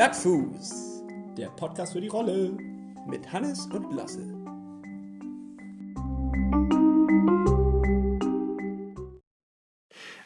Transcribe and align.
Plattfuß, 0.00 1.04
der 1.36 1.48
Podcast 1.48 1.92
für 1.92 2.00
die 2.00 2.08
Rolle 2.08 2.56
mit 3.06 3.30
Hannes 3.30 3.68
und 3.70 3.94
Lasse. 3.94 4.22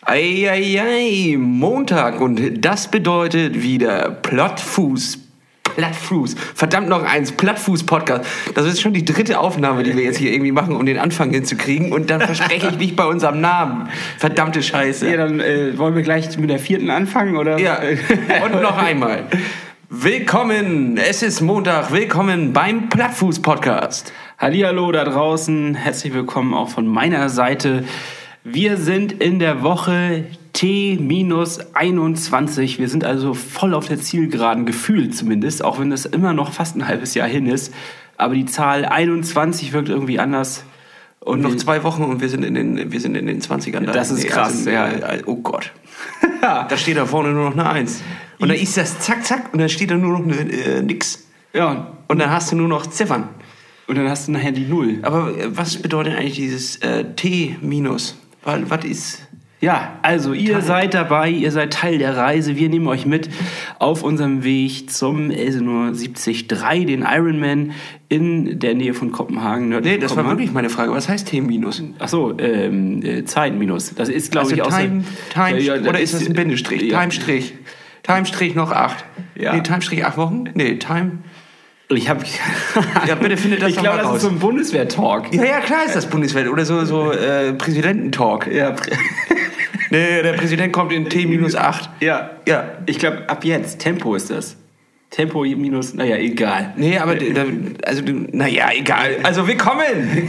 Eieiei, 0.03 1.37
Montag 1.37 2.21
und 2.21 2.65
das 2.65 2.89
bedeutet 2.89 3.65
wieder 3.65 4.13
Plattfuß. 4.13 5.19
Plattfuß. 5.75 6.37
Verdammt 6.55 6.89
noch 6.89 7.03
eins, 7.03 7.33
Plattfuß-Podcast. 7.33 8.25
Das 8.55 8.67
ist 8.67 8.81
schon 8.81 8.93
die 8.93 9.05
dritte 9.05 9.41
Aufnahme, 9.41 9.83
die 9.83 9.97
wir 9.97 10.05
jetzt 10.05 10.19
hier 10.19 10.33
irgendwie 10.33 10.53
machen, 10.53 10.77
um 10.77 10.87
den 10.87 10.99
Anfang 10.99 11.33
hinzukriegen. 11.33 11.93
Und 11.93 12.11
dann 12.11 12.21
verspreche 12.21 12.69
ich 12.69 12.79
nicht 12.79 12.95
bei 12.95 13.07
unserem 13.07 13.41
Namen. 13.41 13.89
Verdammte 14.19 14.63
Scheiße. 14.63 15.11
Ja, 15.11 15.17
dann 15.17 15.41
äh, 15.41 15.77
wollen 15.77 15.97
wir 15.97 16.03
gleich 16.03 16.39
mit 16.39 16.49
der 16.49 16.61
vierten 16.61 16.91
anfangen, 16.91 17.37
oder? 17.37 17.59
Ja, 17.59 17.81
und 18.45 18.63
noch 18.63 18.79
einmal. 18.79 19.25
Willkommen, 19.97 20.97
es 20.97 21.23
ist 21.23 21.41
Montag, 21.41 21.93
willkommen 21.93 22.53
beim 22.53 22.89
Plattfuß-Podcast. 22.89 24.13
Hallihallo 24.39 24.91
da 24.91 25.05
draußen, 25.05 25.77
herzlich 25.77 26.13
willkommen 26.13 26.53
auch 26.53 26.69
von 26.69 26.89
meiner 26.89 27.29
Seite. 27.29 27.85
Wir 28.43 28.77
sind 28.77 29.13
in 29.13 29.39
der 29.39 29.63
Woche 29.63 30.25
T-21. 30.53 32.79
Wir 32.79 32.89
sind 32.89 33.05
also 33.05 33.35
voll 33.35 33.73
auf 33.73 33.87
der 33.87 34.01
Zielgeraden, 34.01 34.67
gefühlt 34.67 35.15
zumindest, 35.15 35.65
auch 35.65 35.79
wenn 35.79 35.91
das 35.91 36.07
immer 36.07 36.33
noch 36.33 36.53
fast 36.53 36.75
ein 36.75 36.89
halbes 36.89 37.15
Jahr 37.15 37.29
hin 37.29 37.47
ist. 37.47 37.73
Aber 38.17 38.35
die 38.35 38.47
Zahl 38.47 38.85
21 38.85 39.73
wirkt 39.73 39.91
irgendwie 39.91 40.19
anders. 40.19 40.65
Und 41.21 41.41
noch 41.41 41.55
zwei 41.55 41.85
Wochen 41.85 42.03
und 42.03 42.21
wir 42.21 42.29
sind 42.29 42.45
in 42.45 42.55
den, 42.55 42.91
wir 42.91 43.01
sind 43.01 43.17
in 43.17 43.27
den 43.27 43.41
20ern. 43.41 43.93
Das 43.93 44.11
ist 44.11 44.27
krass, 44.27 44.59
also, 44.59 44.71
ja. 44.71 44.89
äh, 44.89 45.23
Oh 45.25 45.37
Gott. 45.37 45.71
da 46.41 46.69
steht 46.77 46.97
da 46.97 47.07
vorne 47.07 47.31
nur 47.31 47.51
noch 47.51 47.57
eine 47.57 47.71
Eins. 47.71 48.03
Und 48.39 48.49
dann 48.49 48.57
ist 48.59 48.77
das 48.77 48.99
zack, 49.01 49.25
zack 49.25 49.53
und 49.53 49.59
dann 49.61 49.69
steht 49.69 49.91
da 49.91 49.95
nur 49.97 50.19
noch 50.19 50.25
eine, 50.25 50.51
äh, 50.53 50.83
nix. 50.83 51.27
Ja, 51.53 51.93
Und 52.09 52.19
dann 52.19 52.31
hast 52.31 52.51
du 52.53 52.57
nur 52.57 52.69
noch 52.69 52.87
Ziffern. 52.87 53.29
und 53.87 53.97
dann 53.97 54.09
hast 54.09 54.29
du 54.29 54.33
nachher 54.33 54.53
die 54.53 54.65
Null. 54.67 54.99
Aber 55.03 55.29
äh, 55.39 55.57
was 55.57 55.77
bedeutet 55.77 56.17
eigentlich 56.17 56.35
dieses 56.35 56.77
äh, 56.77 57.05
T 57.17 57.57
minus? 57.61 58.17
Weil, 58.43 58.69
was 58.71 58.85
ist. 58.85 59.21
Ja, 59.61 59.99
also 60.03 60.35
ihr 60.35 60.61
seid 60.61 60.93
dabei, 60.93 61.31
ihr 61.31 61.51
seid 61.51 61.73
Teil 61.73 61.97
der 61.97 62.15
Reise. 62.19 62.57
Wir 62.57 62.69
nehmen 62.69 62.87
euch 62.87 63.07
mit 63.07 63.31
auf 63.79 64.03
unserem 64.03 64.45
Weg 64.45 64.91
zum 64.91 65.31
Elsenor 65.31 65.93
73, 65.93 66.49
den 66.49 67.07
Ironman 67.11 67.73
in 68.11 68.59
der 68.59 68.75
Nähe 68.75 68.93
von 68.93 69.11
Kopenhagen. 69.11 69.71
nördlich 69.71 69.95
Nee, 69.95 69.99
das 70.01 70.11
von 70.13 70.19
war 70.19 70.25
Kopenhagen. 70.25 70.39
wirklich 70.41 70.53
meine 70.55 70.69
Frage. 70.69 70.93
Was 70.93 71.09
heißt 71.09 71.29
T 71.29 71.41
minus? 71.41 71.83
Ach 71.99 72.09
so, 72.09 72.35
ähm, 72.39 73.03
äh, 73.03 73.25
Zeit 73.25 73.55
minus. 73.59 73.95
Das 73.95 74.11
ist, 74.11 74.33
glaube 74.33 74.45
Also 74.51 74.57
ich, 74.57 74.63
auch 74.63 74.77
Time, 74.79 75.05
Time, 75.33 75.59
Ja, 75.61 75.77
ja, 75.77 75.89
oder 75.89 76.01
ist 76.01 76.13
das 76.13 76.27
ein 76.27 76.35
Bindestrich? 76.35 76.83
Ja. 76.83 77.01
Time-Strich. 77.01 77.55
Time-Strich 78.05 78.55
noch 78.55 78.71
acht. 78.71 79.05
Ja. 79.35 79.53
Nee, 79.55 79.63
Time-Strich 79.63 80.05
acht 80.05 80.17
Wochen? 80.17 80.45
Nee, 80.55 80.77
Time. 80.77 81.19
Ich 81.91 82.09
habe. 82.09 82.25
Ja, 83.07 83.15
bitte 83.17 83.37
findet 83.37 83.63
das 83.63 83.71
Ich 83.71 83.77
glaube, 83.77 83.99
das 83.99 84.07
raus. 84.07 84.17
ist 84.17 84.23
so 84.23 84.29
ein 84.29 84.39
Bundeswehr-Talk. 84.39 85.35
Ja, 85.35 85.45
ja, 85.45 85.61
klar 85.61 85.85
ist 85.87 85.95
das 85.95 86.07
Bundeswehr. 86.07 86.51
Oder 86.51 86.65
so, 86.65 86.85
so 86.85 87.13
äh, 87.13 87.53
Präsidententalk. 87.53 88.47
Ja. 88.53 88.75
Nee, 89.91 90.23
der 90.23 90.33
Präsident 90.33 90.73
kommt 90.73 90.93
in 90.93 91.09
T 91.09 91.27
minus 91.27 91.55
acht. 91.55 91.91
ja. 92.01 92.31
Ja. 92.49 92.65
Ich 92.87 92.99
glaube, 92.99 93.29
ab 93.29 93.45
jetzt. 93.45 93.79
Tempo 93.81 94.15
ist 94.15 94.31
das. 94.31 94.57
Tempo 95.15 95.43
minus, 95.45 95.95
naja, 95.95 96.17
egal. 96.17 96.73
Nee, 96.77 96.99
aber 96.99 97.15
da, 97.15 97.45
also 97.87 98.03
du, 98.03 98.27
naja, 98.33 98.71
egal. 98.75 99.19
Also 99.23 99.47
willkommen. 99.47 100.29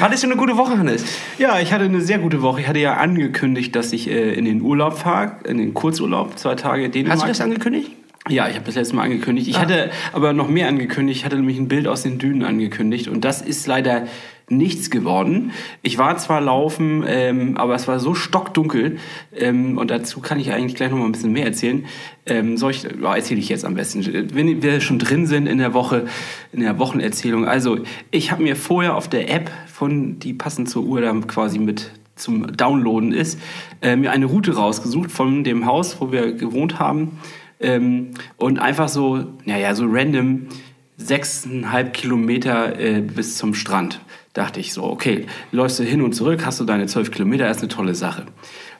Hattest 0.00 0.22
du 0.22 0.28
eine 0.28 0.36
gute 0.36 0.56
Woche, 0.56 0.78
Hannes? 0.78 1.04
Ja, 1.36 1.60
ich 1.60 1.70
hatte 1.70 1.84
eine 1.84 2.00
sehr 2.00 2.16
gute 2.16 2.40
Woche. 2.40 2.62
Ich 2.62 2.66
hatte 2.66 2.78
ja 2.78 2.94
angekündigt, 2.94 3.76
dass 3.76 3.92
ich 3.92 4.08
äh, 4.08 4.32
in 4.32 4.46
den 4.46 4.62
Urlaub 4.62 4.96
fahre, 4.96 5.36
in 5.44 5.58
den 5.58 5.74
Kurzurlaub, 5.74 6.38
zwei 6.38 6.54
Tage 6.54 6.88
Dänemark. 6.88 7.16
Hast 7.18 7.24
du 7.24 7.28
das 7.28 7.40
angekündigt? 7.42 7.90
Ja, 8.28 8.48
ich 8.48 8.54
habe 8.54 8.64
das 8.64 8.74
letzte 8.74 8.96
Mal 8.96 9.02
angekündigt. 9.02 9.48
Ich 9.48 9.56
Ah. 9.56 9.60
hatte 9.60 9.90
aber 10.14 10.32
noch 10.32 10.48
mehr 10.48 10.68
angekündigt. 10.68 11.18
Ich 11.20 11.24
hatte 11.26 11.36
nämlich 11.36 11.58
ein 11.58 11.68
Bild 11.68 11.86
aus 11.86 12.02
den 12.02 12.18
Dünen 12.18 12.42
angekündigt 12.42 13.08
und 13.08 13.22
das 13.24 13.42
ist 13.42 13.66
leider 13.66 14.06
nichts 14.48 14.90
geworden. 14.90 15.52
Ich 15.82 15.96
war 15.98 16.16
zwar 16.18 16.40
laufen, 16.40 17.04
ähm, 17.06 17.56
aber 17.58 17.74
es 17.74 17.86
war 17.88 17.98
so 17.98 18.14
stockdunkel 18.14 18.98
ähm, 19.36 19.76
und 19.78 19.90
dazu 19.90 20.20
kann 20.20 20.38
ich 20.40 20.52
eigentlich 20.52 20.74
gleich 20.74 20.90
noch 20.90 20.98
mal 20.98 21.04
ein 21.06 21.12
bisschen 21.12 21.32
mehr 21.32 21.44
erzählen. 21.46 21.84
Ähm, 22.26 22.56
soll 22.56 22.70
ich, 22.72 22.82
ja, 22.84 23.14
erzähle 23.14 23.40
ich 23.40 23.48
jetzt 23.50 23.64
am 23.64 23.74
besten. 23.74 24.04
Wenn 24.34 24.62
wir 24.62 24.80
schon 24.80 24.98
drin 24.98 25.26
sind 25.26 25.46
in 25.46 25.58
der 25.58 25.74
Woche, 25.74 26.06
in 26.52 26.60
der 26.60 26.78
Wochenerzählung. 26.78 27.46
Also 27.46 27.78
ich 28.10 28.30
habe 28.30 28.42
mir 28.42 28.56
vorher 28.56 28.96
auf 28.96 29.08
der 29.08 29.30
App 29.30 29.50
von, 29.66 30.18
die 30.18 30.32
passend 30.32 30.68
zur 30.70 30.84
Uhr 30.84 31.00
dann 31.02 31.26
quasi 31.26 31.58
mit 31.58 31.90
zum 32.16 32.56
Downloaden 32.56 33.12
ist, 33.12 33.40
äh, 33.82 33.96
mir 33.96 34.12
eine 34.12 34.26
Route 34.26 34.54
rausgesucht 34.54 35.10
von 35.10 35.42
dem 35.42 35.66
Haus, 35.66 35.96
wo 36.00 36.12
wir 36.12 36.32
gewohnt 36.32 36.78
haben. 36.78 37.18
Ähm, 37.64 38.10
und 38.36 38.58
einfach 38.58 38.88
so, 38.88 39.24
naja, 39.44 39.74
so 39.74 39.86
random 39.88 40.48
sechseinhalb 40.96 41.92
Kilometer 41.92 42.78
äh, 42.78 43.00
bis 43.00 43.36
zum 43.36 43.54
Strand. 43.54 44.00
Dachte 44.32 44.60
ich 44.60 44.72
so, 44.72 44.84
okay, 44.84 45.26
läufst 45.52 45.78
du 45.78 45.84
hin 45.84 46.02
und 46.02 46.12
zurück, 46.12 46.44
hast 46.44 46.60
du 46.60 46.64
deine 46.64 46.86
zwölf 46.86 47.10
Kilometer, 47.10 47.50
ist 47.50 47.60
eine 47.60 47.68
tolle 47.68 47.94
Sache. 47.94 48.26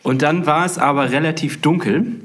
Und 0.02 0.22
dann 0.22 0.46
war 0.46 0.64
es 0.64 0.78
aber 0.78 1.10
relativ 1.10 1.60
dunkel. 1.60 2.20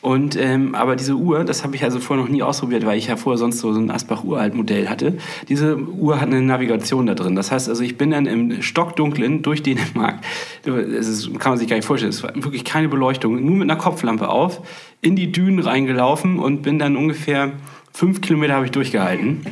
Und 0.00 0.36
ähm, 0.36 0.74
aber 0.74 0.94
diese 0.94 1.14
Uhr, 1.14 1.44
das 1.44 1.64
habe 1.64 1.74
ich 1.74 1.82
also 1.82 1.98
vorher 1.98 2.24
noch 2.24 2.30
nie 2.30 2.42
ausprobiert, 2.42 2.86
weil 2.86 2.98
ich 2.98 3.08
ja 3.08 3.16
vorher 3.16 3.38
sonst 3.38 3.58
so 3.58 3.70
ein 3.70 3.90
Asbach 3.90 4.22
Uralt-Modell 4.22 4.88
hatte. 4.88 5.18
Diese 5.48 5.76
Uhr 5.76 6.20
hat 6.20 6.28
eine 6.28 6.40
Navigation 6.40 7.06
da 7.06 7.14
drin. 7.14 7.34
Das 7.34 7.50
heißt 7.50 7.68
also, 7.68 7.82
ich 7.82 7.98
bin 7.98 8.12
dann 8.12 8.26
im 8.26 8.62
Stockdunklen 8.62 9.42
durch 9.42 9.62
Dänemark. 9.62 10.20
Das 10.64 11.08
ist, 11.08 11.38
kann 11.38 11.52
man 11.52 11.58
sich 11.58 11.68
gar 11.68 11.76
nicht 11.76 11.86
vorstellen. 11.86 12.10
Es 12.10 12.22
war 12.22 12.34
wirklich 12.34 12.64
keine 12.64 12.88
Beleuchtung, 12.88 13.44
nur 13.44 13.56
mit 13.56 13.70
einer 13.70 13.78
Kopflampe 13.78 14.28
auf, 14.28 14.60
in 15.00 15.16
die 15.16 15.32
Dünen 15.32 15.60
reingelaufen 15.60 16.38
und 16.38 16.62
bin 16.62 16.78
dann 16.78 16.96
ungefähr 16.96 17.52
fünf 17.92 18.20
Kilometer 18.20 18.54
habe 18.54 18.66
ich 18.66 18.70
durchgehalten. 18.70 19.46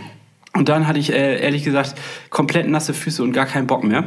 Und 0.52 0.68
dann 0.68 0.86
hatte 0.86 0.98
ich 0.98 1.12
äh, 1.12 1.40
ehrlich 1.40 1.64
gesagt 1.64 1.94
komplett 2.30 2.68
nasse 2.68 2.94
Füße 2.94 3.22
und 3.22 3.32
gar 3.32 3.46
keinen 3.46 3.66
Bock 3.66 3.84
mehr. 3.84 4.04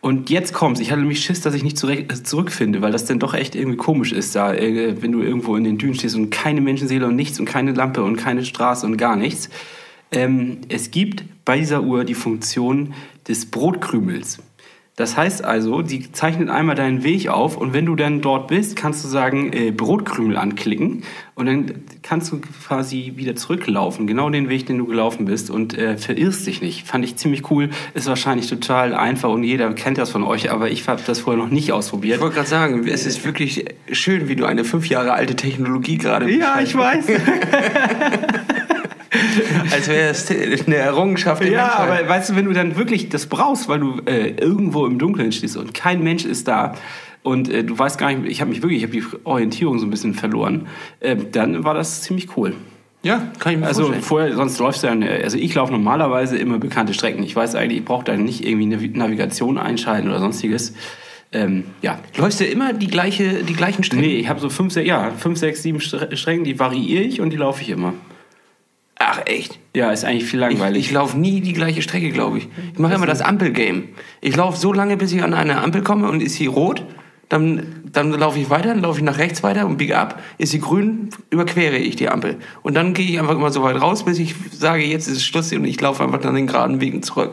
Und 0.00 0.30
jetzt 0.30 0.52
kommt's. 0.52 0.80
Ich 0.80 0.90
hatte 0.90 1.00
nämlich 1.00 1.20
Schiss, 1.20 1.40
dass 1.40 1.54
ich 1.54 1.64
nicht 1.64 1.78
zurück, 1.78 1.98
äh, 1.98 2.22
zurückfinde, 2.22 2.82
weil 2.82 2.92
das 2.92 3.04
dann 3.04 3.18
doch 3.18 3.34
echt 3.34 3.54
irgendwie 3.54 3.76
komisch 3.76 4.12
ist, 4.12 4.34
da, 4.36 4.54
äh, 4.54 5.00
wenn 5.00 5.12
du 5.12 5.22
irgendwo 5.22 5.56
in 5.56 5.64
den 5.64 5.78
Dünen 5.78 5.94
stehst 5.94 6.16
und 6.16 6.30
keine 6.30 6.60
Menschenseele 6.60 7.06
und 7.06 7.16
nichts 7.16 7.40
und 7.40 7.46
keine 7.46 7.72
Lampe 7.72 8.02
und 8.02 8.16
keine 8.16 8.44
Straße 8.44 8.86
und 8.86 8.96
gar 8.96 9.16
nichts. 9.16 9.48
Ähm, 10.12 10.58
es 10.68 10.90
gibt 10.90 11.24
bei 11.44 11.58
dieser 11.58 11.82
Uhr 11.82 12.04
die 12.04 12.14
Funktion 12.14 12.94
des 13.26 13.46
Brotkrümels. 13.46 14.38
Das 14.96 15.14
heißt 15.14 15.44
also, 15.44 15.82
die 15.82 16.10
zeichnet 16.10 16.48
einmal 16.48 16.74
deinen 16.74 17.04
Weg 17.04 17.28
auf 17.28 17.58
und 17.58 17.74
wenn 17.74 17.84
du 17.84 17.96
dann 17.96 18.22
dort 18.22 18.48
bist, 18.48 18.76
kannst 18.76 19.04
du 19.04 19.08
sagen, 19.08 19.52
äh, 19.52 19.70
Brotkrümel 19.70 20.38
anklicken 20.38 21.02
und 21.34 21.44
dann 21.44 21.84
kannst 22.02 22.32
du 22.32 22.40
quasi 22.66 23.12
wieder 23.16 23.36
zurücklaufen, 23.36 24.06
genau 24.06 24.30
den 24.30 24.48
Weg, 24.48 24.64
den 24.64 24.78
du 24.78 24.86
gelaufen 24.86 25.26
bist 25.26 25.50
und 25.50 25.76
äh, 25.76 25.98
verirrst 25.98 26.46
dich 26.46 26.62
nicht. 26.62 26.86
Fand 26.86 27.04
ich 27.04 27.16
ziemlich 27.16 27.50
cool, 27.50 27.68
ist 27.92 28.06
wahrscheinlich 28.06 28.48
total 28.48 28.94
einfach 28.94 29.28
und 29.28 29.44
jeder 29.44 29.70
kennt 29.74 29.98
das 29.98 30.08
von 30.08 30.24
euch, 30.24 30.50
aber 30.50 30.70
ich 30.70 30.88
habe 30.88 31.02
das 31.06 31.20
vorher 31.20 31.42
noch 31.42 31.50
nicht 31.50 31.72
ausprobiert. 31.72 32.16
Ich 32.16 32.22
wollte 32.22 32.36
gerade 32.36 32.48
sagen, 32.48 32.88
es 32.88 33.04
ist 33.04 33.22
wirklich 33.22 33.66
schön, 33.92 34.30
wie 34.30 34.36
du 34.36 34.46
eine 34.46 34.64
fünf 34.64 34.88
Jahre 34.88 35.12
alte 35.12 35.36
Technologie 35.36 35.98
gerade 35.98 36.30
Ja, 36.30 36.58
ich 36.62 36.74
weiß. 36.74 37.04
Als 39.72 39.88
wäre 39.88 40.08
es 40.10 40.30
eine 40.66 40.76
Errungenschaft 40.76 41.42
Ja, 41.44 41.50
Menschheit. 41.50 42.00
aber 42.00 42.08
weißt 42.08 42.30
du, 42.30 42.36
wenn 42.36 42.44
du 42.46 42.52
dann 42.52 42.76
wirklich 42.76 43.08
das 43.08 43.26
brauchst, 43.26 43.68
weil 43.68 43.80
du 43.80 44.00
äh, 44.06 44.30
irgendwo 44.40 44.86
im 44.86 44.98
Dunkeln 44.98 45.32
stehst 45.32 45.56
und 45.56 45.74
kein 45.74 46.02
Mensch 46.02 46.24
ist 46.24 46.48
da 46.48 46.74
und 47.22 47.48
äh, 47.48 47.64
du 47.64 47.78
weißt 47.78 47.98
gar 47.98 48.12
nicht, 48.12 48.30
ich 48.30 48.40
habe 48.40 48.50
mich 48.50 48.62
wirklich, 48.62 48.82
ich 48.82 48.88
habe 48.88 48.92
die 48.98 49.04
Orientierung 49.24 49.78
so 49.78 49.86
ein 49.86 49.90
bisschen 49.90 50.14
verloren, 50.14 50.66
äh, 51.00 51.16
dann 51.32 51.64
war 51.64 51.74
das 51.74 52.02
ziemlich 52.02 52.36
cool. 52.36 52.54
Ja, 53.02 53.22
kann 53.38 53.52
ich 53.54 53.58
mir 53.60 53.66
Also 53.66 53.82
vorstellen. 53.82 54.02
vorher, 54.02 54.34
sonst 54.34 54.58
läufst 54.58 54.82
du 54.82 54.88
ja, 54.88 54.94
also 55.22 55.38
ich 55.38 55.54
laufe 55.54 55.70
normalerweise 55.72 56.36
immer 56.38 56.58
bekannte 56.58 56.92
Strecken. 56.92 57.22
Ich 57.22 57.36
weiß 57.36 57.54
eigentlich, 57.54 57.78
ich 57.80 57.84
brauche 57.84 58.04
da 58.04 58.16
nicht 58.16 58.44
irgendwie 58.44 58.64
eine 58.74 58.98
Navigation 58.98 59.58
einschalten 59.58 60.08
oder 60.08 60.18
sonstiges. 60.18 60.74
Ähm, 61.32 61.64
ja. 61.82 61.98
Läufst 62.16 62.40
du 62.40 62.44
immer 62.46 62.72
die, 62.72 62.86
gleiche, 62.86 63.44
die 63.44 63.52
gleichen 63.54 63.84
Strecken? 63.84 64.04
Nee, 64.04 64.16
ich 64.16 64.28
habe 64.28 64.40
so 64.40 64.48
fünf, 64.48 64.72
sechs, 64.72 64.88
ja, 64.88 65.10
fünf, 65.16 65.38
sechs, 65.38 65.62
sieben 65.62 65.78
Stre- 65.78 66.16
Strecken, 66.16 66.44
die 66.44 66.58
variiere 66.58 67.02
ich 67.02 67.20
und 67.20 67.30
die 67.30 67.36
laufe 67.36 67.62
ich 67.62 67.68
immer. 67.70 67.94
Ach, 68.98 69.20
echt? 69.26 69.58
Ja, 69.74 69.90
ist 69.92 70.04
eigentlich 70.04 70.24
viel 70.24 70.40
Ich, 70.40 70.48
langweilig. 70.48 70.86
ich 70.86 70.92
laufe 70.92 71.18
nie 71.18 71.40
die 71.42 71.52
gleiche 71.52 71.82
Strecke, 71.82 72.10
glaube 72.10 72.38
ich. 72.38 72.48
Ich 72.72 72.78
mache 72.78 72.94
immer 72.94 73.06
das 73.06 73.20
Ampelgame. 73.20 73.84
Ich 74.22 74.34
laufe 74.36 74.58
so 74.58 74.72
lange, 74.72 74.96
bis 74.96 75.12
ich 75.12 75.22
an 75.22 75.34
eine 75.34 75.60
Ampel 75.62 75.82
komme 75.82 76.08
und 76.08 76.22
ist 76.22 76.34
sie 76.36 76.46
rot. 76.46 76.82
Dann, 77.28 77.82
dann 77.92 78.12
laufe 78.12 78.38
ich 78.38 78.48
weiter, 78.50 78.68
dann 78.68 78.80
laufe 78.82 78.98
ich 79.00 79.04
nach 79.04 79.18
rechts 79.18 79.42
weiter 79.42 79.66
und 79.66 79.76
biege 79.78 79.98
ab. 79.98 80.22
Ist 80.38 80.52
sie 80.52 80.60
grün, 80.60 81.10
überquere 81.28 81.76
ich 81.76 81.96
die 81.96 82.08
Ampel. 82.08 82.36
Und 82.62 82.74
dann 82.74 82.94
gehe 82.94 83.04
ich 83.06 83.18
einfach 83.18 83.34
immer 83.34 83.50
so 83.50 83.62
weit 83.64 83.80
raus, 83.82 84.04
bis 84.04 84.18
ich 84.20 84.34
sage, 84.52 84.84
jetzt 84.84 85.08
ist 85.08 85.16
es 85.16 85.24
Schluss 85.24 85.52
und 85.52 85.64
ich 85.64 85.80
laufe 85.80 86.02
einfach 86.04 86.20
dann 86.20 86.34
den 86.36 86.46
geraden 86.46 86.80
Wegen 86.80 87.02
zurück. 87.02 87.32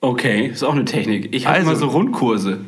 Okay, 0.00 0.46
ist 0.46 0.62
auch 0.64 0.72
eine 0.74 0.84
Technik. 0.84 1.28
Ich 1.34 1.46
habe 1.46 1.58
Also. 1.58 1.70
immer 1.70 1.78
so 1.78 1.86
Rundkurse. 1.88 2.60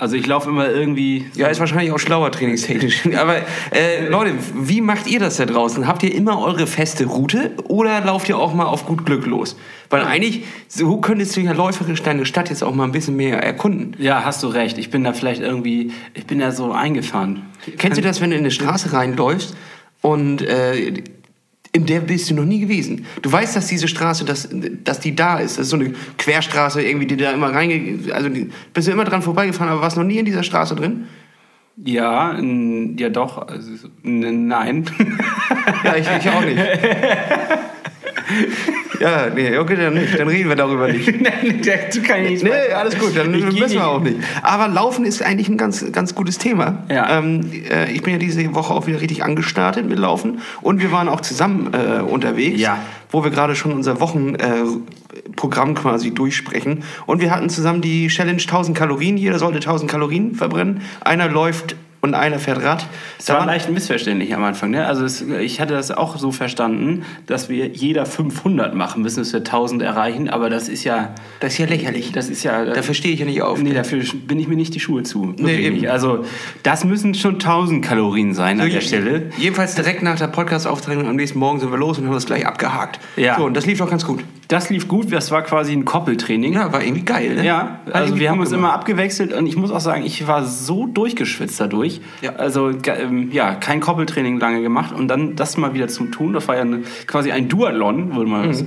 Also 0.00 0.16
ich 0.16 0.26
laufe 0.26 0.48
immer 0.48 0.70
irgendwie. 0.70 1.26
Ja, 1.34 1.48
ist 1.48 1.60
wahrscheinlich 1.60 1.92
auch 1.92 1.98
schlauer 1.98 2.32
trainingstechnisch. 2.32 3.02
Aber 3.18 3.36
äh, 3.70 4.08
Leute, 4.08 4.32
wie 4.54 4.80
macht 4.80 5.06
ihr 5.06 5.20
das 5.20 5.36
da 5.36 5.44
draußen? 5.44 5.86
Habt 5.86 6.02
ihr 6.02 6.14
immer 6.14 6.40
eure 6.40 6.66
feste 6.66 7.04
Route 7.04 7.52
oder 7.64 8.00
lauft 8.00 8.30
ihr 8.30 8.38
auch 8.38 8.54
mal 8.54 8.64
auf 8.64 8.86
gut 8.86 9.04
Glück 9.04 9.26
los? 9.26 9.56
Weil 9.90 10.02
eigentlich, 10.02 10.44
so 10.68 10.96
könntest 11.02 11.36
du 11.36 11.42
ja 11.42 11.52
läuferisch 11.52 12.02
deine 12.02 12.24
Stadt 12.24 12.48
jetzt 12.48 12.62
auch 12.62 12.74
mal 12.74 12.84
ein 12.84 12.92
bisschen 12.92 13.14
mehr 13.14 13.42
erkunden. 13.42 13.94
Ja, 13.98 14.24
hast 14.24 14.42
du 14.42 14.46
recht. 14.46 14.78
Ich 14.78 14.88
bin 14.88 15.04
da 15.04 15.12
vielleicht 15.12 15.42
irgendwie, 15.42 15.92
ich 16.14 16.24
bin 16.24 16.38
da 16.38 16.50
so 16.50 16.72
eingefahren. 16.72 17.42
Kennst 17.76 17.98
du 17.98 18.02
das, 18.02 18.22
wenn 18.22 18.30
du 18.30 18.36
in 18.36 18.42
eine 18.42 18.50
Straße 18.50 18.94
reinläufst 18.94 19.54
Und 20.00 20.40
äh, 20.40 20.94
in 21.72 21.86
der 21.86 22.00
bist 22.00 22.28
du 22.30 22.34
noch 22.34 22.44
nie 22.44 22.60
gewesen. 22.60 23.06
Du 23.22 23.30
weißt, 23.30 23.54
dass 23.54 23.68
diese 23.68 23.86
Straße, 23.86 24.24
dass, 24.24 24.48
dass 24.82 24.98
die 25.00 25.14
da 25.14 25.38
ist. 25.38 25.58
Das 25.58 25.66
ist 25.66 25.70
so 25.70 25.76
eine 25.76 25.92
Querstraße 26.18 26.82
irgendwie, 26.82 27.06
die 27.06 27.16
da 27.16 27.30
immer 27.30 27.52
reinge... 27.54 28.12
Also 28.12 28.28
die, 28.28 28.50
bist 28.74 28.88
du 28.88 28.92
immer 28.92 29.04
dran 29.04 29.22
vorbeigefahren, 29.22 29.72
aber 29.72 29.82
warst 29.82 29.96
noch 29.96 30.04
nie 30.04 30.18
in 30.18 30.24
dieser 30.24 30.42
Straße 30.42 30.74
drin? 30.74 31.04
Ja, 31.82 32.36
n- 32.36 32.96
ja 32.98 33.08
doch. 33.08 33.46
Also, 33.46 33.70
n- 34.02 34.48
nein. 34.48 34.84
Ja, 35.84 35.94
ich, 35.96 36.06
ich 36.20 36.28
auch 36.30 36.44
nicht. 36.44 36.58
ja, 39.00 39.28
nee, 39.34 39.56
okay, 39.58 39.76
dann 39.76 39.94
nicht. 39.94 40.18
Dann 40.18 40.28
reden 40.28 40.48
wir 40.48 40.56
darüber 40.56 40.86
nicht. 40.88 41.06
nein, 41.20 41.60
dazu 41.64 42.02
kann 42.02 42.22
ich 42.24 42.30
nicht 42.30 42.44
Nee, 42.44 42.50
weiter. 42.50 42.78
alles 42.78 42.98
gut, 42.98 43.16
dann 43.16 43.32
Ich 43.34 43.44
müssen 43.44 43.58
wir 43.58 43.66
nicht- 43.68 43.80
auch 43.80 44.00
nicht. 44.00 44.16
Aber 44.42 44.68
Laufen 44.68 45.04
ist 45.04 45.22
eigentlich 45.22 45.48
ein 45.48 45.56
ganz, 45.56 45.84
ganz 45.92 46.14
gutes 46.14 46.38
Thema. 46.38 46.84
Ja. 46.90 47.18
Ähm, 47.18 47.50
äh, 47.70 47.90
ich 47.92 48.02
bin 48.02 48.12
ja 48.12 48.18
diese 48.18 48.54
Woche 48.54 48.72
auch 48.74 48.86
wieder 48.86 49.00
richtig 49.00 49.24
angestartet 49.24 49.88
mit 49.88 49.98
Laufen 49.98 50.40
und 50.62 50.80
wir 50.82 50.92
waren 50.92 51.08
auch 51.08 51.20
zusammen 51.22 51.72
äh, 51.74 52.00
unterwegs, 52.02 52.60
Ja. 52.60 52.78
wo 53.10 53.24
wir 53.24 53.30
gerade 53.30 53.54
schon 53.56 53.72
unser 53.72 54.00
Wochenprogramm 54.00 55.70
äh, 55.70 55.74
quasi 55.74 56.12
durchsprechen. 56.14 56.84
Und 57.06 57.20
wir 57.20 57.30
hatten 57.30 57.48
zusammen 57.48 57.80
die 57.80 58.08
Challenge 58.08 58.40
1000 58.40 58.76
Kalorien. 58.76 59.16
Jeder 59.16 59.38
sollte 59.38 59.58
1000 59.58 59.90
Kalorien 59.90 60.34
verbrennen. 60.34 60.82
Einer 61.00 61.28
läuft 61.28 61.76
und 62.02 62.14
einer 62.14 62.38
fährt 62.38 62.62
Rad. 62.62 62.86
Es 63.18 63.26
Da 63.26 63.34
war 63.34 63.46
leicht 63.46 63.70
missverständlich 63.70 64.34
am 64.34 64.42
Anfang. 64.42 64.70
Ne? 64.70 64.86
Also 64.86 65.04
es, 65.04 65.20
ich 65.20 65.60
hatte 65.60 65.74
das 65.74 65.90
auch 65.90 66.16
so 66.16 66.32
verstanden, 66.32 67.04
dass 67.26 67.48
wir 67.48 67.66
jeder 67.68 68.06
500 68.06 68.74
machen 68.74 69.02
müssen, 69.02 69.20
dass 69.20 69.32
wir 69.32 69.40
1000 69.40 69.82
erreichen. 69.82 70.30
Aber 70.30 70.48
das 70.48 70.68
ist 70.68 70.84
ja, 70.84 71.14
das 71.40 71.52
ist 71.52 71.58
ja 71.58 71.66
lächerlich. 71.66 72.12
das 72.12 72.30
ist 72.30 72.42
ja. 72.42 72.64
da 72.64 72.82
verstehe 72.82 73.12
ich 73.12 73.20
ja 73.20 73.26
nicht 73.26 73.42
auf. 73.42 73.60
Nee, 73.60 73.74
dafür 73.74 74.02
bin 74.26 74.38
ich 74.40 74.48
mir 74.48 74.56
nicht 74.56 74.74
die 74.74 74.80
Schuhe 74.80 75.02
zu. 75.02 75.34
Nee, 75.36 75.56
eben. 75.56 75.76
nicht. 75.76 75.90
Also 75.90 76.24
das 76.62 76.84
müssen 76.84 77.14
schon 77.14 77.34
1000 77.34 77.84
Kalorien 77.84 78.32
sein 78.32 78.60
an 78.60 78.70
der 78.70 78.80
Stelle. 78.80 79.30
Jedenfalls 79.36 79.74
direkt 79.74 80.02
nach 80.02 80.18
der 80.18 80.28
Podcast-Aufzeichnung 80.28 81.06
am 81.06 81.16
nächsten 81.16 81.38
Morgen 81.38 81.60
sind 81.60 81.70
wir 81.70 81.78
los 81.78 81.98
und 81.98 82.06
haben 82.06 82.14
das 82.14 82.26
gleich 82.26 82.46
abgehakt. 82.46 82.98
Ja. 83.16 83.36
So, 83.36 83.44
und 83.44 83.54
das 83.54 83.66
lief 83.66 83.78
doch 83.78 83.90
ganz 83.90 84.06
gut. 84.06 84.24
Das 84.50 84.68
lief 84.68 84.88
gut. 84.88 85.12
Das 85.12 85.30
war 85.30 85.42
quasi 85.42 85.72
ein 85.72 85.84
Koppeltraining. 85.84 86.52
Ja, 86.54 86.72
war 86.72 86.82
irgendwie 86.82 87.04
geil, 87.04 87.36
ne? 87.36 87.46
Ja, 87.46 87.80
also 87.92 88.18
wir 88.18 88.30
haben 88.30 88.40
uns 88.40 88.50
gemacht. 88.50 88.64
immer 88.64 88.72
abgewechselt 88.74 89.32
und 89.32 89.46
ich 89.46 89.56
muss 89.56 89.70
auch 89.70 89.80
sagen, 89.80 90.04
ich 90.04 90.26
war 90.26 90.44
so 90.44 90.86
durchgeschwitzt 90.86 91.58
dadurch. 91.60 92.00
Ja. 92.20 92.34
Also 92.36 92.70
ähm, 92.86 93.30
ja, 93.32 93.54
kein 93.54 93.80
Koppeltraining 93.80 94.38
lange 94.40 94.60
gemacht 94.60 94.92
und 94.92 95.08
dann 95.08 95.36
das 95.36 95.56
mal 95.56 95.72
wieder 95.72 95.88
zu 95.88 96.04
tun, 96.06 96.32
das 96.32 96.48
war 96.48 96.56
ja 96.56 96.62
eine, 96.62 96.80
quasi 97.06 97.30
ein 97.32 97.48
Duathlon, 97.48 98.14
würde 98.16 98.30
man 98.30 98.42
Mhm. 98.42 98.48
das. 98.48 98.64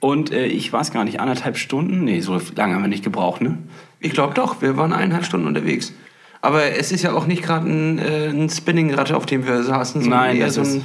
Und 0.00 0.32
äh, 0.32 0.46
ich 0.46 0.72
weiß 0.72 0.92
gar 0.92 1.04
nicht, 1.04 1.20
anderthalb 1.20 1.58
Stunden? 1.58 2.04
Nee, 2.04 2.20
so 2.20 2.40
lange 2.56 2.74
haben 2.74 2.82
wir 2.82 2.88
nicht 2.88 3.04
gebraucht, 3.04 3.40
ne? 3.40 3.58
Ich 4.00 4.12
glaube 4.12 4.34
doch, 4.34 4.62
wir 4.62 4.76
waren 4.76 4.92
eineinhalb 4.92 5.24
Stunden 5.26 5.46
unterwegs. 5.46 5.92
Aber 6.42 6.62
es 6.64 6.90
ist 6.90 7.02
ja 7.02 7.12
auch 7.12 7.26
nicht 7.26 7.42
gerade 7.42 7.68
ein, 7.68 7.98
äh, 7.98 8.28
ein 8.28 8.48
Spinningrad, 8.48 9.12
auf 9.12 9.26
dem 9.26 9.46
wir 9.46 9.62
saßen, 9.62 10.00
sondern 10.00 10.20
Nein, 10.20 10.36
eher 10.38 10.46
das 10.46 10.54
so 10.54 10.62
ein, 10.62 10.82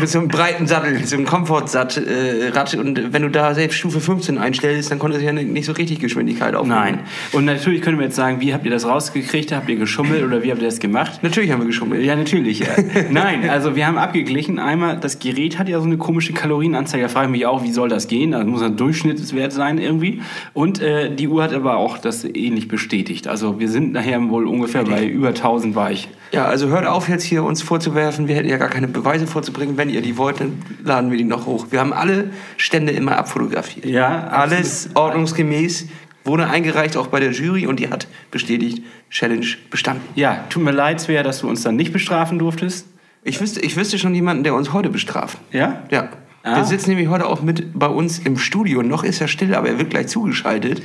mit 0.00 0.08
so 0.08 0.18
einem 0.18 0.28
breiten 0.28 0.66
Sattel, 0.66 1.04
so 1.04 1.16
einem 1.16 1.26
Komfortrad. 1.26 1.96
Äh, 1.96 2.52
und 2.78 3.12
wenn 3.12 3.22
du 3.22 3.30
da 3.30 3.54
selbst 3.54 3.76
Stufe 3.76 4.00
15 4.00 4.38
einstellst, 4.38 4.90
dann 4.90 4.98
konnte 4.98 5.18
es 5.18 5.22
ja 5.22 5.32
nicht 5.32 5.64
so 5.64 5.72
richtig 5.72 6.00
Geschwindigkeit 6.00 6.54
aufnehmen. 6.54 6.78
Nein. 6.78 6.98
Und 7.32 7.44
natürlich 7.44 7.82
können 7.82 7.98
wir 7.98 8.06
jetzt 8.06 8.16
sagen, 8.16 8.40
wie 8.40 8.52
habt 8.54 8.64
ihr 8.64 8.70
das 8.70 8.86
rausgekriegt? 8.86 9.52
Habt 9.52 9.68
ihr 9.68 9.76
geschummelt 9.76 10.22
oder 10.24 10.42
wie 10.42 10.50
habt 10.50 10.60
ihr 10.60 10.68
das 10.68 10.80
gemacht? 10.80 11.22
Natürlich 11.22 11.50
haben 11.50 11.60
wir 11.60 11.66
geschummelt. 11.66 12.04
Ja, 12.04 12.16
natürlich. 12.16 12.60
ja. 12.60 12.68
Nein, 13.10 13.48
also 13.48 13.76
wir 13.76 13.86
haben 13.86 13.98
abgeglichen. 13.98 14.58
Einmal, 14.58 14.98
das 14.98 15.18
Gerät 15.18 15.58
hat 15.58 15.68
ja 15.68 15.78
so 15.80 15.86
eine 15.86 15.96
komische 15.96 16.32
Kalorienanzeige. 16.32 17.04
Da 17.04 17.08
frage 17.08 17.26
ich 17.26 17.32
mich 17.32 17.46
auch, 17.46 17.62
wie 17.62 17.72
soll 17.72 17.88
das 17.88 18.08
gehen? 18.08 18.32
Das 18.32 18.44
muss 18.46 18.62
ein 18.62 18.76
Durchschnittswert 18.76 19.52
sein 19.52 19.78
irgendwie. 19.78 20.22
Und 20.52 20.80
äh, 20.80 21.14
die 21.14 21.28
Uhr 21.28 21.42
hat 21.42 21.52
aber 21.52 21.76
auch 21.76 21.98
das 21.98 22.24
ähnlich 22.24 22.68
bestätigt. 22.68 23.28
Also 23.28 23.58
wir 23.58 23.68
sind 23.68 23.92
nachher 23.92 24.16
wohl 24.28 24.46
ungefähr 24.46 24.84
bei 24.84 25.06
über 25.06 25.28
1000 25.28 25.74
war 25.74 25.90
ich. 25.90 26.08
Ja, 26.32 26.46
also 26.46 26.68
hört 26.68 26.86
auf 26.86 27.08
jetzt 27.08 27.22
hier 27.22 27.44
uns 27.44 27.62
vorzuwerfen, 27.62 28.26
wir 28.26 28.34
hätten 28.34 28.48
ja 28.48 28.56
gar 28.56 28.68
keine 28.68 28.88
Beweise 28.88 29.15
vorzubringen. 29.24 29.76
Wenn 29.76 29.88
ihr 29.88 30.02
die 30.02 30.18
wollt, 30.18 30.40
dann 30.40 30.62
laden 30.84 31.10
wir 31.10 31.18
die 31.18 31.24
noch 31.24 31.46
hoch. 31.46 31.68
Wir 31.70 31.80
haben 31.80 31.92
alle 31.92 32.30
Stände 32.56 32.92
immer 32.92 33.16
abfotografiert. 33.16 33.86
Ja, 33.86 34.26
Alles 34.28 34.90
ordnungsgemäß, 34.94 35.86
wurde 36.24 36.48
eingereicht 36.48 36.96
auch 36.96 37.06
bei 37.06 37.20
der 37.20 37.30
Jury 37.30 37.66
und 37.66 37.80
die 37.80 37.88
hat 37.88 38.08
bestätigt, 38.30 38.82
Challenge 39.10 39.46
bestanden. 39.70 40.02
Ja, 40.16 40.44
tut 40.50 40.62
mir 40.62 40.72
leid, 40.72 41.00
Svea, 41.00 41.22
dass 41.22 41.40
du 41.40 41.48
uns 41.48 41.62
dann 41.62 41.76
nicht 41.76 41.92
bestrafen 41.92 42.38
durftest. 42.38 42.88
Ich 43.22 43.40
wüsste, 43.40 43.60
ich 43.60 43.76
wüsste 43.76 43.98
schon 43.98 44.14
jemanden, 44.14 44.44
der 44.44 44.54
uns 44.54 44.72
heute 44.72 44.90
bestraft. 44.90 45.38
Ja? 45.52 45.84
Ja. 45.90 46.10
Ah. 46.42 46.56
Der 46.56 46.64
sitzt 46.64 46.86
nämlich 46.86 47.08
heute 47.08 47.26
auch 47.26 47.42
mit 47.42 47.78
bei 47.78 47.88
uns 47.88 48.18
im 48.18 48.38
Studio. 48.38 48.82
Noch 48.82 49.04
ist 49.04 49.20
er 49.20 49.28
still, 49.28 49.54
aber 49.54 49.68
er 49.68 49.78
wird 49.78 49.90
gleich 49.90 50.08
zugeschaltet. 50.08 50.82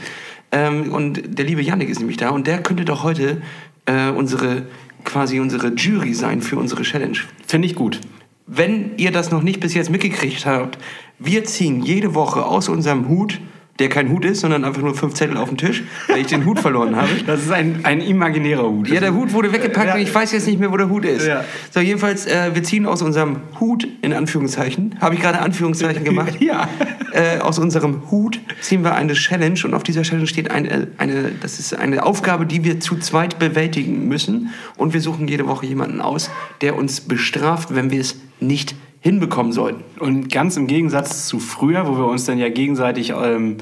Ähm, 0.51 0.91
und 0.91 1.37
der 1.37 1.45
liebe 1.45 1.61
Yannick 1.61 1.89
ist 1.89 1.99
nämlich 1.99 2.17
da 2.17 2.29
und 2.29 2.47
der 2.47 2.61
könnte 2.61 2.85
doch 2.85 3.03
heute 3.03 3.41
äh, 3.85 4.09
unsere 4.09 4.63
quasi 5.03 5.39
unsere 5.39 5.69
Jury 5.69 6.13
sein 6.13 6.41
für 6.41 6.57
unsere 6.57 6.83
Challenge. 6.83 7.17
Finde 7.47 7.67
ich 7.67 7.75
gut. 7.75 7.99
Wenn 8.47 8.97
ihr 8.97 9.11
das 9.11 9.31
noch 9.31 9.41
nicht 9.41 9.59
bis 9.59 9.73
jetzt 9.73 9.89
mitgekriegt 9.89 10.45
habt, 10.45 10.77
wir 11.19 11.45
ziehen 11.45 11.83
jede 11.83 12.15
Woche 12.15 12.45
aus 12.45 12.69
unserem 12.69 13.07
Hut, 13.07 13.39
der 13.81 13.89
kein 13.89 14.09
Hut 14.09 14.23
ist, 14.25 14.41
sondern 14.41 14.63
einfach 14.63 14.81
nur 14.81 14.93
fünf 14.93 15.15
Zettel 15.15 15.37
auf 15.37 15.49
den 15.49 15.57
Tisch, 15.57 15.83
weil 16.07 16.19
ich 16.21 16.27
den 16.27 16.45
Hut 16.45 16.59
verloren 16.59 16.95
habe. 16.95 17.09
Das 17.25 17.41
ist 17.41 17.51
ein, 17.51 17.81
ein 17.83 18.01
imaginärer 18.01 18.69
Hut. 18.69 18.89
Ja, 18.89 18.99
der 18.99 19.13
Hut 19.13 19.33
wurde 19.33 19.51
weggepackt 19.51 19.87
Ja. 19.87 19.95
und 19.95 20.01
ich 20.01 20.13
weiß 20.13 20.31
jetzt 20.33 20.47
nicht 20.47 20.59
mehr, 20.59 20.71
wo 20.71 20.77
der 20.77 20.89
Hut 20.89 21.05
ist. 21.05 21.25
Ja. 21.25 21.43
So, 21.71 21.79
jedenfalls, 21.79 22.25
äh, 22.27 22.51
wir 22.53 22.63
ziehen 22.63 22.85
aus 22.85 23.01
unserem 23.01 23.37
Hut, 23.59 23.87
in 24.01 24.13
Anführungszeichen, 24.13 24.95
habe 25.01 25.15
ich 25.15 25.21
gerade 25.21 25.39
Anführungszeichen 25.39 26.03
gemacht? 26.03 26.37
Ja. 26.41 26.67
Äh, 27.13 27.39
aus 27.39 27.59
unserem 27.59 28.09
Hut 28.09 28.39
ziehen 28.61 28.83
wir 28.83 28.95
eine 28.95 29.13
Challenge 29.13 29.59
und 29.63 29.73
auf 29.73 29.83
dieser 29.83 30.01
Challenge 30.03 30.27
steht 30.27 30.49
eine, 30.49 30.87
eine, 30.97 31.31
das 31.41 31.59
ist 31.59 31.77
eine 31.77 32.03
Aufgabe, 32.05 32.45
die 32.45 32.63
wir 32.63 32.79
zu 32.79 32.97
zweit 32.97 33.37
bewältigen 33.39 34.07
müssen 34.07 34.49
und 34.77 34.93
wir 34.93 35.01
suchen 35.01 35.27
jede 35.27 35.47
Woche 35.47 35.65
jemanden 35.65 36.01
aus, 36.01 36.29
der 36.61 36.75
uns 36.75 37.01
bestraft, 37.01 37.75
wenn 37.75 37.91
wir 37.91 37.99
es 38.01 38.15
nicht 38.39 38.75
hinbekommen 39.01 39.51
sollten. 39.51 39.83
Und 39.99 40.31
ganz 40.31 40.55
im 40.55 40.67
Gegensatz 40.67 41.27
zu 41.27 41.39
früher, 41.39 41.87
wo 41.87 41.97
wir 41.97 42.05
uns 42.05 42.25
dann 42.25 42.37
ja 42.37 42.49
gegenseitig 42.49 43.11
ähm, 43.11 43.57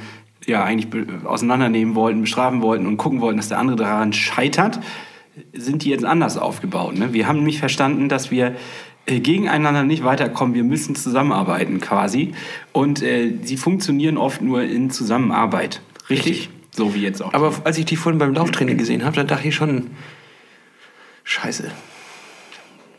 ja 0.46 0.64
eigentlich 0.64 0.88
auseinandernehmen 1.26 1.96
wollten, 1.96 2.22
bestrafen 2.22 2.62
wollten 2.62 2.86
und 2.86 2.98
gucken 2.98 3.22
wollten, 3.22 3.38
dass 3.38 3.48
der 3.48 3.58
andere 3.58 3.78
daran 3.78 4.14
scheitert, 4.14 4.80
sind 5.54 5.84
die 5.84 5.90
jetzt 5.90 6.06
anders 6.06 6.38
aufgebaut. 6.38 6.98
Ne? 6.98 7.14
Wir 7.14 7.28
haben 7.28 7.38
nämlich 7.38 7.60
verstanden, 7.60 8.10
dass 8.10 8.30
wir 8.32 8.56
äh, 9.06 9.22
gegeneinander 9.22 9.84
nicht 9.84 10.04
weiterkommen. 10.04 10.54
Wir 10.54 10.66
müssen 10.66 10.96
zusammenarbeiten 10.96 11.80
quasi. 11.80 12.34
Und 12.74 13.02
äh, 13.02 13.34
sie 13.42 13.58
funktionieren 13.58 14.18
oft 14.18 14.42
nur 14.42 14.62
in 14.64 14.92
Zusammenarbeit. 14.92 15.82
Richtig? 16.10 16.50
So 16.72 16.94
wie 16.94 17.02
jetzt 17.02 17.22
auch. 17.22 17.34
Aber 17.34 17.54
als 17.64 17.78
ich 17.78 17.86
die 17.86 17.96
vorhin 17.96 18.20
beim 18.20 18.34
Lauftraining 18.34 18.78
gesehen 18.78 19.06
habe, 19.06 19.16
dann 19.16 19.28
dachte 19.28 19.48
ich 19.48 19.56
schon, 19.56 19.92
scheiße. 21.24 21.72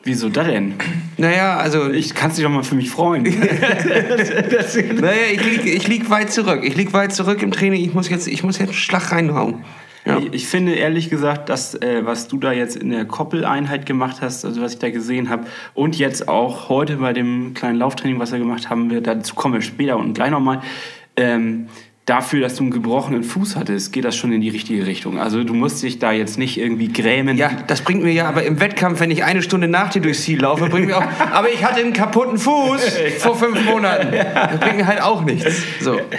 Wieso 0.02 0.30
das 0.30 0.47
denn? 0.47 0.75
Naja, 1.19 1.59
also 1.59 1.90
Ich 1.90 2.14
kann 2.14 2.33
dich 2.33 2.42
doch 2.42 2.50
mal 2.50 2.62
für 2.62 2.75
mich 2.75 2.90
freuen. 2.90 3.25
Naja, 5.00 5.23
ich 5.33 5.45
lieg, 5.45 5.66
ich 5.66 5.88
lieg 5.88 6.11
weit 6.11 6.33
zurück. 6.33 6.61
Ich 6.62 6.76
lieg 6.76 6.92
weit 6.92 7.12
zurück 7.12 7.42
im 7.42 7.50
Training. 7.50 7.85
Ich 7.85 7.92
muss 7.92 8.09
jetzt, 8.09 8.26
ich 8.26 8.42
muss 8.42 8.59
jetzt 8.59 8.69
einen 8.69 8.78
Schlag 8.78 9.12
reinhauen. 9.12 9.64
Ja. 10.07 10.19
Ich, 10.19 10.33
ich 10.33 10.47
finde 10.47 10.73
ehrlich 10.75 11.11
gesagt, 11.11 11.49
dass 11.50 11.75
äh, 11.75 12.04
was 12.04 12.28
du 12.28 12.38
da 12.38 12.52
jetzt 12.52 12.76
in 12.76 12.90
der 12.90 13.04
Koppeleinheit 13.04 13.85
gemacht 13.85 14.19
hast, 14.23 14.45
also 14.45 14.62
was 14.62 14.75
ich 14.75 14.78
da 14.78 14.90
gesehen 14.90 15.28
habe, 15.28 15.47
und 15.75 15.99
jetzt 15.99 16.28
auch 16.28 16.71
heute 16.71 16.97
bei 16.97 17.12
dem 17.12 17.52
kleinen 17.52 17.78
Lauftraining, 17.78 18.19
was 18.19 18.33
wir 18.33 18.38
gemacht 18.38 18.71
haben, 18.71 18.90
wir, 18.90 19.02
dazu 19.02 19.35
kommen 19.35 19.54
wir 19.54 19.62
später 19.62 19.99
und 19.99 20.14
gleich 20.14 20.30
nochmal, 20.30 20.62
ähm, 21.16 21.69
dafür, 22.11 22.40
dass 22.40 22.57
du 22.57 22.64
einen 22.64 22.73
gebrochenen 22.73 23.23
Fuß 23.23 23.55
hattest, 23.55 23.93
geht 23.93 24.05
das 24.05 24.17
schon 24.17 24.33
in 24.33 24.40
die 24.40 24.49
richtige 24.49 24.85
Richtung. 24.85 25.19
Also 25.21 25.45
du 25.45 25.55
musst 25.55 25.81
dich 25.83 26.00
da 26.00 26.11
jetzt 26.11 26.38
nicht 26.38 26.59
irgendwie 26.59 26.88
grämen. 26.88 27.37
Ja, 27.37 27.50
das 27.69 27.83
bringt 27.83 28.02
mir 28.02 28.12
ja 28.12 28.29
aber 28.29 28.43
im 28.43 28.59
Wettkampf, 28.59 28.99
wenn 28.99 29.12
ich 29.12 29.23
eine 29.23 29.43
Stunde 29.43 29.69
nach 29.69 29.90
dir 29.90 30.02
durchs 30.02 30.23
Ziel 30.23 30.40
laufe, 30.40 30.69
bringt 30.69 30.88
mir 30.88 30.99
auch. 30.99 31.05
Aber 31.33 31.49
ich 31.52 31.64
hatte 31.64 31.81
einen 31.81 31.93
kaputten 31.93 32.37
Fuß 32.37 32.99
vor 33.19 33.37
fünf 33.37 33.64
Monaten. 33.64 34.09
Das 34.12 34.59
bringt 34.59 34.79
mir 34.79 34.87
halt 34.87 35.00
auch 35.00 35.23
nichts. 35.23 35.62
So. 35.81 36.00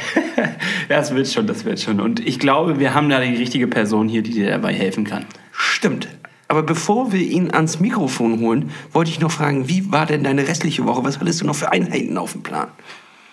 Das 0.89 1.13
wird 1.15 1.27
schon, 1.27 1.48
das 1.48 1.63
wird 1.63 1.79
schon. 1.79 2.01
Und 2.01 2.19
ich 2.19 2.38
glaube, 2.38 2.79
wir 2.79 2.93
haben 2.93 3.07
da 3.07 3.21
die 3.21 3.36
richtige 3.36 3.67
Person 3.67 4.10
hier, 4.10 4.24
die 4.24 4.31
dir 4.31 4.50
dabei 4.50 4.74
helfen 4.74 5.05
kann. 5.05 5.25
Stimmt. 5.51 6.10
Aber 6.48 6.63
bevor 6.63 7.13
wir 7.13 7.21
ihn 7.21 7.51
ans 7.51 7.79
Mikrofon 7.79 8.39
holen, 8.39 8.71
wollte 8.91 9.10
ich 9.10 9.19
noch 9.21 9.31
fragen, 9.31 9.69
wie 9.69 9.91
war 9.91 10.05
denn 10.05 10.24
deine 10.24 10.48
restliche 10.48 10.86
Woche? 10.86 11.03
Was 11.03 11.19
hattest 11.19 11.41
du 11.41 11.45
noch 11.45 11.55
für 11.55 11.71
Einheiten 11.71 12.17
auf 12.17 12.33
dem 12.33 12.43
Plan? 12.43 12.67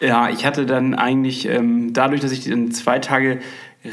Ja, 0.00 0.28
ich 0.30 0.46
hatte 0.46 0.64
dann 0.66 0.94
eigentlich, 0.94 1.46
ähm, 1.48 1.92
dadurch, 1.92 2.20
dass 2.20 2.30
ich 2.32 2.44
dann 2.48 2.70
zwei 2.70 2.98
Tage 3.00 3.40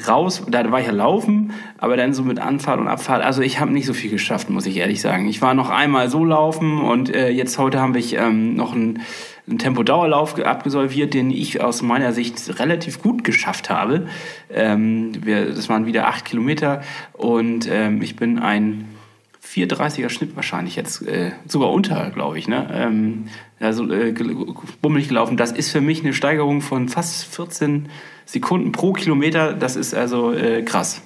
raus, 0.08 0.44
da 0.50 0.72
war 0.72 0.80
ich 0.80 0.88
ja 0.88 0.92
laufen, 0.92 1.54
aber 1.78 1.96
dann 1.98 2.14
so 2.14 2.24
mit 2.24 2.40
Anfahrt 2.40 2.80
und 2.80 2.88
Abfahrt, 2.88 3.24
also 3.24 3.42
ich 3.42 3.60
habe 3.60 3.72
nicht 3.72 3.86
so 3.86 3.94
viel 3.94 4.10
geschafft, 4.12 4.50
muss 4.50 4.66
ich 4.66 4.78
ehrlich 4.78 5.00
sagen. 5.02 5.28
Ich 5.28 5.42
war 5.42 5.54
noch 5.54 5.70
einmal 5.70 6.10
so 6.10 6.26
laufen 6.26 6.82
und 6.82 7.14
äh, 7.14 7.30
jetzt 7.30 7.58
heute 7.58 7.80
haben 7.80 7.94
wir 7.94 8.04
ähm, 8.20 8.56
noch 8.56 8.74
einen, 8.74 9.02
einen 9.48 9.58
Tempo-Dauerlauf 9.60 10.36
ge- 10.36 10.46
abgesolviert, 10.46 11.14
den 11.14 11.30
ich 11.32 11.62
aus 11.62 11.82
meiner 11.82 12.14
Sicht 12.14 12.60
relativ 12.60 13.02
gut 13.02 13.24
geschafft 13.24 13.70
habe. 13.70 14.08
Ähm, 14.52 15.12
wir, 15.24 15.54
das 15.54 15.70
waren 15.70 15.86
wieder 15.86 16.08
acht 16.08 16.26
Kilometer 16.26 16.82
und 17.14 17.68
ähm, 17.72 18.02
ich 18.02 18.16
bin 18.16 18.40
ein 18.40 18.90
4,30er 19.48 20.10
Schnitt 20.10 20.36
wahrscheinlich 20.36 20.76
jetzt, 20.76 21.08
äh, 21.08 21.32
sogar 21.48 21.72
unter, 21.72 22.10
glaube 22.10 22.40
ich. 22.40 22.48
Ne? 22.48 22.68
Ähm, 22.74 23.26
also 23.60 23.90
äh, 23.92 24.14
bummelig 24.82 25.08
gelaufen. 25.08 25.38
Das 25.38 25.52
ist 25.52 25.72
für 25.72 25.82
mich 25.82 26.02
eine 26.02 26.14
Steigerung 26.14 26.62
von 26.62 26.90
fast 26.90 27.26
14 27.26 27.90
Sekunden 28.26 28.72
pro 28.72 28.94
Kilometer. 28.94 29.54
Das 29.54 29.76
ist 29.76 29.94
also 29.94 30.34
äh, 30.34 30.64
krass. 30.64 31.02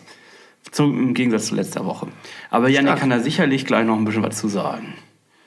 Zum, 0.71 0.97
Im 0.97 1.13
Gegensatz 1.13 1.47
zu 1.47 1.55
letzter 1.55 1.85
Woche. 1.85 2.07
Aber 2.49 2.69
Janik 2.69 2.89
Stark. 2.89 2.99
kann 2.99 3.09
da 3.09 3.19
sicherlich 3.19 3.65
gleich 3.65 3.85
noch 3.85 3.97
ein 3.97 4.05
bisschen 4.05 4.23
was 4.23 4.37
zu 4.37 4.47
sagen. 4.47 4.93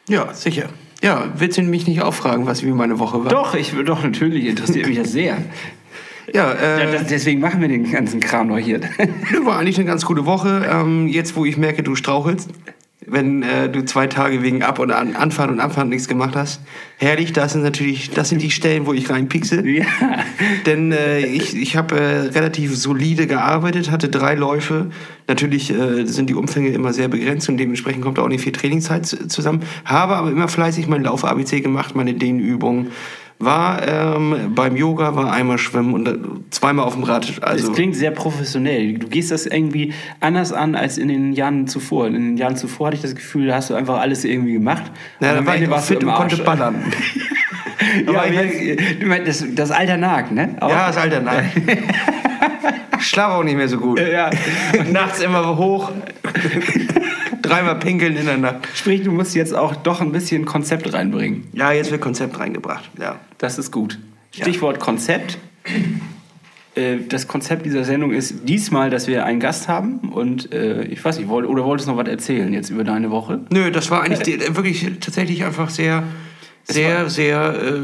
Ja, 0.09 0.32
sicher. 0.32 0.68
Ja, 1.02 1.32
willst 1.37 1.59
du 1.59 1.62
mich 1.62 1.87
nicht 1.87 2.02
auch 2.02 2.14
fragen, 2.14 2.47
was 2.47 2.62
wie 2.62 2.71
meine 2.71 2.99
Woche 2.99 3.25
war? 3.25 3.30
Doch, 3.30 3.54
ich 3.54 3.73
doch 3.85 4.02
natürlich 4.02 4.47
interessiert 4.47 4.87
mich 4.87 4.99
das 4.99 5.12
sehr. 5.12 5.38
Ja, 6.32 6.52
äh, 6.52 6.94
Ja, 6.94 7.02
deswegen 7.02 7.40
machen 7.40 7.61
wir 7.61 7.66
den 7.66 7.90
ganzen 7.90 8.21
Kram 8.21 8.47
noch 8.47 8.59
hier. 8.59 8.80
war 9.44 9.59
eigentlich 9.59 9.76
eine 9.76 9.87
ganz 9.87 10.04
gute 10.04 10.25
Woche. 10.25 10.64
Ähm, 10.71 11.09
jetzt, 11.09 11.35
wo 11.35 11.44
ich 11.44 11.56
merke, 11.56 11.82
du 11.82 11.97
strauchelst, 11.97 12.49
wenn 13.06 13.42
äh, 13.42 13.68
du 13.68 13.85
zwei 13.85 14.06
Tage 14.06 14.42
wegen 14.42 14.62
Ab- 14.62 14.78
und 14.78 14.90
An 14.92 15.16
Anfahrt 15.16 15.50
und 15.50 15.61
Abfahrt 15.61 15.88
nichts 15.88 16.09
gemacht 16.09 16.37
hast. 16.37 16.61
Herrlich, 16.99 17.32
das 17.32 17.52
sind 17.52 17.62
natürlich, 17.62 18.11
das 18.11 18.28
sind 18.28 18.42
die 18.42 18.50
Stellen, 18.50 18.87
wo 18.87 18.92
ich 18.92 19.11
reinpiekse. 19.11 19.66
ja. 19.68 19.85
Denn 20.66 20.92
äh, 20.92 21.21
ich, 21.26 21.56
ich 21.56 21.76
habe 21.76 21.99
äh, 21.99 22.16
relativ 22.28 22.76
solide 22.76 23.26
gearbeitet, 23.26 23.90
hatte 23.90 24.09
drei 24.09 24.35
Läufe. 24.35 24.90
Natürlich 25.28 25.71
äh, 25.71 26.04
sind 26.06 26.30
die 26.30 26.35
Umfänge 26.35 26.68
immer 26.71 26.92
sehr 26.92 27.09
begrenzt 27.09 27.49
und 27.49 27.56
dementsprechend 27.59 28.02
kommt 28.02 28.18
auch 28.18 28.28
nicht 28.28 28.42
viel 28.42 28.52
Trainingszeit 28.52 29.06
zu- 29.06 29.26
zusammen. 29.28 29.62
Habe 29.85 30.16
aber 30.16 30.30
immer 30.30 30.49
fleißig 30.49 30.87
mein 30.87 31.02
Lauf-ABC 31.02 31.61
gemacht, 31.61 31.94
meine 31.97 32.14
Dehnübungen. 32.14 32.88
War 33.39 33.87
ähm, 33.89 34.53
beim 34.55 34.77
Yoga, 34.77 35.17
war 35.17 35.33
einmal 35.33 35.59
schwimmen 35.59 35.95
und 35.95 36.07
äh, 36.09 36.15
zweimal 36.51 36.85
auf 36.87 36.95
dem 36.95 37.03
Rad. 37.03 37.29
Das 37.29 37.43
Also 37.43 37.73
klingt 37.73 37.97
sehr 37.97 38.12
professionell. 38.12 38.95
Du 38.99 39.09
gehst 39.09 39.31
das 39.33 39.47
irgendwie 39.47 39.93
anders 40.21 40.53
an 40.53 40.75
als 40.77 40.97
in 40.99 41.09
den 41.09 41.33
Jahren 41.33 41.67
zuvor. 41.67 42.07
In 42.07 42.12
den 42.15 42.37
Jahren 42.37 42.57
zuvor 42.57 42.87
hatte 42.89 42.97
ich 42.97 43.03
das 43.03 43.15
Gefühl, 43.17 43.49
da 43.49 43.57
hast 43.57 43.71
du 43.71 43.75
einfach 43.75 43.99
alles 44.01 44.25
irgendwie 44.25 44.53
gemacht. 44.53 44.85
ja, 45.21 45.31
Und 45.31 45.35
da 45.35 45.39
am 45.41 45.47
war 45.47 45.57
ich 45.57 45.69
warst 45.71 45.89
fit 45.89 46.05
und 46.05 46.12
konnte 46.12 46.37
ballern. 46.39 46.77
Ja, 48.07 48.11
Aber 48.11 48.23
aber 48.23 48.45
ich- 48.45 49.05
meinst, 49.05 49.27
das, 49.29 49.45
das 49.55 49.71
Alter 49.73 49.97
nagt, 49.97 50.31
ne? 50.31 50.55
Auch- 50.61 50.71
Ja, 50.71 50.87
das 50.87 50.97
Alter, 50.97 51.21
nein. 51.21 51.51
Schlaf 53.01 53.33
auch 53.33 53.43
nicht 53.43 53.57
mehr 53.57 53.69
so 53.69 53.77
gut. 53.77 53.99
ja. 54.01 54.31
Nachts 54.91 55.21
immer 55.21 55.57
hoch. 55.59 55.91
Dreimal 57.42 57.76
pinkeln 57.78 58.16
in 58.16 58.26
der 58.26 58.38
Nacht. 58.38 58.68
Sprich, 58.75 59.02
du 59.02 59.11
musst 59.11 59.34
jetzt 59.34 59.54
auch 59.54 59.75
doch 59.76 60.00
ein 60.00 60.12
bisschen 60.12 60.44
Konzept 60.44 60.92
reinbringen. 60.92 61.44
Ja, 61.52 61.72
jetzt 61.72 61.90
wird 61.90 62.00
Konzept 62.00 62.38
reingebracht. 62.38 62.88
Ja. 62.99 63.18
Das 63.38 63.58
ist 63.58 63.70
gut. 63.70 63.99
Stichwort 64.30 64.80
Konzept. 64.80 65.38
Äh, 66.75 66.99
Das 67.08 67.28
Konzept 67.28 67.66
dieser 67.66 67.84
Sendung 67.84 68.12
ist 68.12 68.49
diesmal, 68.49 68.88
dass 68.88 69.06
wir 69.06 69.26
einen 69.26 69.40
Gast 69.40 69.68
haben 69.68 69.99
und 70.12 70.52
äh, 70.52 70.84
ich 70.84 71.04
weiß 71.04 71.18
nicht, 71.18 71.28
oder 71.28 71.64
wolltest 71.64 71.88
du 71.88 71.92
noch 71.92 71.99
was 71.99 72.08
erzählen 72.08 72.52
jetzt 72.52 72.70
über 72.70 72.84
deine 72.84 73.11
Woche? 73.11 73.40
Nö, 73.50 73.70
das 73.70 73.90
war 73.90 74.02
eigentlich 74.02 74.56
wirklich 74.56 74.87
tatsächlich 75.00 75.44
einfach 75.44 75.68
sehr, 75.68 76.04
sehr, 76.64 77.11
sehr 77.11 77.54
äh, 77.62 77.80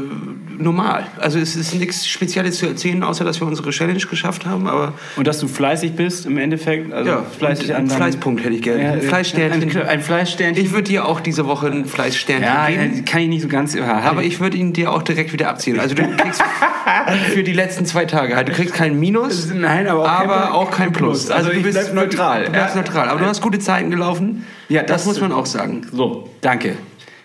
normal. 0.59 1.07
Also 1.17 1.39
es 1.39 1.55
ist 1.55 1.73
nichts 1.73 2.07
Spezielles 2.07 2.57
zu 2.57 2.67
erzählen, 2.67 3.01
außer 3.03 3.23
dass 3.23 3.39
wir 3.39 3.47
unsere 3.47 3.69
Challenge 3.71 3.99
geschafft 3.99 4.45
haben. 4.45 4.67
Aber 4.67 4.93
Und 5.15 5.27
dass 5.27 5.39
du 5.39 5.47
fleißig 5.47 5.95
bist 5.95 6.25
im 6.25 6.37
Endeffekt. 6.37 6.93
Also 6.93 7.09
ja, 7.09 7.23
fleißig 7.23 7.75
an 7.75 7.89
Fleißpunkt 7.89 8.43
hätte 8.43 8.53
ich 8.55 8.61
gerne. 8.61 8.83
Ja, 8.83 8.91
ein 8.93 9.01
Fleißsternchen. 9.01 9.77
Ein, 9.81 9.87
ein 9.87 10.01
Fleißsternchen. 10.01 10.63
Ich 10.63 10.71
würde 10.71 10.83
dir 10.83 11.05
auch 11.07 11.19
diese 11.19 11.45
Woche 11.45 11.67
ein 11.67 11.85
Fleißsternchen 11.85 12.43
ja, 12.43 12.67
geben. 12.67 13.05
kann 13.05 13.21
ich 13.21 13.29
nicht 13.29 13.41
so 13.41 13.47
ganz. 13.47 13.73
Ja, 13.73 13.99
Aber 14.01 14.23
ich 14.23 14.39
würde 14.39 14.57
ihn 14.57 14.73
dir 14.73 14.91
auch 14.91 15.03
direkt 15.03 15.33
wieder 15.33 15.49
abziehen. 15.49 15.79
Also 15.79 15.95
du 15.95 16.03
kriegst 16.17 16.43
für 17.33 17.43
die 17.43 17.53
letzten 17.53 17.85
zwei 17.85 18.05
Tage 18.05 18.35
halt. 18.35 18.49
Du 18.49 18.53
kriegst 18.53 18.73
kein 18.73 18.99
Minus, 18.99 19.51
Nein, 19.53 19.87
aber 19.87 20.01
auch 20.03 20.05
kein 20.05 20.29
aber 20.29 20.37
Plus. 20.37 20.51
auch 20.53 20.71
kein 20.71 20.93
Plus. 20.93 21.31
Also 21.31 21.49
du 21.49 21.55
ich 21.57 21.63
bleib 21.63 21.93
neutral. 21.93 22.45
Du 22.45 22.51
bleibst 22.51 22.75
neutral. 22.75 23.09
Aber 23.09 23.19
du 23.19 23.25
hast 23.25 23.41
gute 23.41 23.59
Zeiten 23.59 23.89
gelaufen. 23.89 24.45
Ja, 24.67 24.81
das, 24.81 24.97
das- 24.97 25.05
muss 25.05 25.21
man 25.21 25.31
auch 25.31 25.45
sagen. 25.45 25.87
So, 25.91 26.29
danke. 26.41 26.75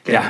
Ja. 0.06 0.22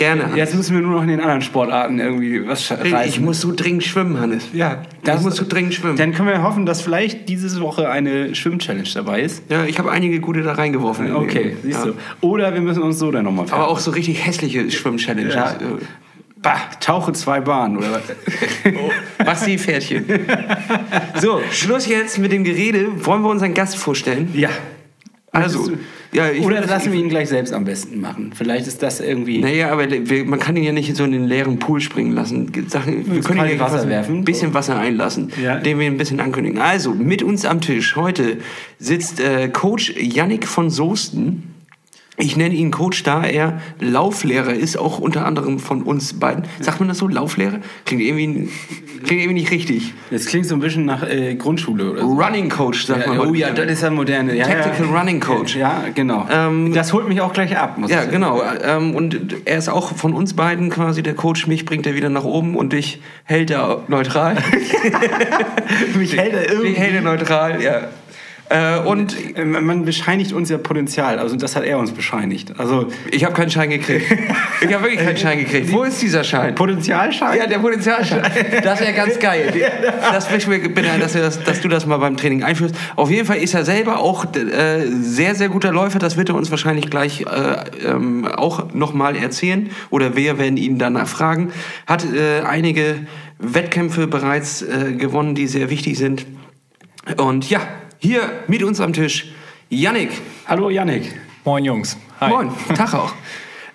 Gerne. 0.00 0.24
Hannes. 0.24 0.36
Jetzt 0.36 0.54
müssen 0.54 0.74
wir 0.74 0.82
nur 0.82 0.94
noch 0.94 1.02
in 1.02 1.08
den 1.08 1.20
anderen 1.20 1.42
Sportarten 1.42 2.00
irgendwie 2.00 2.46
was 2.48 2.70
reißen. 2.70 3.00
ich 3.06 3.20
muss 3.20 3.42
so 3.42 3.52
dringend 3.54 3.84
schwimmen, 3.84 4.18
Hannes. 4.18 4.48
Ja, 4.54 4.82
ich 5.04 5.20
muss 5.20 5.36
so 5.36 5.44
dringend 5.46 5.74
schwimmen. 5.74 5.96
Dann 5.96 6.12
können 6.12 6.28
wir 6.28 6.42
hoffen, 6.42 6.64
dass 6.64 6.80
vielleicht 6.80 7.28
diese 7.28 7.60
Woche 7.60 7.90
eine 7.90 8.34
Schwimm-Challenge 8.34 8.88
dabei 8.94 9.20
ist. 9.20 9.42
Ja, 9.50 9.64
ich 9.66 9.78
habe 9.78 9.90
einige 9.90 10.20
gute 10.20 10.42
da 10.42 10.52
reingeworfen. 10.52 11.14
Okay, 11.14 11.54
siehst 11.62 11.84
ja. 11.84 11.92
du. 11.92 12.26
Oder 12.26 12.54
wir 12.54 12.62
müssen 12.62 12.82
uns 12.82 12.98
so 12.98 13.10
dann 13.10 13.24
nochmal 13.24 13.44
Aber 13.50 13.68
auch 13.68 13.78
so 13.78 13.90
richtig 13.90 14.24
hässliche 14.24 14.70
Schwimm-Challenges. 14.70 15.34
Ja. 15.34 15.58
Bah, 16.42 16.58
tauche 16.80 17.12
zwei 17.12 17.40
Bahnen 17.40 17.76
oder 17.76 17.92
was? 17.92 18.02
Mach's 19.22 19.44
die 19.44 19.58
Pferdchen. 19.58 20.06
so, 21.20 21.42
Schluss 21.50 21.86
jetzt 21.86 22.18
mit 22.18 22.32
dem 22.32 22.44
Gerede. 22.44 23.04
Wollen 23.04 23.20
wir 23.22 23.28
unseren 23.28 23.52
Gast 23.52 23.76
vorstellen? 23.76 24.30
ja. 24.34 24.48
Also, 25.32 25.70
ja, 26.12 26.30
Oder 26.42 26.60
lassen 26.66 26.92
wir 26.92 26.98
ihn 26.98 27.08
gleich 27.08 27.28
selbst 27.28 27.52
am 27.52 27.64
besten 27.64 28.00
machen. 28.00 28.32
Vielleicht 28.34 28.66
ist 28.66 28.82
das 28.82 29.00
irgendwie. 29.00 29.38
Naja, 29.38 29.70
aber 29.70 29.88
wir, 29.90 30.24
man 30.24 30.38
kann 30.40 30.56
ihn 30.56 30.64
ja 30.64 30.72
nicht 30.72 30.96
so 30.96 31.04
in 31.04 31.12
den 31.12 31.26
leeren 31.28 31.58
Pool 31.58 31.80
springen 31.80 32.12
lassen. 32.12 32.50
Sachen, 32.68 33.12
wir 33.12 33.20
können 33.22 33.48
ihn 33.48 33.60
Wasser 33.60 33.78
was- 33.78 33.88
werfen. 33.88 34.18
Ein 34.18 34.24
bisschen 34.24 34.52
Wasser 34.54 34.78
einlassen, 34.78 35.30
Ja. 35.42 35.56
den 35.56 35.78
wir 35.78 35.86
ein 35.86 35.96
bisschen 35.98 36.18
ankündigen. 36.20 36.58
Also, 36.60 36.92
mit 36.94 37.22
uns 37.22 37.44
am 37.44 37.60
Tisch 37.60 37.94
heute 37.96 38.38
sitzt 38.78 39.20
äh, 39.20 39.48
Coach 39.48 39.94
Yannick 39.96 40.46
von 40.48 40.68
Soesten. 40.70 41.54
Ich 42.20 42.36
nenne 42.36 42.54
ihn 42.54 42.70
Coach, 42.70 43.02
da 43.02 43.24
er 43.24 43.60
Lauflehrer 43.80 44.52
ist, 44.54 44.76
auch 44.78 44.98
unter 44.98 45.24
anderem 45.26 45.58
von 45.58 45.82
uns 45.82 46.12
beiden. 46.14 46.44
Sagt 46.60 46.78
man 46.80 46.88
das 46.88 46.98
so, 46.98 47.08
Lauflehrer? 47.08 47.58
Klingt 47.86 48.02
irgendwie, 48.02 48.48
klingt 49.04 49.22
irgendwie 49.22 49.40
nicht 49.40 49.50
richtig. 49.50 49.94
Das 50.10 50.26
klingt 50.26 50.46
so 50.46 50.54
ein 50.54 50.60
bisschen 50.60 50.84
nach 50.84 51.02
äh, 51.08 51.34
Grundschule 51.34 51.90
oder 51.92 52.02
so. 52.02 52.06
Running 52.12 52.48
Coach, 52.50 52.84
sagt 52.86 53.06
man 53.06 53.16
Ja, 53.16 53.22
oh 53.22 53.28
heute. 53.28 53.38
ja, 53.38 53.50
das 53.52 53.70
ist 53.70 53.82
ja 53.82 53.90
moderne. 53.90 54.36
Ja, 54.36 54.44
Tactical 54.46 54.86
ja. 54.92 54.98
Running 54.98 55.20
Coach. 55.20 55.56
Ja, 55.56 55.84
genau. 55.94 56.26
Ähm, 56.30 56.72
das 56.74 56.92
holt 56.92 57.08
mich 57.08 57.20
auch 57.20 57.32
gleich 57.32 57.56
ab, 57.56 57.78
muss 57.78 57.90
Ja, 57.90 57.96
ich 57.98 58.02
sagen. 58.04 58.12
genau. 58.12 58.42
Ähm, 58.64 58.94
und 58.94 59.36
er 59.46 59.58
ist 59.58 59.68
auch 59.68 59.96
von 59.96 60.12
uns 60.12 60.34
beiden 60.34 60.70
quasi 60.70 61.02
der 61.02 61.14
Coach. 61.14 61.46
Mich 61.46 61.64
bringt 61.64 61.86
er 61.86 61.94
wieder 61.94 62.10
nach 62.10 62.24
oben 62.24 62.54
und 62.56 62.72
dich 62.72 63.00
hält 63.24 63.50
er 63.50 63.82
neutral. 63.88 64.36
Mich 65.96 66.16
hält 66.16 66.34
er 66.34 66.48
irgendwie. 66.50 66.68
Dich 66.68 66.78
hält 66.78 66.94
er 66.94 67.02
neutral, 67.02 67.62
ja. 67.62 67.88
Äh, 68.50 68.78
und 68.80 69.16
Äh, 69.36 69.44
Man 69.44 69.84
bescheinigt 69.84 70.32
uns 70.32 70.50
ja 70.50 70.58
Potenzial, 70.58 71.18
also 71.18 71.36
das 71.36 71.56
hat 71.56 71.64
er 71.64 71.78
uns 71.78 71.92
bescheinigt. 71.92 72.54
Also 72.58 72.88
ich 73.10 73.24
habe 73.24 73.34
keinen 73.34 73.50
Schein 73.50 73.70
gekriegt. 73.70 74.06
Ich 74.60 74.72
habe 74.74 74.84
wirklich 74.84 75.00
keinen 75.00 75.16
Schein 75.16 75.38
gekriegt. 75.38 75.72
Wo 75.72 75.84
ist 75.84 76.02
dieser 76.02 76.24
Schein? 76.24 76.54
Potenzialschein? 76.54 77.38
Ja, 77.38 77.46
der 77.46 77.58
Potenzialschein. 77.58 78.22
Das 78.62 78.80
wäre 78.80 78.92
ganz 78.92 79.18
geil. 79.18 79.52
Das 80.12 80.30
möchte 80.30 80.52
ich 80.52 80.62
mir 80.62 80.68
bitte, 80.68 80.88
dass, 80.98 81.12
du 81.12 81.20
das, 81.20 81.42
dass 81.42 81.60
du 81.60 81.68
das 81.68 81.86
mal 81.86 81.96
beim 81.98 82.16
Training 82.16 82.42
einführst. 82.42 82.74
Auf 82.96 83.10
jeden 83.10 83.26
Fall 83.26 83.38
ist 83.38 83.54
er 83.54 83.64
selber 83.64 83.98
auch 83.98 84.24
äh, 84.34 84.86
sehr, 85.00 85.34
sehr 85.34 85.48
guter 85.48 85.72
Läufer. 85.72 85.98
Das 85.98 86.16
wird 86.16 86.28
er 86.28 86.34
uns 86.34 86.50
wahrscheinlich 86.50 86.90
gleich 86.90 87.22
äh, 87.22 87.86
ähm, 87.86 88.26
auch 88.26 88.74
nochmal 88.74 89.16
erzählen. 89.16 89.70
Oder 89.90 90.16
wir 90.16 90.38
werden 90.38 90.56
ihn 90.56 90.78
danach 90.78 91.06
fragen. 91.08 91.52
Hat 91.86 92.04
äh, 92.04 92.40
einige 92.46 93.06
Wettkämpfe 93.38 94.06
bereits 94.06 94.62
äh, 94.62 94.92
gewonnen, 94.92 95.34
die 95.34 95.46
sehr 95.46 95.70
wichtig 95.70 95.96
sind. 95.96 96.26
Und 97.16 97.48
ja, 97.48 97.60
hier 98.00 98.44
mit 98.48 98.62
uns 98.62 98.80
am 98.80 98.92
Tisch 98.92 99.30
Yannick. 99.68 100.10
Hallo 100.46 100.70
Yannick. 100.70 101.14
Moin 101.44 101.64
Jungs. 101.64 101.96
Hi. 102.20 102.30
Moin, 102.30 102.50
Tag 102.74 102.94
auch. 102.94 103.12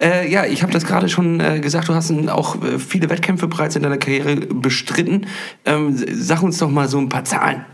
Äh, 0.01 0.29
ja, 0.29 0.45
ich 0.45 0.61
habe 0.61 0.73
das 0.73 0.85
gerade 0.85 1.07
schon 1.07 1.39
äh, 1.39 1.59
gesagt, 1.59 1.87
du 1.87 1.93
hast 1.93 2.11
auch 2.27 2.61
äh, 2.61 2.79
viele 2.79 3.09
Wettkämpfe 3.09 3.47
bereits 3.47 3.75
in 3.75 3.83
deiner 3.83 3.97
Karriere 3.97 4.35
bestritten. 4.35 5.27
Ähm, 5.63 5.95
sag 5.95 6.43
uns 6.43 6.57
doch 6.57 6.69
mal 6.69 6.89
so 6.89 6.97
ein 6.97 7.07
paar 7.07 7.23
Zahlen. 7.23 7.65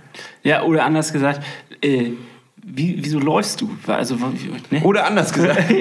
Ja, 0.44 0.64
oder 0.64 0.86
anders 0.86 1.14
gesagt, 1.14 1.44
äh, 1.82 2.12
wie, 2.64 2.98
wieso 3.00 3.20
läufst 3.20 3.62
du? 3.62 3.76
Also, 3.88 4.18
ne? 4.70 4.82
Oder 4.84 5.08
anders 5.08 5.34
gesagt. 5.34 5.64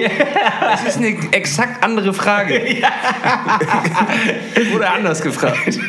Das 0.61 0.85
ist 0.85 0.97
eine 0.97 1.17
exakt 1.31 1.83
andere 1.83 2.13
Frage. 2.13 2.61
Oder 4.75 4.93
anders 4.93 5.21
gefragt. 5.21 5.79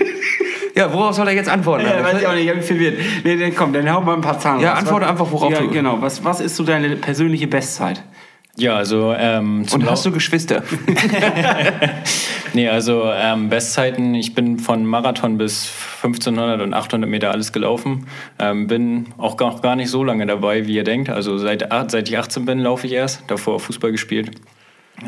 Ja, 0.74 0.92
worauf 0.92 1.14
soll 1.14 1.28
er 1.28 1.34
jetzt 1.34 1.48
antworten? 1.50 1.84
Ja, 1.86 2.02
weiß 2.02 2.20
ich 2.20 2.26
auch 2.26 2.32
nicht, 2.34 2.44
ich 2.44 2.48
hab 2.48 2.56
mich 2.56 2.64
verwirrt. 2.66 2.98
Nee, 3.24 3.36
nee, 3.36 3.50
komm, 3.50 3.72
dann 3.72 3.90
hau 3.92 4.00
mal 4.00 4.14
ein 4.14 4.20
paar 4.22 4.38
Zahlen 4.38 4.60
Ja, 4.60 4.70
raus. 4.70 4.78
antworte 4.80 5.04
Was- 5.04 5.10
einfach, 5.12 5.30
worauf 5.30 5.52
ja, 5.52 5.60
du- 5.60 5.68
genau. 5.68 6.00
Was, 6.00 6.24
was 6.24 6.40
ist 6.40 6.56
so 6.56 6.64
deine 6.64 6.96
persönliche 6.96 7.46
Bestzeit? 7.46 8.02
Ja, 8.56 8.76
also 8.76 9.14
ähm, 9.16 9.66
zum 9.66 9.80
Und 9.82 9.90
hast 9.90 10.04
du 10.04 10.10
Geschwister? 10.12 10.62
Nee, 12.54 12.68
also 12.68 13.04
ähm, 13.14 13.48
Bestzeiten, 13.48 14.14
ich 14.14 14.34
bin 14.34 14.58
von 14.58 14.84
Marathon 14.84 15.38
bis 15.38 15.72
1500 16.02 16.60
und 16.60 16.74
800 16.74 17.08
Meter 17.08 17.30
alles 17.30 17.50
gelaufen. 17.52 18.06
Ähm, 18.38 18.66
bin 18.66 19.06
auch 19.16 19.38
gar, 19.38 19.58
gar 19.62 19.74
nicht 19.74 19.88
so 19.90 20.04
lange 20.04 20.26
dabei, 20.26 20.66
wie 20.66 20.74
ihr 20.74 20.84
denkt. 20.84 21.08
Also 21.08 21.38
seit, 21.38 21.66
seit 21.90 22.08
ich 22.10 22.18
18 22.18 22.44
bin, 22.44 22.58
laufe 22.58 22.86
ich 22.86 22.92
erst. 22.92 23.22
Davor 23.28 23.58
Fußball 23.58 23.90
gespielt. 23.90 24.32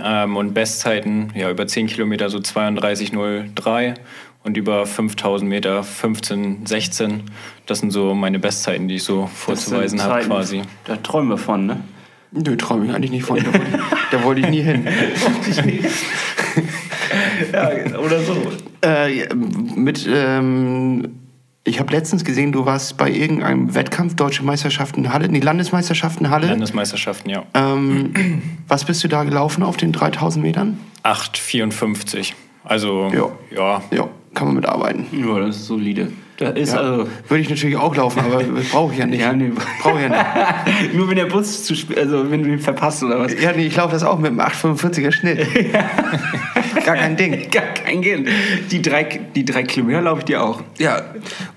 Ähm, 0.02 0.36
und 0.38 0.54
Bestzeiten, 0.54 1.32
ja, 1.34 1.50
über 1.50 1.66
10 1.66 1.86
Kilometer 1.88 2.30
so 2.30 2.38
32,03 2.38 3.94
und 4.44 4.56
über 4.56 4.86
5000 4.86 5.48
Meter 5.48 5.82
15, 5.82 6.66
16. 6.66 7.22
Das 7.66 7.80
sind 7.80 7.90
so 7.90 8.14
meine 8.14 8.38
Bestzeiten, 8.38 8.88
die 8.88 8.96
ich 8.96 9.02
so 9.02 9.28
vorzuweisen 9.34 10.02
habe 10.02 10.20
quasi. 10.24 10.62
Da 10.84 10.96
träumen 10.96 11.30
wir 11.30 11.38
von, 11.38 11.66
ne? 11.66 11.80
Nö, 12.30 12.56
traue 12.56 12.84
ich 12.84 12.92
eigentlich 12.92 13.10
nicht 13.10 13.24
von. 13.24 13.38
Da 13.38 13.46
wollte 13.46 13.66
ich, 13.66 14.10
da 14.10 14.24
wollte 14.24 14.40
ich 14.40 14.48
nie 14.48 14.62
hin. 14.62 14.86
Ja, 17.52 17.70
oder 17.98 18.20
so. 18.20 18.36
Äh, 18.82 19.32
mit, 19.34 20.08
ähm, 20.12 21.20
ich 21.64 21.78
habe 21.80 21.92
letztens 21.92 22.24
gesehen, 22.24 22.52
du 22.52 22.66
warst 22.66 22.96
bei 22.96 23.10
irgendeinem 23.10 23.74
Wettkampf, 23.74 24.16
Deutsche 24.16 24.42
Meisterschaften 24.42 25.12
Halle, 25.12 25.28
nee, 25.28 25.40
Landesmeisterschaften 25.40 26.30
Halle. 26.30 26.48
Landesmeisterschaften, 26.48 27.30
ja. 27.30 27.44
ähm, 27.54 28.42
was 28.68 28.84
bist 28.84 29.02
du 29.04 29.08
da 29.08 29.24
gelaufen 29.24 29.62
auf 29.62 29.76
den 29.76 29.92
3000 29.92 30.44
Metern? 30.44 30.78
8,54. 31.04 32.32
Also, 32.64 33.10
Ja. 33.14 33.30
ja, 33.56 33.82
Ja, 33.90 34.08
kann 34.34 34.48
man 34.48 34.56
mitarbeiten. 34.56 35.06
Ja, 35.12 35.38
das 35.40 35.56
ist 35.56 35.66
solide. 35.66 36.10
Da 36.36 36.48
ist 36.48 36.72
Ja. 36.72 36.80
also. 36.80 37.08
Würde 37.28 37.42
ich 37.42 37.48
natürlich 37.48 37.76
auch 37.76 37.94
laufen, 37.94 38.18
aber 38.20 38.42
brauche 38.72 38.92
ich 38.92 38.98
ja 38.98 39.06
nicht. 39.06 39.20
Ja, 39.20 39.32
nee. 39.32 39.52
Brauche 39.80 40.00
ich 40.00 40.02
ja 40.02 40.08
nicht. 40.08 40.94
Nur 40.94 41.08
wenn 41.08 41.16
der 41.16 41.26
Bus 41.26 41.64
zu 41.64 41.74
also 41.96 42.30
wenn 42.30 42.42
du 42.42 42.50
ihn 42.50 42.58
verpasst 42.58 43.02
oder 43.04 43.20
was? 43.20 43.40
Ja, 43.40 43.52
nee, 43.52 43.66
ich 43.66 43.76
laufe 43.76 43.92
das 43.92 44.02
auch 44.02 44.18
mit 44.18 44.32
einem 44.32 44.40
845er 44.40 45.12
Schnitt. 45.12 45.46
Gar 46.84 46.96
kein 46.96 47.16
Ding. 47.16 47.50
Gar 47.50 47.62
kein 47.62 48.02
Geld. 48.02 48.28
Die 48.70 48.82
drei, 48.82 49.04
die 49.34 49.44
drei 49.44 49.62
Kilometer 49.62 50.02
laufe 50.02 50.20
ich 50.20 50.24
dir 50.26 50.42
auch. 50.42 50.60
Ja, 50.78 51.02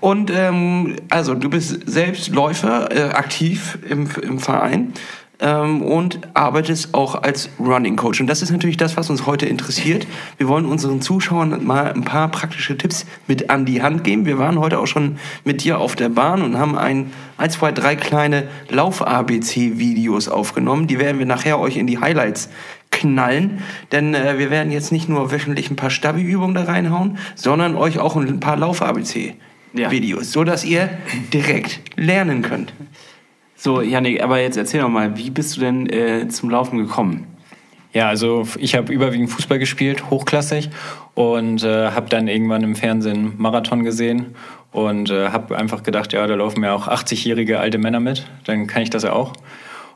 und 0.00 0.30
ähm, 0.34 0.94
also 1.10 1.34
du 1.34 1.50
bist 1.50 1.90
selbst 1.90 2.28
Läufer, 2.28 2.88
äh, 2.96 3.10
aktiv 3.10 3.78
im, 3.88 4.08
im 4.22 4.38
Verein 4.38 4.92
ähm, 5.40 5.82
und 5.82 6.20
arbeitest 6.34 6.94
auch 6.94 7.22
als 7.22 7.50
Running 7.58 7.96
Coach. 7.96 8.20
Und 8.20 8.26
das 8.26 8.42
ist 8.42 8.50
natürlich 8.50 8.76
das, 8.76 8.96
was 8.96 9.10
uns 9.10 9.26
heute 9.26 9.46
interessiert. 9.46 10.06
Wir 10.36 10.48
wollen 10.48 10.66
unseren 10.66 11.00
Zuschauern 11.00 11.64
mal 11.64 11.92
ein 11.92 12.04
paar 12.04 12.28
praktische 12.28 12.76
Tipps 12.76 13.06
mit 13.26 13.50
an 13.50 13.64
die 13.64 13.82
Hand 13.82 14.04
geben. 14.04 14.26
Wir 14.26 14.38
waren 14.38 14.58
heute 14.58 14.78
auch 14.78 14.86
schon 14.86 15.18
mit 15.44 15.62
dir 15.64 15.78
auf 15.78 15.96
der 15.96 16.08
Bahn 16.08 16.42
und 16.42 16.58
haben 16.58 16.76
ein, 16.76 17.12
ein 17.36 17.50
zwei, 17.50 17.72
drei 17.72 17.96
kleine 17.96 18.48
Lauf-ABC-Videos 18.68 20.28
aufgenommen. 20.28 20.86
Die 20.86 20.98
werden 20.98 21.18
wir 21.18 21.26
nachher 21.26 21.58
euch 21.60 21.76
in 21.76 21.86
die 21.86 22.00
Highlights 22.00 22.48
knallen, 22.90 23.62
denn 23.92 24.14
äh, 24.14 24.38
wir 24.38 24.50
werden 24.50 24.72
jetzt 24.72 24.92
nicht 24.92 25.08
nur 25.08 25.30
wöchentlich 25.30 25.70
ein 25.70 25.76
paar 25.76 25.90
Stabi-Übungen 25.90 26.54
da 26.54 26.64
reinhauen, 26.64 27.18
sondern 27.34 27.76
euch 27.76 27.98
auch 27.98 28.16
ein 28.16 28.40
paar 28.40 28.56
Lauf-ABC-Videos, 28.56 30.32
so 30.32 30.42
dass 30.42 30.64
ihr 30.64 30.88
direkt 31.32 31.80
lernen 31.96 32.42
könnt. 32.42 32.72
So, 33.60 33.80
Janik, 33.80 34.22
aber 34.22 34.40
jetzt 34.40 34.56
erzähl 34.56 34.82
doch 34.82 34.88
mal, 34.88 35.18
wie 35.18 35.30
bist 35.30 35.56
du 35.56 35.60
denn 35.60 35.88
äh, 35.90 36.28
zum 36.28 36.48
Laufen 36.48 36.78
gekommen? 36.78 37.26
Ja, 37.92 38.08
also 38.08 38.46
ich 38.56 38.76
habe 38.76 38.92
überwiegend 38.92 39.30
Fußball 39.30 39.58
gespielt, 39.58 40.10
hochklassig 40.10 40.70
und 41.16 41.64
äh, 41.64 41.90
habe 41.90 42.08
dann 42.08 42.28
irgendwann 42.28 42.62
im 42.62 42.76
Fernsehen 42.76 43.32
Marathon 43.36 43.82
gesehen 43.82 44.36
und 44.70 45.10
äh, 45.10 45.30
habe 45.30 45.58
einfach 45.58 45.82
gedacht, 45.82 46.12
ja, 46.12 46.24
da 46.28 46.36
laufen 46.36 46.62
ja 46.62 46.72
auch 46.72 46.86
80-jährige 46.86 47.58
alte 47.58 47.78
Männer 47.78 47.98
mit, 47.98 48.28
dann 48.44 48.68
kann 48.68 48.82
ich 48.82 48.90
das 48.90 49.02
ja 49.02 49.12
auch. 49.12 49.32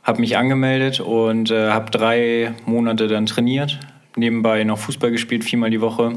Habe 0.03 0.23
mich 0.23 0.37
angemeldet 0.37 0.99
und 0.99 1.53
äh, 1.53 1.71
habe 1.71 1.93
drei 1.93 2.55
Monate 2.67 3.07
dann 3.07 3.27
trainiert, 3.27 3.79
nebenbei 4.17 4.65
noch 4.65 4.79
Fußball 4.79 5.13
gespielt, 5.13 5.45
viermal 5.45 5.71
die 5.71 5.81
Woche. 5.81 6.15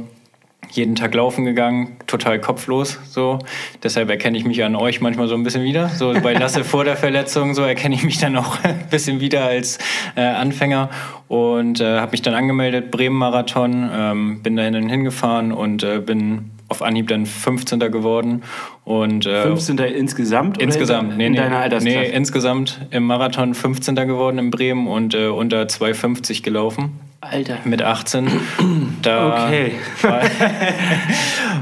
Jeden 0.71 0.95
Tag 0.95 1.13
laufen 1.13 1.45
gegangen, 1.45 1.97
total 2.07 2.39
kopflos, 2.39 2.99
so. 3.05 3.39
Deshalb 3.83 4.09
erkenne 4.09 4.37
ich 4.37 4.45
mich 4.45 4.63
an 4.63 4.75
euch 4.75 5.01
manchmal 5.01 5.27
so 5.27 5.35
ein 5.35 5.43
bisschen 5.43 5.63
wieder. 5.63 5.89
So 5.89 6.13
bei 6.13 6.33
Lasse 6.39 6.63
vor 6.63 6.83
der 6.83 6.97
Verletzung, 6.97 7.53
so 7.53 7.61
erkenne 7.61 7.95
ich 7.95 8.03
mich 8.03 8.17
dann 8.17 8.35
auch 8.37 8.57
ein 8.63 8.87
bisschen 8.89 9.19
wieder 9.19 9.45
als 9.45 9.77
äh, 10.15 10.21
Anfänger 10.21 10.89
und 11.27 11.79
äh, 11.81 11.99
habe 11.99 12.11
mich 12.11 12.21
dann 12.21 12.33
angemeldet, 12.33 12.91
Bremen-Marathon, 12.91 13.89
ähm, 13.93 14.43
bin 14.43 14.55
dahin 14.55 14.89
hingefahren 14.89 15.51
und 15.51 15.83
äh, 15.83 15.99
bin 15.99 16.51
auf 16.67 16.81
Anhieb 16.81 17.07
dann 17.07 17.25
15. 17.25 17.79
geworden. 17.79 18.43
Und, 18.83 19.25
äh, 19.25 19.43
15. 19.43 19.77
insgesamt? 19.77 20.57
Insgesamt, 20.57 21.11
in, 21.11 21.17
nee, 21.17 21.25
in 21.27 21.31
nee, 21.33 21.37
deiner 21.37 21.59
Altersklasse? 21.59 21.99
nee, 21.99 22.09
insgesamt 22.09 22.81
im 22.91 23.05
Marathon 23.05 23.53
15. 23.53 23.95
geworden 23.95 24.37
in 24.39 24.51
Bremen 24.51 24.87
und 24.87 25.13
äh, 25.13 25.27
unter 25.27 25.63
2,50 25.63 26.43
gelaufen. 26.43 26.99
Alter. 27.21 27.57
Mit 27.65 27.81
18. 27.81 28.27
Da 29.05 29.45
Okay. 29.45 29.71
War, 30.01 30.21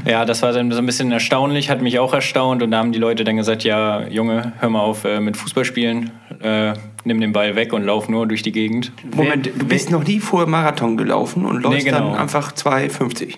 ja, 0.06 0.24
das 0.24 0.42
war 0.42 0.52
dann 0.52 0.70
so 0.72 0.78
ein 0.78 0.86
bisschen 0.86 1.12
erstaunlich, 1.12 1.70
hat 1.70 1.82
mich 1.82 1.98
auch 1.98 2.14
erstaunt. 2.14 2.62
Und 2.62 2.70
da 2.70 2.78
haben 2.78 2.92
die 2.92 2.98
Leute 2.98 3.24
dann 3.24 3.36
gesagt, 3.36 3.64
ja, 3.64 4.06
Junge, 4.08 4.52
hör 4.58 4.70
mal 4.70 4.80
auf 4.80 5.04
äh, 5.04 5.20
mit 5.20 5.36
Fußball 5.36 5.64
spielen, 5.64 6.10
äh, 6.42 6.72
nimm 7.04 7.20
den 7.20 7.32
Ball 7.32 7.56
weg 7.56 7.72
und 7.72 7.84
lauf 7.84 8.08
nur 8.08 8.26
durch 8.26 8.42
die 8.42 8.52
Gegend. 8.52 8.92
Moment, 9.14 9.46
du 9.46 9.66
bist 9.66 9.90
noch 9.90 10.04
nie 10.04 10.20
vor 10.20 10.46
Marathon 10.46 10.96
gelaufen 10.96 11.44
und 11.44 11.62
läufst 11.62 11.84
Nee, 11.84 11.90
genau. 11.90 12.10
dann 12.10 12.18
einfach 12.20 12.52
2,50. 12.52 13.36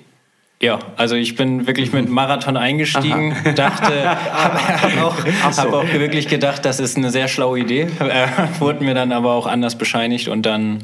Ja, 0.63 0.79
also 0.97 1.17
ich 1.17 1.37
bin 1.37 1.67
wirklich 1.67 1.93
mit 1.93 2.09
Marathon 2.09 2.57
eingestiegen, 2.57 3.37
dachte, 3.57 4.09
habe 4.09 4.59
hab 4.59 5.03
auch, 5.03 5.17
hab 5.59 5.73
auch 5.75 5.93
wirklich 5.93 6.29
gedacht, 6.29 6.65
das 6.65 6.81
ist 6.81 6.97
eine 6.97 7.11
sehr 7.11 7.29
schlaue 7.29 7.61
Idee. 7.61 7.89
Äh, 8.01 8.27
wurde 8.59 8.83
mir 8.83 8.95
dann 8.95 9.13
aber 9.13 9.33
auch 9.33 9.47
anders 9.47 9.77
bescheinigt 9.77 10.29
und 10.29 10.47
dann 10.47 10.79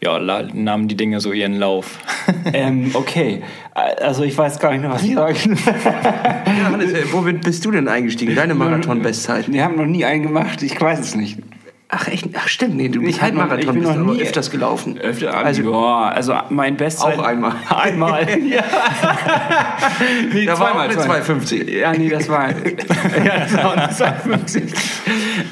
ja, 0.00 0.20
nahmen 0.20 0.86
die 0.86 0.96
Dinge 0.96 1.18
so 1.18 1.32
ihren 1.32 1.58
Lauf. 1.58 1.98
ähm, 2.52 2.92
okay. 2.94 3.42
Also 3.74 4.22
ich 4.22 4.38
weiß 4.38 4.60
gar 4.60 4.70
nicht 4.70 4.82
mehr, 4.82 4.90
was 4.90 5.02
ich 5.02 5.14
sagen 5.14 5.58
Ja, 5.66 6.70
Hannes, 6.70 6.92
äh, 6.92 7.04
womit 7.10 7.40
bist 7.40 7.64
du 7.64 7.72
denn 7.72 7.88
eingestiegen? 7.88 8.36
Deine 8.36 8.54
Marathon-Bestzeit? 8.54 9.52
Wir 9.52 9.64
haben 9.64 9.76
noch 9.76 9.86
nie 9.86 10.04
einen 10.04 10.22
gemacht, 10.22 10.62
ich 10.62 10.80
weiß 10.80 11.00
es 11.00 11.16
nicht. 11.16 11.38
Ach 11.88 12.08
echt? 12.08 12.26
Ach 12.36 12.48
stimmt, 12.48 12.74
nee, 12.76 12.88
du 12.88 13.00
bist 13.00 13.22
Halbmarathon, 13.22 13.58
ich 13.60 13.66
bin 13.66 13.80
bist 13.82 13.94
noch 13.96 14.12
nie- 14.14 14.20
öfters 14.20 14.50
gelaufen. 14.50 14.98
Öfter 14.98 15.32
Also, 15.36 15.62
ja, 15.70 16.08
also 16.08 16.34
mein 16.50 16.76
Bestzeit... 16.76 17.16
Auch 17.16 17.22
einmal. 17.22 17.52
Einmal, 17.68 18.28
ja. 18.40 18.64
nee, 20.32 20.46
da 20.46 20.58
war 20.58 20.72
auch 20.74 20.80
eine 20.80 20.94
zweimal. 20.94 21.20
2,50. 21.20 21.70
Ja, 21.70 21.92
nee, 21.92 22.08
das 22.08 22.28
war. 22.28 22.48
ja, 22.50 23.38
das 23.44 23.56
war 23.56 23.72
eine 23.76 23.90
52. 23.90 24.72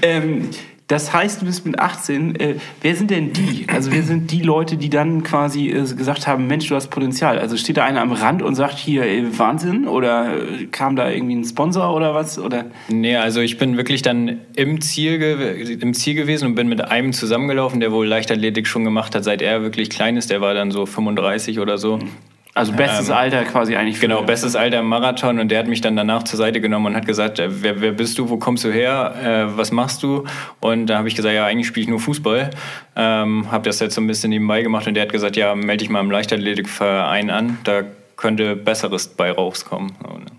ähm, 0.03 0.51
das 0.87 1.15
heißt, 1.15 1.41
du 1.41 1.47
bist 1.47 1.65
mit 1.65 1.79
18. 1.79 2.39
Äh, 2.39 2.55
wer 2.83 2.95
sind 2.95 3.11
denn 3.11 3.33
die? 3.33 3.65
Also, 3.73 3.91
wer 3.91 4.03
sind 4.03 4.31
die 4.31 4.43
Leute, 4.43 4.77
die 4.77 4.91
dann 4.91 5.23
quasi 5.23 5.71
äh, 5.71 5.81
gesagt 5.81 6.27
haben: 6.27 6.47
Mensch, 6.47 6.69
du 6.69 6.75
hast 6.75 6.89
Potenzial? 6.89 7.39
Also, 7.39 7.57
steht 7.57 7.79
da 7.79 7.85
einer 7.85 8.03
am 8.03 8.13
Rand 8.13 8.43
und 8.43 8.55
sagt: 8.55 8.77
Hier, 8.77 9.05
äh, 9.05 9.39
Wahnsinn? 9.39 9.89
Oder 9.89 10.37
äh, 10.37 10.67
kam 10.67 10.95
da 10.95 11.11
irgendwie 11.11 11.37
ein 11.37 11.45
Sponsor 11.45 11.95
oder 11.95 12.15
was? 12.15 12.39
Oder? 12.39 12.67
Nee, 12.89 13.17
also 13.17 13.41
ich 13.41 13.57
bin 13.57 13.79
wirklich 13.79 14.03
dann 14.03 14.41
im 14.57 14.83
Ziel, 14.83 15.79
im 15.81 15.95
Ziel 15.95 16.15
gewesen 16.15 16.49
und 16.49 16.55
bin 16.55 16.69
mit 16.69 16.83
einem 16.83 17.15
zusammengelaufen, 17.15 17.81
der 17.81 17.91
wohl 17.91 18.07
Leichtathletik 18.07 18.67
schon 18.67 18.85
gemacht 18.85 19.15
hat, 19.15 19.25
seit 19.25 19.41
er 19.41 19.63
wirklich 19.63 19.89
klein 19.89 20.19
ist. 20.19 20.31
Der 20.31 20.43
war 20.43 20.53
dann 20.53 20.71
so 20.71 20.85
35 20.85 21.61
oder 21.61 21.79
so. 21.79 21.99
Also, 22.57 22.73
bestes 22.73 23.11
Alter 23.11 23.43
quasi 23.45 23.75
eigentlich. 23.75 23.97
für- 23.99 24.03
Genau, 24.07 24.23
bestes 24.23 24.55
Alter 24.55 24.79
im 24.79 24.87
Marathon 24.87 25.41
und 25.41 25.51
der 25.51 25.59
hat 25.59 25.67
mich 25.67 25.81
dann 25.81 25.97
danach 25.97 26.23
zur 26.23 26.37
Seite 26.39 26.61
genommen 26.61 26.87
und 26.87 26.95
hat 26.97 27.05
gesagt, 27.05 27.41
äh, 27.41 27.49
wer, 27.63 27.81
wer 27.81 27.91
bist 27.93 28.17
du, 28.19 28.29
wo 28.31 28.37
kommst 28.37 28.63
du 28.65 28.71
her, 28.73 29.15
äh, 29.53 29.57
was 29.59 29.73
machst 29.73 30.05
du? 30.05 30.25
Und 30.61 30.87
da 30.87 30.99
habe 30.99 31.09
ich 31.09 31.17
gesagt, 31.17 31.35
ja, 31.35 31.47
eigentlich 31.47 31.67
spiele 31.67 31.83
ich 31.85 31.89
nur 31.91 31.99
Fußball. 31.99 32.51
Ähm, 32.95 33.51
habe 33.51 33.65
das 33.65 33.81
jetzt 33.81 33.97
so 33.97 34.01
ein 34.01 34.07
bisschen 34.07 34.31
nebenbei 34.31 34.63
gemacht 34.63 34.87
und 34.87 34.95
der 34.95 35.03
hat 35.03 35.13
gesagt, 35.13 35.37
ja, 35.37 35.55
melde 35.57 35.79
dich 35.79 35.89
mal 35.91 35.99
im 36.01 36.11
Leichtathletikverein 36.13 37.31
an, 37.31 37.59
da 37.65 37.83
könnte 38.17 38.55
Besseres 38.55 39.09
bei 39.09 39.33
rauskommen. 39.33 39.93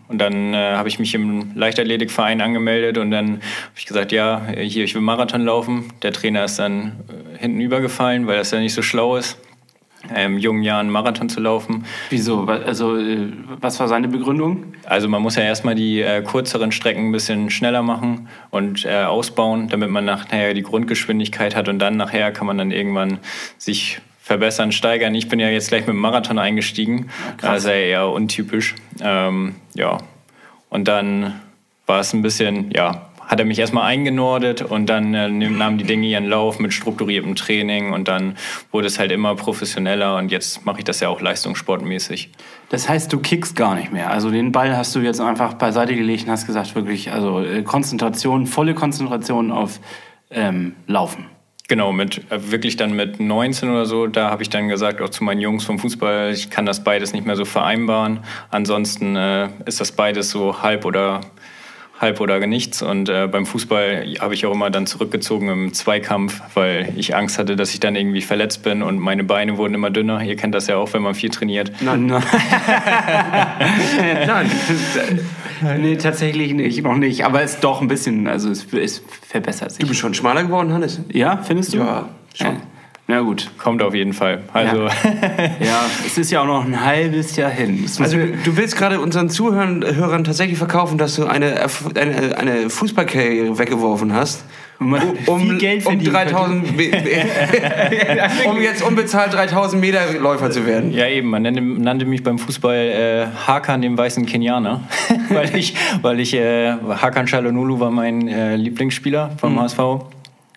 Und 0.07 0.17
dann 0.21 0.53
äh, 0.53 0.75
habe 0.75 0.87
ich 0.87 0.97
mich 0.99 1.13
im 1.13 1.51
Leichtathletikverein 1.55 2.39
angemeldet 2.39 2.97
und 2.97 3.11
dann 3.11 3.27
habe 3.31 3.41
ich 3.75 3.85
gesagt, 3.85 4.13
ja, 4.13 4.41
hier, 4.57 4.85
ich 4.85 4.95
will 4.95 5.01
Marathon 5.01 5.43
laufen. 5.43 5.91
Der 6.01 6.13
Trainer 6.13 6.45
ist 6.45 6.57
dann 6.59 6.93
äh, 7.35 7.37
hinten 7.39 7.59
übergefallen, 7.59 8.25
weil 8.27 8.37
das 8.37 8.51
ja 8.51 8.59
nicht 8.59 8.73
so 8.73 8.81
schlau 8.81 9.17
ist, 9.17 9.37
äh, 10.13 10.25
im 10.25 10.37
jungen 10.37 10.63
Jahren 10.63 10.89
Marathon 10.89 11.29
zu 11.29 11.39
laufen. 11.39 11.85
Wieso? 12.09 12.45
Also, 12.45 12.97
äh, 12.97 13.31
was 13.61 13.79
war 13.79 13.87
seine 13.87 14.07
Begründung? 14.07 14.73
Also 14.85 15.07
man 15.07 15.21
muss 15.21 15.35
ja 15.35 15.43
erstmal 15.43 15.75
die 15.75 16.01
äh, 16.01 16.21
kürzeren 16.21 16.71
Strecken 16.71 17.09
ein 17.09 17.11
bisschen 17.11 17.49
schneller 17.49 17.81
machen 17.81 18.27
und 18.49 18.85
äh, 18.85 19.03
ausbauen, 19.03 19.67
damit 19.69 19.89
man 19.89 20.05
nachher 20.05 20.53
die 20.53 20.63
Grundgeschwindigkeit 20.63 21.55
hat 21.55 21.69
und 21.69 21.79
dann 21.79 21.97
nachher 21.97 22.31
kann 22.31 22.47
man 22.47 22.57
dann 22.57 22.71
irgendwann 22.71 23.19
sich 23.57 23.99
verbessern, 24.21 24.71
steigern. 24.71 25.13
Ich 25.13 25.29
bin 25.29 25.39
ja 25.39 25.49
jetzt 25.49 25.69
gleich 25.69 25.81
mit 25.81 25.89
dem 25.89 25.99
Marathon 25.99 26.39
eingestiegen, 26.39 27.09
also 27.41 27.69
eher 27.69 28.09
untypisch. 28.09 28.73
Ähm, 28.99 29.55
ja, 29.75 29.99
und 30.69 30.87
dann 30.87 31.39
war 31.85 31.99
es 31.99 32.11
ein 32.13 32.23
bisschen, 32.23 32.71
ja, 32.71 33.09
hat 33.27 33.39
er 33.39 33.45
mich 33.45 33.59
erstmal 33.59 33.85
eingenordet 33.85 34.61
und 34.61 34.87
dann 34.87 35.13
äh, 35.13 35.29
nahmen 35.29 35.77
die 35.77 35.83
Dinge 35.83 36.07
ihren 36.07 36.25
Lauf 36.25 36.59
mit 36.59 36.73
strukturiertem 36.73 37.35
Training 37.35 37.93
und 37.93 38.07
dann 38.07 38.35
wurde 38.71 38.87
es 38.87 38.99
halt 38.99 39.11
immer 39.11 39.35
professioneller 39.35 40.17
und 40.17 40.31
jetzt 40.31 40.65
mache 40.65 40.79
ich 40.79 40.83
das 40.83 40.99
ja 40.99 41.09
auch 41.09 41.21
leistungssportmäßig. 41.21 42.29
Das 42.69 42.89
heißt, 42.89 43.11
du 43.11 43.19
kickst 43.19 43.55
gar 43.55 43.75
nicht 43.75 43.91
mehr. 43.91 44.09
Also 44.11 44.31
den 44.31 44.51
Ball 44.51 44.75
hast 44.75 44.95
du 44.95 44.99
jetzt 44.99 45.21
einfach 45.21 45.53
beiseite 45.53 45.95
gelegt 45.95 46.25
und 46.25 46.31
hast 46.31 46.45
gesagt, 46.45 46.75
wirklich, 46.75 47.11
also 47.11 47.41
äh, 47.41 47.63
Konzentration, 47.63 48.47
volle 48.47 48.73
Konzentration 48.73 49.51
auf 49.51 49.79
ähm, 50.31 50.75
Laufen. 50.87 51.25
Genau, 51.67 51.91
mit 51.91 52.29
äh, 52.31 52.51
wirklich 52.51 52.77
dann 52.77 52.95
mit 52.95 53.19
19 53.19 53.69
oder 53.69 53.85
so, 53.85 54.05
da 54.05 54.29
habe 54.29 54.43
ich 54.43 54.49
dann 54.49 54.67
gesagt, 54.67 55.01
auch 55.01 55.09
zu 55.09 55.23
meinen 55.23 55.41
Jungs 55.41 55.63
vom 55.63 55.79
Fußball, 55.79 56.31
ich 56.31 56.51
kann 56.51 56.65
das 56.65 56.83
beides 56.83 57.13
nicht 57.13 57.25
mehr 57.25 57.35
so 57.35 57.45
vereinbaren. 57.45 58.19
Ansonsten 58.51 59.15
äh, 59.15 59.49
ist 59.65 59.81
das 59.81 59.91
beides 59.91 60.29
so 60.29 60.61
halb 60.61 60.85
oder 60.85 61.21
halb 61.99 62.19
oder 62.19 62.45
nichts. 62.45 62.81
Und 62.81 63.09
äh, 63.09 63.27
beim 63.27 63.45
Fußball 63.45 64.05
habe 64.19 64.33
ich 64.33 64.45
auch 64.45 64.53
immer 64.53 64.69
dann 64.69 64.85
zurückgezogen 64.85 65.49
im 65.49 65.73
Zweikampf, 65.73 66.41
weil 66.53 66.93
ich 66.95 67.15
Angst 67.15 67.39
hatte, 67.39 67.55
dass 67.55 67.73
ich 67.73 67.79
dann 67.79 67.95
irgendwie 67.95 68.21
verletzt 68.21 68.63
bin 68.63 68.83
und 68.83 68.99
meine 68.99 69.23
Beine 69.23 69.57
wurden 69.57 69.73
immer 69.73 69.89
dünner. 69.89 70.21
Ihr 70.23 70.35
kennt 70.35 70.53
das 70.55 70.67
ja 70.67 70.77
auch, 70.77 70.93
wenn 70.93 71.01
man 71.01 71.15
viel 71.15 71.29
trainiert. 71.29 71.71
Nein, 71.81 72.05
nein. 72.05 72.23
Nein, 75.61 75.81
nee, 75.81 75.95
tatsächlich 75.95 76.53
nicht, 76.53 76.83
noch 76.83 76.97
nicht. 76.97 77.25
Aber 77.25 77.41
es 77.41 77.55
ist 77.55 77.63
doch 77.63 77.81
ein 77.81 77.87
bisschen, 77.87 78.27
also 78.27 78.49
es, 78.49 78.65
es 78.73 79.01
verbessert 79.21 79.71
sich. 79.71 79.79
du 79.79 79.87
bist 79.87 80.01
schon 80.01 80.13
schmaler 80.13 80.43
geworden, 80.43 80.73
Hannes. 80.73 80.99
ja, 81.13 81.37
findest 81.37 81.73
du? 81.73 81.77
Ja, 81.77 82.09
schon. 82.33 82.47
Äh, 82.47 82.59
na 83.07 83.21
gut. 83.21 83.51
Kommt 83.57 83.81
auf 83.83 83.93
jeden 83.93 84.13
Fall. 84.13 84.43
Also 84.53 84.85
Ja, 84.85 85.85
es 86.05 86.17
ist 86.17 86.31
ja 86.31 86.41
auch 86.41 86.47
noch 86.47 86.65
ein 86.65 86.83
halbes 86.83 87.35
Jahr 87.35 87.51
hin. 87.51 87.85
Also 87.99 88.17
du 88.17 88.57
willst 88.57 88.77
gerade 88.77 88.99
unseren 88.99 89.29
Zuhörern 89.29 89.83
Hörern 89.85 90.23
tatsächlich 90.23 90.57
verkaufen, 90.57 90.97
dass 90.97 91.15
du 91.15 91.25
eine, 91.25 91.67
eine, 91.95 92.37
eine 92.37 92.69
Fußballkarriere 92.69 93.57
weggeworfen 93.59 94.13
hast 94.13 94.43
um, 94.79 95.41
viel 95.41 95.57
Geld 95.57 95.85
um 95.85 95.93
verdienen 95.93 96.13
3000 96.13 96.77
Me- 96.77 96.91
um 98.49 98.61
jetzt 98.61 98.83
unbezahlt 98.83 99.33
3000 99.33 99.81
Meter 99.81 100.13
Läufer 100.19 100.51
zu 100.51 100.65
werden. 100.65 100.91
Ja, 100.91 101.07
eben. 101.07 101.29
Man 101.29 101.43
nannte, 101.43 101.61
nannte 101.61 102.05
mich 102.05 102.23
beim 102.23 102.39
Fußball 102.39 102.75
äh, 102.75 103.25
Hakan, 103.47 103.81
dem 103.81 103.97
weißen 103.97 104.25
Kenianer. 104.25 104.81
weil 105.29 105.55
ich, 105.55 105.75
weil 106.01 106.19
ich 106.19 106.33
äh, 106.33 106.73
Hakan 106.73 107.27
Çalhanoğlu 107.27 107.79
war 107.79 107.91
mein 107.91 108.27
äh, 108.27 108.55
Lieblingsspieler 108.55 109.31
vom 109.37 109.59
HSV. 109.59 109.79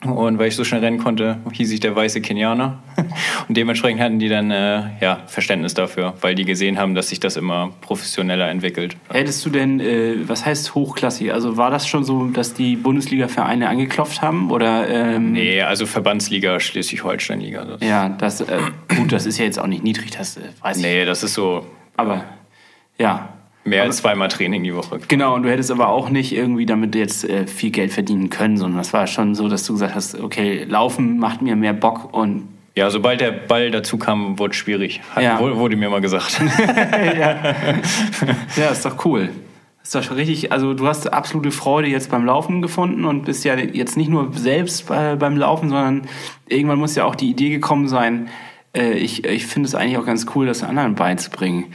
Und 0.05 0.39
weil 0.39 0.47
ich 0.49 0.55
so 0.55 0.63
schnell 0.63 0.81
rennen 0.81 0.99
konnte, 0.99 1.39
hieß 1.53 1.73
ich 1.73 1.81
der 1.81 1.97
weiße 1.97 2.21
Kenianer. 2.21 2.79
Und 3.49 3.57
dementsprechend 3.57 4.01
hatten 4.01 4.21
die 4.21 4.29
dann 4.29 4.53
äh, 4.53 4.83
ja, 5.01 5.25
Verständnis 5.27 5.75
dafür, 5.75 6.15
weil 6.21 6.37
die 6.37 6.45
gesehen 6.45 6.79
haben, 6.79 6.95
dass 6.95 7.09
sich 7.09 7.19
das 7.19 7.37
immer 7.37 7.73
professioneller 7.81 8.49
entwickelt. 8.49 8.97
Hättest 9.11 9.45
du 9.45 9.51
denn, 9.51 9.81
äh, 9.81 10.17
was 10.29 10.47
heißt 10.47 10.77
hochklassig? 10.77 11.33
Also 11.33 11.57
war 11.57 11.73
das 11.73 11.89
schon 11.89 12.05
so, 12.05 12.27
dass 12.29 12.55
die 12.55 12.77
Bundesliga-Vereine 12.77 13.69
angeklopft 13.69 14.23
haben? 14.23 14.53
Oder, 14.53 14.89
ähm, 14.89 15.33
Nee, 15.33 15.63
also 15.63 15.85
Verbandsliga, 15.85 16.61
Schleswig-Holstein-Liga. 16.61 17.79
Ja, 17.81 18.09
das, 18.09 18.41
äh, 18.41 18.59
gut, 18.97 19.11
das 19.11 19.27
ist 19.27 19.39
ja 19.39 19.47
jetzt 19.47 19.59
auch 19.59 19.67
nicht 19.67 19.83
niedrig, 19.83 20.13
das 20.13 20.37
äh, 20.37 20.43
weiß 20.63 20.77
ich. 20.77 20.83
Nee, 20.85 21.05
das 21.07 21.25
ist 21.25 21.35
so 21.35 21.67
Aber, 21.97 22.25
ja. 22.99 23.31
Mehr 23.64 23.83
als 23.83 23.99
zweimal 23.99 24.29
Training 24.29 24.62
die 24.64 24.75
Woche. 24.75 24.99
Genau, 25.09 25.35
und 25.35 25.42
du 25.42 25.51
hättest 25.51 25.71
aber 25.71 25.88
auch 25.88 26.09
nicht 26.11 26.35
irgendwie 26.35 26.66
damit 26.66 26.94
jetzt 26.94 27.25
äh, 27.29 27.47
viel 27.47 27.71
Geld 27.71 27.92
verdienen 27.92 28.31
können, 28.31 28.57
sondern 28.57 28.79
das 28.79 28.92
war 28.92 29.07
schon 29.07 29.35
so, 29.35 29.49
dass 29.49 29.64
du 29.64 29.75
gesagt 29.75 29.94
hast, 29.94 30.18
okay, 30.21 30.64
laufen 30.64 31.18
macht 31.18 31.42
mir 31.42 31.57
mehr 31.57 31.73
Bock 31.75 32.12
und 32.14 32.49
Ja, 32.77 32.90
sobald 32.90 33.21
der 33.21 33.33
Ball 33.33 33.71
dazu 33.71 33.99
kam, 33.99 34.38
wurde 34.38 34.53
es 34.53 34.57
schwierig. 34.57 35.01
Hat, 35.14 35.23
Ja. 35.23 35.40
wu- 35.40 35.57
Wurde 35.57 35.77
mir 35.77 35.90
mal 35.90 36.01
gesagt. 36.01 36.40
Ja, 38.57 38.68
ist 38.71 38.85
doch 38.85 39.05
cool. 39.05 39.31
Ist 39.83 39.94
doch 39.94 40.03
schon 40.03 40.16
richtig, 40.16 40.53
also 40.53 40.75
du 40.75 40.87
hast 40.87 41.11
absolute 41.12 41.51
Freude 41.51 41.88
jetzt 41.88 42.11
beim 42.11 42.25
Laufen 42.27 42.61
gefunden 42.61 43.05
und 43.05 43.25
bist 43.25 43.44
ja 43.44 43.57
jetzt 43.57 43.97
nicht 43.97 44.11
nur 44.11 44.31
selbst 44.35 44.90
äh, 44.90 45.16
beim 45.16 45.37
Laufen, 45.37 45.71
sondern 45.71 46.03
irgendwann 46.49 46.79
muss 46.79 46.94
ja 46.94 47.05
auch 47.05 47.14
die 47.14 47.31
Idee 47.31 47.49
gekommen 47.49 47.88
sein, 47.88 48.29
äh, 48.77 48.92
ich, 48.92 49.25
ich 49.25 49.47
finde 49.47 49.66
es 49.66 49.75
eigentlich 49.75 49.97
auch 49.97 50.05
ganz 50.05 50.27
cool, 50.35 50.47
das 50.47 50.62
anderen 50.62 50.94
beizubringen. 50.94 51.66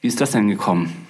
Wie 0.00 0.08
ist 0.08 0.20
das 0.20 0.32
denn 0.32 0.48
gekommen? 0.48 1.06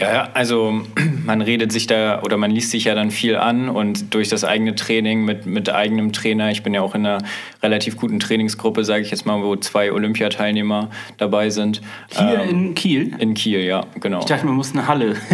Ja, 0.00 0.12
ja, 0.12 0.28
also 0.32 0.82
man 1.24 1.40
redet 1.40 1.72
sich 1.72 1.88
da 1.88 2.22
oder 2.22 2.36
man 2.36 2.52
liest 2.52 2.70
sich 2.70 2.84
ja 2.84 2.94
dann 2.94 3.10
viel 3.10 3.34
an 3.34 3.68
und 3.68 4.14
durch 4.14 4.28
das 4.28 4.44
eigene 4.44 4.74
Training 4.76 5.24
mit, 5.24 5.44
mit 5.46 5.70
eigenem 5.70 6.12
Trainer, 6.12 6.50
ich 6.52 6.62
bin 6.62 6.72
ja 6.72 6.82
auch 6.82 6.94
in 6.94 7.04
einer 7.04 7.18
relativ 7.62 7.96
guten 7.96 8.20
Trainingsgruppe, 8.20 8.84
sage 8.84 9.02
ich 9.02 9.10
jetzt 9.10 9.26
mal, 9.26 9.42
wo 9.42 9.56
zwei 9.56 9.92
Olympiateilnehmer 9.92 10.90
dabei 11.16 11.50
sind. 11.50 11.80
Hier 12.10 12.40
Ähm, 12.42 12.48
in 12.48 12.74
Kiel? 12.74 13.12
in 13.18 13.34
Kiel, 13.34 13.60
ja, 13.60 13.86
genau. 14.00 14.20
Ich 14.20 14.26
dachte, 14.26 14.46
man 14.46 14.54
muss 14.54 14.72
eine 14.72 14.86
Halle. 14.86 15.16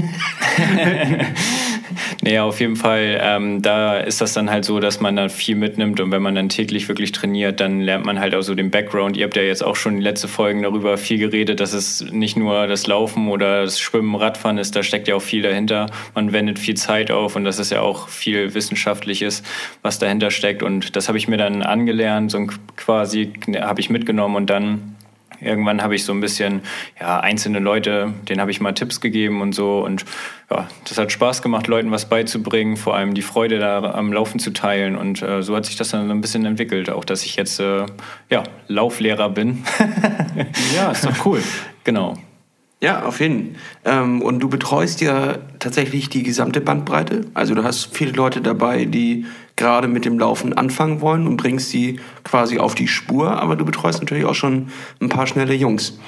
Naja, 2.23 2.45
auf 2.45 2.61
jeden 2.61 2.77
Fall, 2.77 3.19
ähm, 3.21 3.63
da 3.63 3.99
ist 3.99 4.21
das 4.21 4.33
dann 4.33 4.51
halt 4.51 4.65
so, 4.65 4.81
dass 4.81 5.01
man 5.01 5.17
da 5.17 5.29
viel 5.29 5.57
mitnimmt 5.57 6.01
und 6.01 6.11
wenn 6.11 6.23
man 6.23 6.35
dann 6.35 6.49
täglich 6.49 6.89
wirklich 6.89 7.13
trainiert, 7.13 7.61
dann 7.61 7.81
lernt 7.81 8.05
man 8.05 8.21
halt 8.21 8.35
auch 8.35 8.43
so 8.43 8.55
den 8.55 8.71
Background. 8.71 9.17
Ihr 9.17 9.25
habt 9.25 9.37
ja 9.37 9.43
jetzt 9.43 9.63
auch 9.63 9.77
schon 9.77 9.97
die 9.97 10.03
letzten 10.03 10.29
Folgen 10.29 10.63
darüber 10.63 10.97
viel 10.97 11.19
geredet, 11.19 11.61
dass 11.61 11.73
es 11.73 12.05
nicht 12.11 12.37
nur 12.37 12.67
das 12.67 12.87
Laufen 12.87 13.29
oder 13.29 13.63
das 13.63 13.81
Schwimmen, 13.81 14.15
Radfahren 14.15 14.59
ist, 14.59 14.77
da 14.77 14.83
steckt 14.83 15.09
ja 15.09 15.17
auch 15.17 15.23
viel 15.23 15.43
dahinter. 15.43 15.87
Man 16.15 16.33
wendet 16.33 16.59
viel 16.59 16.75
Zeit 16.75 17.11
auf 17.11 17.37
und 17.37 17.45
das 17.45 17.59
ist 17.59 17.71
ja 17.71 17.81
auch 17.81 18.09
viel 18.09 18.55
Wissenschaftliches, 18.55 19.43
was 19.83 19.99
dahinter 19.99 20.31
steckt 20.31 20.63
und 20.63 20.97
das 20.97 21.09
habe 21.09 21.19
ich 21.19 21.29
mir 21.29 21.37
dann 21.37 21.63
angelernt, 21.63 22.31
so 22.31 22.47
quasi 22.77 23.33
habe 23.61 23.81
ich 23.81 23.91
mitgenommen 23.91 24.37
und 24.37 24.51
dann 24.51 24.94
Irgendwann 25.45 25.83
habe 25.83 25.95
ich 25.95 26.05
so 26.05 26.13
ein 26.13 26.21
bisschen, 26.21 26.63
ja, 27.01 27.21
einzelne 27.21 27.59
Leute, 27.59 28.13
denen 28.29 28.41
habe 28.41 28.51
ich 28.51 28.61
mal 28.61 28.73
Tipps 28.73 29.01
gegeben 29.01 29.41
und 29.41 29.55
so. 29.55 29.85
Und 29.85 30.05
ja, 30.51 30.69
das 30.89 30.99
hat 30.99 31.13
Spaß 31.13 31.43
gemacht, 31.43 31.67
Leuten 31.67 31.91
was 31.91 32.09
beizubringen, 32.09 32.77
vor 32.77 32.97
allem 32.97 33.15
die 33.15 33.23
Freude 33.23 33.59
da 33.59 33.95
am 33.95 34.13
Laufen 34.13 34.39
zu 34.39 34.53
teilen. 34.53 34.97
Und 34.97 35.23
äh, 35.23 35.43
so 35.43 35.57
hat 35.57 35.67
sich 35.67 35.77
das 35.77 35.91
dann 35.91 36.07
so 36.07 36.13
ein 36.13 36.21
bisschen 36.21 36.45
entwickelt, 36.45 36.91
auch 36.91 37.05
dass 37.05 37.25
ich 37.25 37.37
jetzt, 37.37 37.61
äh, 37.61 37.87
ja, 38.31 38.43
Lauflehrer 38.69 39.31
bin. 39.31 39.65
ja, 40.75 40.91
ist 40.91 41.05
doch 41.05 41.27
cool. 41.27 41.43
genau. 41.85 42.17
Ja, 42.85 43.05
auf 43.05 43.21
jeden 43.21 43.57
Fall. 43.83 43.95
Ähm, 44.03 44.21
und 44.21 44.41
du 44.41 44.49
betreust 44.51 45.01
ja 45.01 45.39
tatsächlich 45.59 46.11
die 46.11 46.23
gesamte 46.23 46.61
Bandbreite. 46.61 47.27
Also 47.33 47.55
du 47.55 47.65
hast 47.65 47.97
viele 47.97 48.13
Leute 48.13 48.43
dabei, 48.43 48.85
die 48.85 49.25
gerade 49.57 49.89
mit 49.89 50.05
dem 50.05 50.19
Laufen 50.19 50.53
anfangen 50.53 51.01
wollen 51.01 51.27
und 51.27 51.37
bringst 51.37 51.71
sie 51.71 52.01
quasi 52.25 52.59
auf 52.59 52.75
die 52.75 52.89
Spur. 52.89 53.41
Aber 53.41 53.57
du 53.57 53.65
betreust 53.65 54.01
natürlich 54.01 54.25
auch 54.25 54.35
schon 54.35 54.69
ein 55.01 55.09
paar 55.09 55.27
schnelle 55.27 55.55
Jungs 55.55 55.99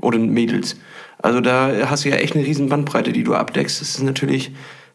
oder 0.00 0.18
Mädels. 0.18 0.76
Also 1.18 1.40
da 1.40 1.72
hast 1.88 2.04
du 2.04 2.10
ja 2.10 2.16
echt 2.16 2.36
eine 2.36 2.44
riesen 2.44 2.68
Bandbreite, 2.68 3.12
die 3.12 3.24
du 3.24 3.34
abdeckst. 3.34 3.80
Das 3.80 3.88
ist 3.90 4.02
natürlich 4.02 4.52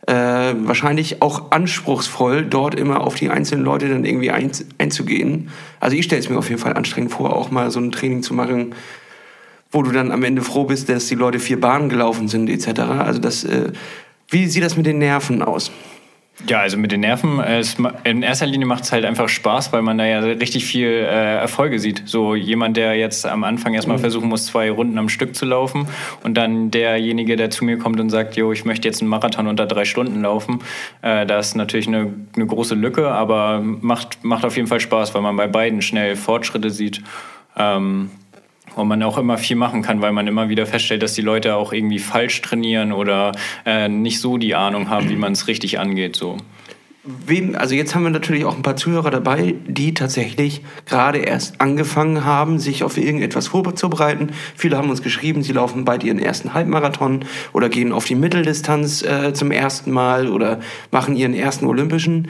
äh, 0.07 0.13
wahrscheinlich 0.13 1.21
auch 1.21 1.51
anspruchsvoll, 1.51 2.45
dort 2.45 2.75
immer 2.75 3.01
auf 3.01 3.15
die 3.15 3.29
einzelnen 3.29 3.63
Leute 3.63 3.89
dann 3.89 4.05
irgendwie 4.05 4.31
ein, 4.31 4.51
einzugehen. 4.77 5.49
Also 5.79 5.97
ich 5.97 6.05
stelle 6.05 6.21
es 6.21 6.29
mir 6.29 6.37
auf 6.37 6.49
jeden 6.49 6.61
Fall 6.61 6.73
anstrengend 6.73 7.11
vor, 7.11 7.35
auch 7.35 7.51
mal 7.51 7.69
so 7.71 7.79
ein 7.79 7.91
Training 7.91 8.23
zu 8.23 8.33
machen, 8.33 8.75
wo 9.71 9.83
du 9.83 9.91
dann 9.91 10.11
am 10.11 10.23
Ende 10.23 10.41
froh 10.41 10.63
bist, 10.63 10.89
dass 10.89 11.07
die 11.07 11.15
Leute 11.15 11.39
vier 11.39 11.59
Bahnen 11.59 11.89
gelaufen 11.89 12.27
sind 12.27 12.49
etc. 12.49 12.79
Also 12.79 13.19
das, 13.19 13.43
äh, 13.43 13.71
wie 14.29 14.47
sieht 14.47 14.63
das 14.63 14.77
mit 14.77 14.85
den 14.85 14.99
Nerven 14.99 15.41
aus? 15.41 15.71
Ja, 16.47 16.61
also 16.61 16.77
mit 16.77 16.91
den 16.91 17.01
Nerven, 17.01 17.39
äh, 17.39 17.59
es, 17.59 17.75
in 18.05 18.23
erster 18.23 18.45
Linie 18.45 18.65
macht 18.65 18.83
es 18.85 18.91
halt 18.91 19.03
einfach 19.03 19.27
Spaß, 19.27 19.73
weil 19.73 19.81
man 19.81 19.97
da 19.97 20.05
ja 20.05 20.19
richtig 20.19 20.65
viel 20.65 20.87
äh, 20.87 21.35
Erfolge 21.35 21.79
sieht. 21.79 22.03
So 22.05 22.33
jemand, 22.33 22.77
der 22.77 22.95
jetzt 22.95 23.25
am 23.25 23.43
Anfang 23.43 23.73
erstmal 23.73 23.97
versuchen 23.97 24.29
muss, 24.29 24.45
zwei 24.45 24.71
Runden 24.71 24.97
am 24.97 25.09
Stück 25.09 25.35
zu 25.35 25.45
laufen 25.45 25.87
und 26.23 26.35
dann 26.35 26.71
derjenige, 26.71 27.35
der 27.35 27.49
zu 27.49 27.65
mir 27.65 27.77
kommt 27.77 27.99
und 27.99 28.09
sagt, 28.09 28.37
jo, 28.37 28.53
ich 28.53 28.63
möchte 28.63 28.87
jetzt 28.87 29.01
einen 29.01 29.09
Marathon 29.09 29.47
unter 29.47 29.65
drei 29.65 29.83
Stunden 29.83 30.21
laufen, 30.21 30.59
äh, 31.01 31.25
da 31.25 31.39
ist 31.39 31.55
natürlich 31.55 31.87
eine, 31.87 32.13
eine 32.35 32.45
große 32.45 32.75
Lücke, 32.75 33.09
aber 33.11 33.59
macht, 33.61 34.23
macht 34.23 34.45
auf 34.45 34.55
jeden 34.55 34.67
Fall 34.67 34.79
Spaß, 34.79 35.13
weil 35.13 35.21
man 35.21 35.35
bei 35.35 35.47
beiden 35.47 35.81
schnell 35.81 36.15
Fortschritte 36.15 36.69
sieht. 36.69 37.01
Ähm, 37.57 38.11
und 38.75 38.87
man 38.87 39.01
auch 39.03 39.17
immer 39.17 39.37
viel 39.37 39.55
machen 39.55 39.81
kann, 39.81 40.01
weil 40.01 40.11
man 40.11 40.27
immer 40.27 40.49
wieder 40.49 40.65
feststellt, 40.65 41.03
dass 41.03 41.13
die 41.13 41.21
Leute 41.21 41.55
auch 41.55 41.73
irgendwie 41.73 41.99
falsch 41.99 42.41
trainieren 42.41 42.91
oder 42.91 43.31
äh, 43.65 43.87
nicht 43.87 44.19
so 44.19 44.37
die 44.37 44.55
Ahnung 44.55 44.89
haben, 44.89 45.09
wie 45.09 45.15
man 45.15 45.33
es 45.33 45.47
richtig 45.47 45.79
angeht. 45.79 46.15
So. 46.15 46.37
Wem, 47.03 47.55
also 47.55 47.75
jetzt 47.75 47.95
haben 47.95 48.03
wir 48.03 48.09
natürlich 48.09 48.43
auch 48.43 48.55
ein 48.55 48.61
paar 48.61 48.75
Zuhörer 48.75 49.09
dabei, 49.09 49.55
die 49.65 49.93
tatsächlich 49.93 50.61
gerade 50.85 51.19
erst 51.19 51.61
angefangen 51.61 52.25
haben, 52.25 52.59
sich 52.59 52.83
auf 52.83 52.97
irgendetwas 52.97 53.47
vorzubereiten. 53.47 54.31
Viele 54.55 54.77
haben 54.77 54.89
uns 54.89 55.01
geschrieben, 55.01 55.41
sie 55.41 55.53
laufen 55.53 55.85
bald 55.85 56.03
ihren 56.03 56.19
ersten 56.19 56.53
Halbmarathon 56.53 57.25
oder 57.53 57.69
gehen 57.69 57.93
auf 57.93 58.03
die 58.03 58.15
Mitteldistanz 58.15 59.01
äh, 59.01 59.33
zum 59.33 59.51
ersten 59.51 59.91
Mal 59.91 60.27
oder 60.27 60.59
machen 60.91 61.15
ihren 61.15 61.33
ersten 61.33 61.65
Olympischen. 61.65 62.27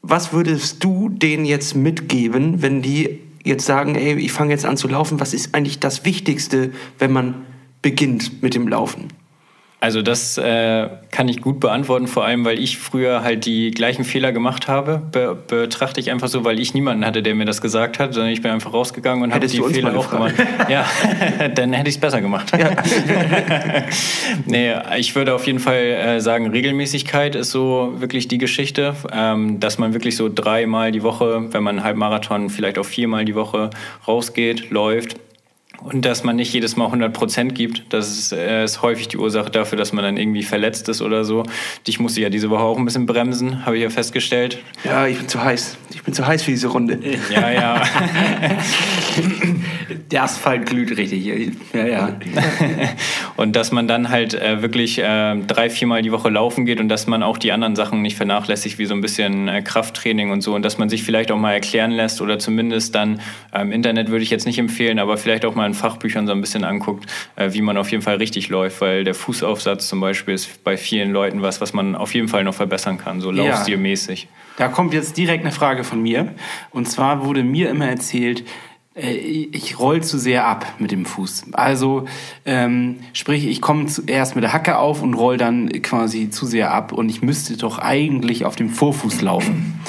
Was 0.00 0.32
würdest 0.32 0.82
du 0.82 1.10
denen 1.10 1.44
jetzt 1.44 1.76
mitgeben, 1.76 2.62
wenn 2.62 2.80
die 2.80 3.20
jetzt 3.44 3.66
sagen, 3.66 3.94
ey, 3.94 4.14
ich 4.14 4.32
fange 4.32 4.50
jetzt 4.50 4.66
an 4.66 4.76
zu 4.76 4.88
laufen? 4.88 5.20
Was 5.20 5.34
ist 5.34 5.54
eigentlich 5.54 5.78
das 5.78 6.04
Wichtigste, 6.04 6.72
wenn 6.98 7.12
man 7.12 7.46
beginnt 7.82 8.42
mit 8.42 8.54
dem 8.54 8.66
Laufen? 8.66 9.08
Also 9.84 10.00
das 10.00 10.38
äh, 10.38 10.88
kann 11.10 11.28
ich 11.28 11.42
gut 11.42 11.60
beantworten, 11.60 12.06
vor 12.06 12.24
allem 12.24 12.46
weil 12.46 12.58
ich 12.58 12.78
früher 12.78 13.22
halt 13.22 13.44
die 13.44 13.70
gleichen 13.70 14.04
Fehler 14.04 14.32
gemacht 14.32 14.66
habe. 14.66 15.02
Be 15.12 15.36
betrachte 15.46 16.00
ich 16.00 16.10
einfach 16.10 16.28
so, 16.28 16.42
weil 16.42 16.58
ich 16.58 16.72
niemanden 16.72 17.04
hatte, 17.04 17.22
der 17.22 17.34
mir 17.34 17.44
das 17.44 17.60
gesagt 17.60 17.98
hat, 17.98 18.14
sondern 18.14 18.32
ich 18.32 18.40
bin 18.40 18.50
einfach 18.50 18.72
rausgegangen 18.72 19.22
und 19.22 19.34
habe 19.34 19.46
die 19.46 19.60
Fehler 19.60 19.94
auch 19.94 20.08
gemacht. 20.08 20.36
Ja, 20.70 20.86
dann 21.54 21.74
hätte 21.74 21.90
ich 21.90 21.96
es 21.96 22.00
besser 22.00 22.22
gemacht. 22.22 22.50
nee, 24.46 24.72
ich 24.96 25.14
würde 25.14 25.34
auf 25.34 25.46
jeden 25.46 25.58
Fall 25.58 25.76
äh, 25.76 26.20
sagen, 26.22 26.46
Regelmäßigkeit 26.50 27.34
ist 27.34 27.50
so 27.50 27.92
wirklich 27.98 28.26
die 28.26 28.38
Geschichte, 28.38 28.96
ähm, 29.12 29.60
dass 29.60 29.76
man 29.76 29.92
wirklich 29.92 30.16
so 30.16 30.30
dreimal 30.34 30.92
die 30.92 31.02
Woche, 31.02 31.52
wenn 31.52 31.62
man 31.62 31.76
einen 31.76 31.84
Halbmarathon 31.84 32.48
vielleicht 32.48 32.78
auch 32.78 32.86
viermal 32.86 33.26
die 33.26 33.34
Woche 33.34 33.68
rausgeht, 34.08 34.70
läuft. 34.70 35.16
Und 35.84 36.06
dass 36.06 36.24
man 36.24 36.36
nicht 36.36 36.50
jedes 36.54 36.76
Mal 36.76 36.86
100 36.86 37.12
Prozent 37.12 37.54
gibt, 37.54 37.82
das 37.90 38.10
ist, 38.10 38.32
äh, 38.32 38.64
ist 38.64 38.80
häufig 38.80 39.08
die 39.08 39.18
Ursache 39.18 39.50
dafür, 39.50 39.76
dass 39.76 39.92
man 39.92 40.02
dann 40.02 40.16
irgendwie 40.16 40.42
verletzt 40.42 40.88
ist 40.88 41.02
oder 41.02 41.26
so. 41.26 41.42
Ich 41.86 42.00
musste 42.00 42.22
ja 42.22 42.30
diese 42.30 42.48
Woche 42.48 42.62
auch 42.62 42.78
ein 42.78 42.86
bisschen 42.86 43.04
bremsen, 43.04 43.66
habe 43.66 43.76
ich 43.76 43.82
ja 43.82 43.90
festgestellt. 43.90 44.62
Ja, 44.84 45.06
ich 45.06 45.18
bin 45.18 45.28
zu 45.28 45.44
heiß. 45.44 45.76
Ich 45.90 46.02
bin 46.02 46.14
zu 46.14 46.26
heiß 46.26 46.42
für 46.42 46.52
diese 46.52 46.68
Runde. 46.68 46.98
Ja, 47.30 47.50
ja. 47.50 47.82
Der 50.10 50.22
Asphalt 50.22 50.64
glüht 50.66 50.96
richtig. 50.96 51.26
Ja, 51.74 51.86
ja. 51.86 52.16
und 53.36 53.54
dass 53.54 53.70
man 53.70 53.86
dann 53.86 54.08
halt 54.08 54.32
äh, 54.32 54.62
wirklich 54.62 54.98
äh, 54.98 55.36
drei, 55.46 55.68
viermal 55.68 56.00
die 56.00 56.12
Woche 56.12 56.30
laufen 56.30 56.64
geht 56.64 56.80
und 56.80 56.88
dass 56.88 57.06
man 57.06 57.22
auch 57.22 57.36
die 57.36 57.52
anderen 57.52 57.76
Sachen 57.76 58.00
nicht 58.00 58.16
vernachlässigt, 58.16 58.78
wie 58.78 58.86
so 58.86 58.94
ein 58.94 59.02
bisschen 59.02 59.48
äh, 59.48 59.60
Krafttraining 59.60 60.30
und 60.30 60.40
so. 60.40 60.54
Und 60.54 60.62
dass 60.62 60.78
man 60.78 60.88
sich 60.88 61.02
vielleicht 61.02 61.30
auch 61.30 61.38
mal 61.38 61.52
erklären 61.52 61.90
lässt 61.90 62.22
oder 62.22 62.38
zumindest 62.38 62.94
dann 62.94 63.20
im 63.54 63.70
Internet 63.70 64.08
würde 64.10 64.22
ich 64.22 64.30
jetzt 64.30 64.46
nicht 64.46 64.58
empfehlen, 64.58 64.98
aber 64.98 65.16
vielleicht 65.16 65.44
auch 65.44 65.54
mal 65.54 65.73
in 65.74 65.78
Fachbüchern 65.80 66.26
so 66.26 66.32
ein 66.32 66.40
bisschen 66.40 66.64
anguckt, 66.64 67.06
äh, 67.36 67.52
wie 67.52 67.60
man 67.60 67.76
auf 67.76 67.90
jeden 67.90 68.02
Fall 68.02 68.16
richtig 68.16 68.48
läuft, 68.48 68.80
weil 68.80 69.04
der 69.04 69.14
Fußaufsatz 69.14 69.88
zum 69.88 70.00
Beispiel 70.00 70.34
ist 70.34 70.62
bei 70.64 70.76
vielen 70.76 71.10
Leuten 71.12 71.42
was, 71.42 71.60
was 71.60 71.72
man 71.72 71.94
auf 71.96 72.14
jeden 72.14 72.28
Fall 72.28 72.44
noch 72.44 72.54
verbessern 72.54 72.98
kann, 72.98 73.20
so 73.20 73.32
Ja. 73.32 73.44
laufstilmäßig. 73.44 74.28
Da 74.56 74.68
kommt 74.68 74.94
jetzt 74.94 75.16
direkt 75.16 75.42
eine 75.44 75.52
Frage 75.52 75.82
von 75.84 76.00
mir. 76.00 76.34
Und 76.70 76.88
zwar 76.88 77.24
wurde 77.24 77.42
mir 77.42 77.70
immer 77.70 77.88
erzählt, 77.88 78.44
äh, 78.94 79.10
ich 79.14 79.78
roll 79.80 80.02
zu 80.02 80.18
sehr 80.18 80.46
ab 80.46 80.64
mit 80.78 80.92
dem 80.92 81.04
Fuß. 81.04 81.46
Also 81.52 82.04
ähm, 82.46 83.00
sprich, 83.12 83.46
ich 83.46 83.60
komme 83.60 83.86
zuerst 83.86 84.36
mit 84.36 84.44
der 84.44 84.52
Hacke 84.52 84.78
auf 84.78 85.02
und 85.02 85.14
roll 85.14 85.36
dann 85.36 85.70
quasi 85.82 86.30
zu 86.30 86.46
sehr 86.46 86.72
ab 86.72 86.92
und 86.92 87.08
ich 87.08 87.20
müsste 87.20 87.56
doch 87.56 87.78
eigentlich 87.80 88.44
auf 88.44 88.54
dem 88.54 88.70
Vorfuß 88.70 89.20
laufen. 89.22 89.80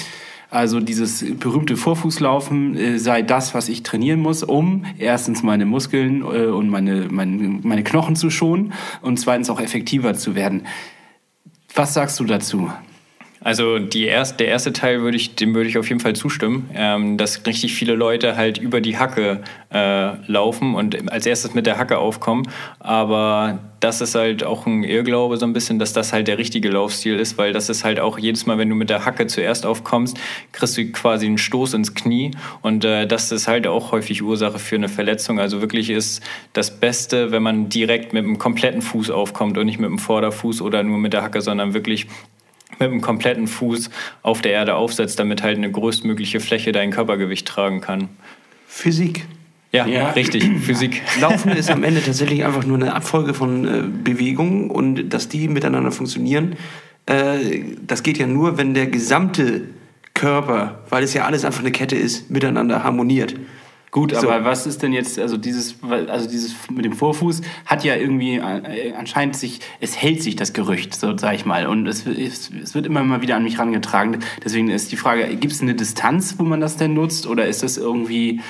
Also 0.55 0.79
dieses 0.79 1.21
berühmte 1.37 1.75
Vorfußlaufen 1.75 2.77
äh, 2.77 2.97
sei 2.97 3.23
das, 3.23 3.53
was 3.53 3.67
ich 3.67 3.83
trainieren 3.83 4.21
muss, 4.21 4.41
um 4.41 4.85
erstens 4.97 5.43
meine 5.43 5.65
Muskeln 5.65 6.21
äh, 6.21 6.45
und 6.45 6.69
meine, 6.69 7.09
meine, 7.11 7.59
meine 7.61 7.83
Knochen 7.83 8.15
zu 8.15 8.29
schonen 8.29 8.71
und 9.01 9.19
zweitens 9.19 9.49
auch 9.49 9.59
effektiver 9.59 10.13
zu 10.13 10.33
werden. 10.33 10.65
Was 11.73 11.93
sagst 11.93 12.21
du 12.21 12.23
dazu? 12.23 12.71
Also 13.45 13.77
erst, 13.77 14.39
der 14.39 14.47
erste 14.47 14.73
Teil 14.73 15.03
würde 15.03 15.17
ich, 15.17 15.36
dem 15.36 15.53
würde 15.53 15.69
ich 15.69 15.77
auf 15.77 15.88
jeden 15.88 16.01
Fall 16.01 16.15
zustimmen, 16.15 16.67
ähm, 16.73 17.15
dass 17.15 17.45
richtig 17.45 17.75
viele 17.75 17.93
Leute 17.93 18.36
halt 18.36 18.58
über 18.58 18.81
die 18.81 18.97
Hacke 18.97 19.43
äh, 19.71 20.13
laufen 20.25 20.73
und 20.73 21.12
als 21.12 21.27
erstes 21.27 21.53
mit 21.53 21.67
der 21.67 21.77
Hacke 21.77 21.99
aufkommen. 21.99 22.47
Aber 22.79 23.60
das 23.81 24.01
ist 24.01 24.15
halt 24.15 24.43
auch 24.43 24.65
ein 24.65 24.84
Irrglaube 24.84 25.38
so 25.38 25.45
ein 25.45 25.53
bisschen, 25.53 25.77
dass 25.77 25.93
das 25.93 26.12
halt 26.12 26.27
der 26.27 26.39
richtige 26.39 26.69
Laufstil 26.69 27.19
ist, 27.19 27.38
weil 27.38 27.53
das 27.53 27.69
ist 27.69 27.84
halt 27.84 27.99
auch 27.99 28.17
jedes 28.17 28.47
Mal, 28.47 28.58
wenn 28.58 28.67
du 28.67 28.73
mit 28.73 28.89
der 28.89 29.05
Hacke 29.05 29.27
zuerst 29.27 29.67
aufkommst, 29.67 30.17
kriegst 30.51 30.75
du 30.75 30.91
quasi 30.91 31.27
einen 31.27 31.38
Stoß 31.38 31.75
ins 31.75 31.93
Knie 31.93 32.31
und 32.63 32.84
äh, 32.84 33.05
das 33.05 33.31
ist 33.31 33.47
halt 33.47 33.67
auch 33.67 33.91
häufig 33.91 34.23
Ursache 34.23 34.58
für 34.58 34.75
eine 34.75 34.89
Verletzung. 34.89 35.39
Also 35.39 35.62
wirklich 35.62 35.91
ist 35.91 36.23
das 36.53 36.79
Beste, 36.79 37.31
wenn 37.31 37.43
man 37.43 37.69
direkt 37.69 38.12
mit 38.12 38.25
dem 38.25 38.39
kompletten 38.39 38.81
Fuß 38.81 39.12
aufkommt 39.12 39.60
und 39.60 39.67
nicht 39.67 39.79
mit 39.79 39.91
dem 39.91 39.99
Vorderfuß 39.99 40.63
oder 40.63 40.81
nur 40.81 40.97
mit 40.97 41.13
der 41.13 41.21
Hacke, 41.21 41.41
sondern 41.41 41.75
wirklich 41.75 42.08
mit 42.79 42.91
dem 42.91 43.01
kompletten 43.01 43.47
Fuß 43.47 43.89
auf 44.21 44.41
der 44.41 44.51
Erde 44.51 44.75
aufsetzt, 44.75 45.19
damit 45.19 45.43
halt 45.43 45.57
eine 45.57 45.71
größtmögliche 45.71 46.39
Fläche 46.39 46.71
dein 46.71 46.91
Körpergewicht 46.91 47.47
tragen 47.47 47.81
kann. 47.81 48.09
Physik. 48.67 49.25
Ja, 49.71 49.85
ja. 49.85 50.11
richtig, 50.11 50.49
Physik. 50.61 51.01
Laufen 51.19 51.51
ist 51.51 51.69
am 51.69 51.83
Ende 51.83 52.01
tatsächlich 52.01 52.45
einfach 52.45 52.65
nur 52.65 52.77
eine 52.77 52.93
Abfolge 52.93 53.33
von 53.33 53.67
äh, 53.67 53.83
Bewegungen 54.03 54.69
und 54.69 55.09
dass 55.09 55.27
die 55.27 55.49
miteinander 55.49 55.91
funktionieren, 55.91 56.55
äh, 57.07 57.63
das 57.85 58.03
geht 58.03 58.17
ja 58.17 58.27
nur, 58.27 58.57
wenn 58.57 58.73
der 58.73 58.88
gesamte 58.88 59.63
Körper, 60.13 60.79
weil 60.89 61.03
es 61.03 61.13
ja 61.13 61.25
alles 61.25 61.43
einfach 61.45 61.59
eine 61.59 61.71
Kette 61.71 61.95
ist, 61.95 62.31
miteinander 62.31 62.83
harmoniert. 62.83 63.35
Gut, 63.95 64.13
so. 64.13 64.29
aber 64.29 64.43
was 64.43 64.67
ist 64.67 64.84
denn 64.84 64.91
jetzt, 64.91 65.17
also 65.17 65.38
dieses, 65.38 65.77
also 65.81 66.27
dieses 66.29 66.53
mit 66.69 66.84
dem 66.84 66.91
Vorfuß 66.91 67.39
hat 67.65 67.86
ja 67.86 67.95
irgendwie 67.95 68.36
äh, 68.36 68.91
anscheinend 68.91 69.38
sich, 69.38 69.62
es 69.79 69.95
hält 69.95 70.21
sich 70.21 70.36
das 70.36 70.51
Gerücht, 70.51 70.93
so 70.93 71.17
sag 71.17 71.34
ich 71.36 71.45
mal. 71.45 71.65
Und 71.65 71.88
es, 71.88 72.05
es, 72.05 72.51
es 72.62 72.75
wird 72.75 72.88
immer 72.88 73.05
mal 73.05 73.21
wieder 73.21 73.38
an 73.38 73.43
mich 73.43 73.53
herangetragen. 73.53 74.19
Deswegen 74.43 74.69
ist 74.69 74.91
die 74.91 74.97
Frage, 74.97 75.34
gibt 75.38 75.53
es 75.53 75.62
eine 75.62 75.75
Distanz, 75.75 76.36
wo 76.38 76.43
man 76.43 76.60
das 76.60 76.75
denn 76.75 76.93
nutzt? 76.93 77.25
Oder 77.25 77.47
ist 77.47 77.63
das 77.63 77.77
irgendwie 77.77 78.41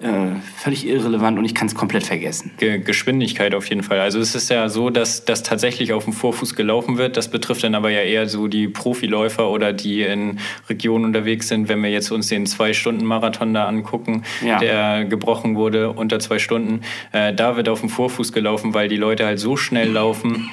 äh, 0.00 0.36
völlig 0.56 0.86
irrelevant 0.86 1.38
und 1.38 1.44
ich 1.44 1.56
kann 1.56 1.66
es 1.66 1.74
komplett 1.74 2.04
vergessen. 2.04 2.52
Ge 2.58 2.78
Geschwindigkeit 2.78 3.52
auf 3.54 3.68
jeden 3.68 3.82
Fall. 3.82 3.98
Also 3.98 4.20
es 4.20 4.36
ist 4.36 4.48
ja 4.48 4.68
so, 4.68 4.90
dass 4.90 5.24
das 5.24 5.42
tatsächlich 5.42 5.92
auf 5.92 6.04
dem 6.04 6.12
Vorfuß 6.12 6.54
gelaufen 6.54 6.98
wird. 6.98 7.16
Das 7.16 7.28
betrifft 7.30 7.64
dann 7.64 7.74
aber 7.74 7.90
ja 7.90 8.02
eher 8.02 8.28
so 8.28 8.46
die 8.46 8.68
Profiläufer 8.68 9.50
oder 9.50 9.72
die 9.72 10.02
in 10.02 10.38
Regionen 10.68 11.04
unterwegs 11.04 11.48
sind. 11.48 11.68
Wenn 11.68 11.82
wir 11.82 11.90
jetzt 11.90 12.12
uns 12.12 12.28
den 12.28 12.46
Zwei-Stunden-Marathon 12.46 13.52
da 13.52 13.66
angucken, 13.66 14.22
ja. 14.44 14.60
der 14.60 15.04
gebrochen 15.04 15.56
wurde 15.56 15.90
unter 15.90 16.20
zwei 16.20 16.38
Stunden, 16.38 16.82
äh, 17.10 17.34
da 17.34 17.56
wird 17.56 17.68
auf 17.68 17.80
dem 17.80 17.88
Vorfuß 17.88 18.32
gelaufen, 18.32 18.74
weil 18.74 18.88
die 18.88 18.96
Leute 18.96 19.26
halt 19.26 19.40
so 19.40 19.56
schnell 19.56 19.90
laufen 19.90 20.48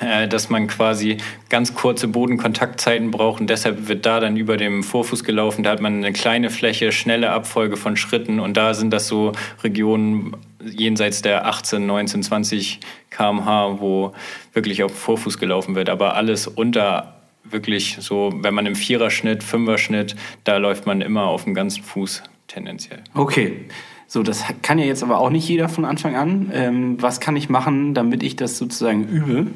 dass 0.00 0.48
man 0.48 0.66
quasi 0.66 1.18
ganz 1.50 1.74
kurze 1.74 2.08
Bodenkontaktzeiten 2.08 3.10
braucht 3.10 3.40
und 3.40 3.50
deshalb 3.50 3.88
wird 3.88 4.06
da 4.06 4.18
dann 4.18 4.36
über 4.36 4.56
dem 4.56 4.82
Vorfuß 4.82 5.24
gelaufen. 5.24 5.62
Da 5.62 5.70
hat 5.70 5.80
man 5.80 5.96
eine 5.96 6.12
kleine 6.12 6.48
Fläche, 6.48 6.90
schnelle 6.90 7.30
Abfolge 7.30 7.76
von 7.76 7.96
Schritten 7.96 8.40
und 8.40 8.56
da 8.56 8.72
sind 8.72 8.90
das 8.92 9.08
so 9.08 9.32
Regionen 9.62 10.36
jenseits 10.64 11.20
der 11.22 11.46
18, 11.46 11.84
19, 11.84 12.22
20 12.22 12.80
km/h, 13.10 13.80
wo 13.80 14.14
wirklich 14.54 14.82
auf 14.82 14.96
Vorfuß 14.96 15.38
gelaufen 15.38 15.74
wird. 15.74 15.90
Aber 15.90 16.14
alles 16.14 16.46
unter 16.46 17.16
wirklich 17.44 17.98
so, 18.00 18.32
wenn 18.42 18.54
man 18.54 18.66
im 18.66 18.76
Viererschnitt, 18.76 19.42
Fünferschnitt, 19.42 20.16
da 20.44 20.56
läuft 20.56 20.86
man 20.86 21.00
immer 21.00 21.24
auf 21.24 21.44
dem 21.44 21.54
ganzen 21.54 21.82
Fuß 21.82 22.22
tendenziell. 22.46 23.00
Okay. 23.14 23.66
So, 24.06 24.24
das 24.24 24.44
kann 24.62 24.78
ja 24.78 24.86
jetzt 24.86 25.04
aber 25.04 25.18
auch 25.18 25.30
nicht 25.30 25.48
jeder 25.48 25.68
von 25.68 25.84
Anfang 25.84 26.16
an. 26.16 26.50
Ähm, 26.52 27.00
was 27.00 27.20
kann 27.20 27.36
ich 27.36 27.48
machen, 27.48 27.94
damit 27.94 28.24
ich 28.24 28.34
das 28.34 28.58
sozusagen 28.58 29.06
übe? 29.06 29.46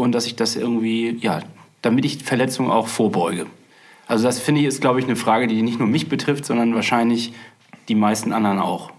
Und 0.00 0.12
dass 0.12 0.26
ich 0.26 0.36
das 0.36 0.56
irgendwie, 0.56 1.18
ja, 1.20 1.40
damit 1.82 2.04
ich 2.04 2.22
Verletzungen 2.22 2.70
auch 2.70 2.88
vorbeuge. 2.88 3.46
Also 4.06 4.24
das 4.24 4.40
finde 4.40 4.60
ich 4.60 4.66
ist, 4.66 4.80
glaube 4.80 4.98
ich, 4.98 5.06
eine 5.06 5.16
Frage, 5.16 5.46
die 5.46 5.62
nicht 5.62 5.78
nur 5.78 5.88
mich 5.88 6.08
betrifft, 6.08 6.44
sondern 6.44 6.74
wahrscheinlich 6.74 7.32
die 7.88 7.94
meisten 7.94 8.32
anderen 8.32 8.58
auch. 8.58 8.90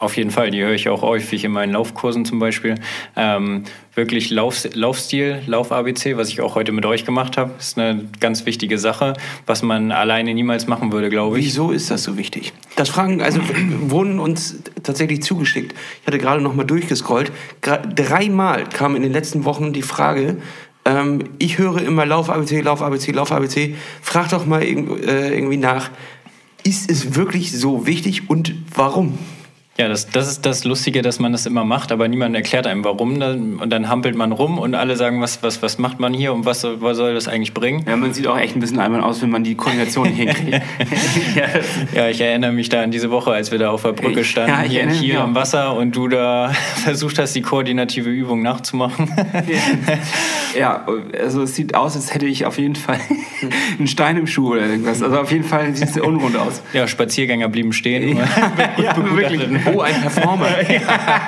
Auf 0.00 0.16
jeden 0.16 0.30
Fall, 0.30 0.50
die 0.50 0.62
höre 0.62 0.72
ich 0.72 0.88
auch 0.88 1.02
häufig 1.02 1.44
in 1.44 1.52
meinen 1.52 1.74
Laufkursen 1.74 2.24
zum 2.24 2.38
Beispiel. 2.38 2.76
Ähm, 3.16 3.64
wirklich 3.94 4.30
Lauf, 4.30 4.66
Laufstil, 4.72 5.42
Lauf-ABC, 5.46 6.16
was 6.16 6.30
ich 6.30 6.40
auch 6.40 6.54
heute 6.54 6.72
mit 6.72 6.86
euch 6.86 7.04
gemacht 7.04 7.36
habe, 7.36 7.50
ist 7.58 7.78
eine 7.78 8.08
ganz 8.18 8.46
wichtige 8.46 8.78
Sache, 8.78 9.12
was 9.44 9.60
man 9.62 9.92
alleine 9.92 10.32
niemals 10.32 10.66
machen 10.66 10.90
würde, 10.90 11.10
glaube 11.10 11.38
ich. 11.38 11.44
Wieso 11.44 11.70
ist 11.70 11.90
das 11.90 12.02
so 12.02 12.16
wichtig? 12.16 12.54
Das 12.76 12.88
Fragen, 12.88 13.20
also 13.20 13.42
wurden 13.82 14.20
uns 14.20 14.62
tatsächlich 14.82 15.22
zugeschickt. 15.22 15.74
Ich 16.00 16.06
hatte 16.06 16.16
gerade 16.16 16.40
noch 16.40 16.54
mal 16.54 16.64
durchgescrollt. 16.64 17.30
Dreimal 17.60 18.64
kam 18.70 18.96
in 18.96 19.02
den 19.02 19.12
letzten 19.12 19.44
Wochen 19.44 19.74
die 19.74 19.82
Frage, 19.82 20.38
ähm, 20.86 21.24
ich 21.38 21.58
höre 21.58 21.82
immer 21.82 22.06
Lauf-ABC, 22.06 22.62
Lauf-ABC, 22.62 23.12
Lauf-ABC. 23.12 23.74
Frag 24.00 24.30
doch 24.30 24.46
mal 24.46 24.62
äh, 24.62 25.34
irgendwie 25.34 25.58
nach, 25.58 25.90
ist 26.64 26.90
es 26.90 27.16
wirklich 27.16 27.52
so 27.52 27.86
wichtig 27.86 28.30
und 28.30 28.54
warum? 28.74 29.18
Ja, 29.80 29.88
das, 29.88 30.10
das 30.10 30.28
ist 30.28 30.44
das 30.44 30.64
Lustige, 30.64 31.00
dass 31.00 31.20
man 31.20 31.32
das 31.32 31.46
immer 31.46 31.64
macht, 31.64 31.90
aber 31.90 32.06
niemand 32.06 32.36
erklärt 32.36 32.66
einem 32.66 32.84
warum. 32.84 33.14
Und 33.22 33.70
dann 33.70 33.88
hampelt 33.88 34.14
man 34.14 34.30
rum 34.30 34.58
und 34.58 34.74
alle 34.74 34.94
sagen, 34.94 35.22
was, 35.22 35.42
was, 35.42 35.62
was 35.62 35.78
macht 35.78 35.98
man 35.98 36.12
hier 36.12 36.34
und 36.34 36.44
was, 36.44 36.64
was 36.64 36.98
soll 36.98 37.14
das 37.14 37.28
eigentlich 37.28 37.54
bringen? 37.54 37.86
Ja, 37.88 37.96
man 37.96 38.12
sieht 38.12 38.26
auch 38.26 38.38
echt 38.38 38.54
ein 38.54 38.60
bisschen 38.60 38.78
albern 38.78 39.00
aus, 39.00 39.22
wenn 39.22 39.30
man 39.30 39.42
die 39.42 39.54
Koordination 39.54 40.06
nicht 40.06 40.18
hinkriegt. 40.18 40.60
ja, 41.94 42.08
ich 42.10 42.20
erinnere 42.20 42.52
mich 42.52 42.68
da 42.68 42.82
an 42.82 42.90
diese 42.90 43.10
Woche, 43.10 43.32
als 43.32 43.52
wir 43.52 43.58
da 43.58 43.70
auf 43.70 43.80
der 43.80 43.92
Brücke 43.92 44.22
standen, 44.22 44.50
ja, 44.50 44.60
hier 44.60 44.82
in 44.82 44.90
Kiel 44.90 45.16
am 45.16 45.34
Wasser 45.34 45.74
und 45.74 45.96
du 45.96 46.08
da 46.08 46.52
versucht 46.84 47.18
hast, 47.18 47.32
die 47.32 47.40
koordinative 47.40 48.10
Übung 48.10 48.42
nachzumachen. 48.42 49.10
ja, 50.58 50.86
also 51.18 51.44
es 51.44 51.54
sieht 51.54 51.74
aus, 51.74 51.96
als 51.96 52.12
hätte 52.12 52.26
ich 52.26 52.44
auf 52.44 52.58
jeden 52.58 52.76
Fall 52.76 53.00
einen 53.78 53.88
Stein 53.88 54.18
im 54.18 54.26
Schuh 54.26 54.52
oder 54.52 54.66
irgendwas. 54.66 55.02
Also 55.02 55.18
auf 55.18 55.32
jeden 55.32 55.44
Fall 55.44 55.74
sieht 55.74 55.88
es 55.88 55.96
unrund 55.96 56.36
aus. 56.36 56.60
Ja, 56.74 56.86
Spaziergänger 56.86 57.48
blieben 57.48 57.72
stehen. 57.72 58.18
Ja, 58.18 58.26
ja 58.76 59.16
wirklich. 59.16 59.40
Oh, 59.74 59.80
ein 59.80 60.00
Performer. 60.00 60.46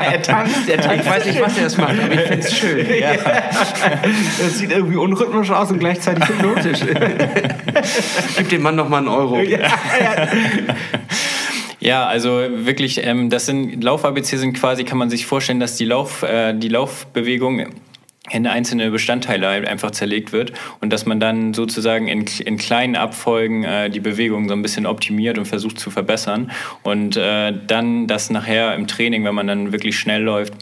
er 0.00 0.22
tanzt, 0.22 0.68
er 0.68 0.80
tanzt. 0.80 1.04
Ich 1.04 1.10
weiß 1.10 1.26
nicht, 1.26 1.40
was 1.40 1.56
er 1.56 1.64
das 1.64 1.76
macht, 1.76 1.98
aber 2.02 2.12
ich 2.12 2.20
finde 2.20 2.46
es 2.46 2.56
schön. 2.56 2.86
Ja. 3.02 3.14
Das 4.38 4.58
sieht 4.58 4.70
irgendwie 4.70 4.96
unrhythmisch 4.96 5.50
aus 5.50 5.70
und 5.70 5.78
gleichzeitig 5.78 6.28
hypnotisch. 6.28 6.80
Gib 8.36 8.48
dem 8.48 8.62
Mann 8.62 8.76
noch 8.76 8.88
mal 8.88 8.98
einen 8.98 9.08
Euro. 9.08 9.40
Ja, 11.80 12.06
also 12.06 12.42
wirklich, 12.52 13.04
ähm, 13.04 13.28
das 13.28 13.46
sind 13.46 13.82
Lauf-ABC 13.82 14.36
sind 14.36 14.52
quasi, 14.52 14.84
kann 14.84 14.98
man 14.98 15.10
sich 15.10 15.26
vorstellen, 15.26 15.58
dass 15.58 15.76
die 15.76 15.84
Lauf, 15.84 16.22
äh, 16.22 16.54
die 16.54 16.68
Laufbewegung 16.68 17.66
in 18.32 18.46
einzelne 18.46 18.90
Bestandteile 18.90 19.48
einfach 19.48 19.90
zerlegt 19.90 20.32
wird 20.32 20.52
und 20.80 20.92
dass 20.92 21.04
man 21.04 21.20
dann 21.20 21.52
sozusagen 21.54 22.08
in, 22.08 22.24
in 22.44 22.56
kleinen 22.56 22.96
Abfolgen 22.96 23.64
äh, 23.64 23.90
die 23.90 24.00
Bewegung 24.00 24.48
so 24.48 24.54
ein 24.54 24.62
bisschen 24.62 24.86
optimiert 24.86 25.38
und 25.38 25.46
versucht 25.46 25.78
zu 25.78 25.90
verbessern 25.90 26.50
und 26.82 27.16
äh, 27.16 27.52
dann 27.66 28.06
das 28.06 28.30
nachher 28.30 28.74
im 28.74 28.86
Training, 28.86 29.24
wenn 29.24 29.34
man 29.34 29.46
dann 29.46 29.72
wirklich 29.72 29.98
schnell 29.98 30.22
läuft, 30.22 30.54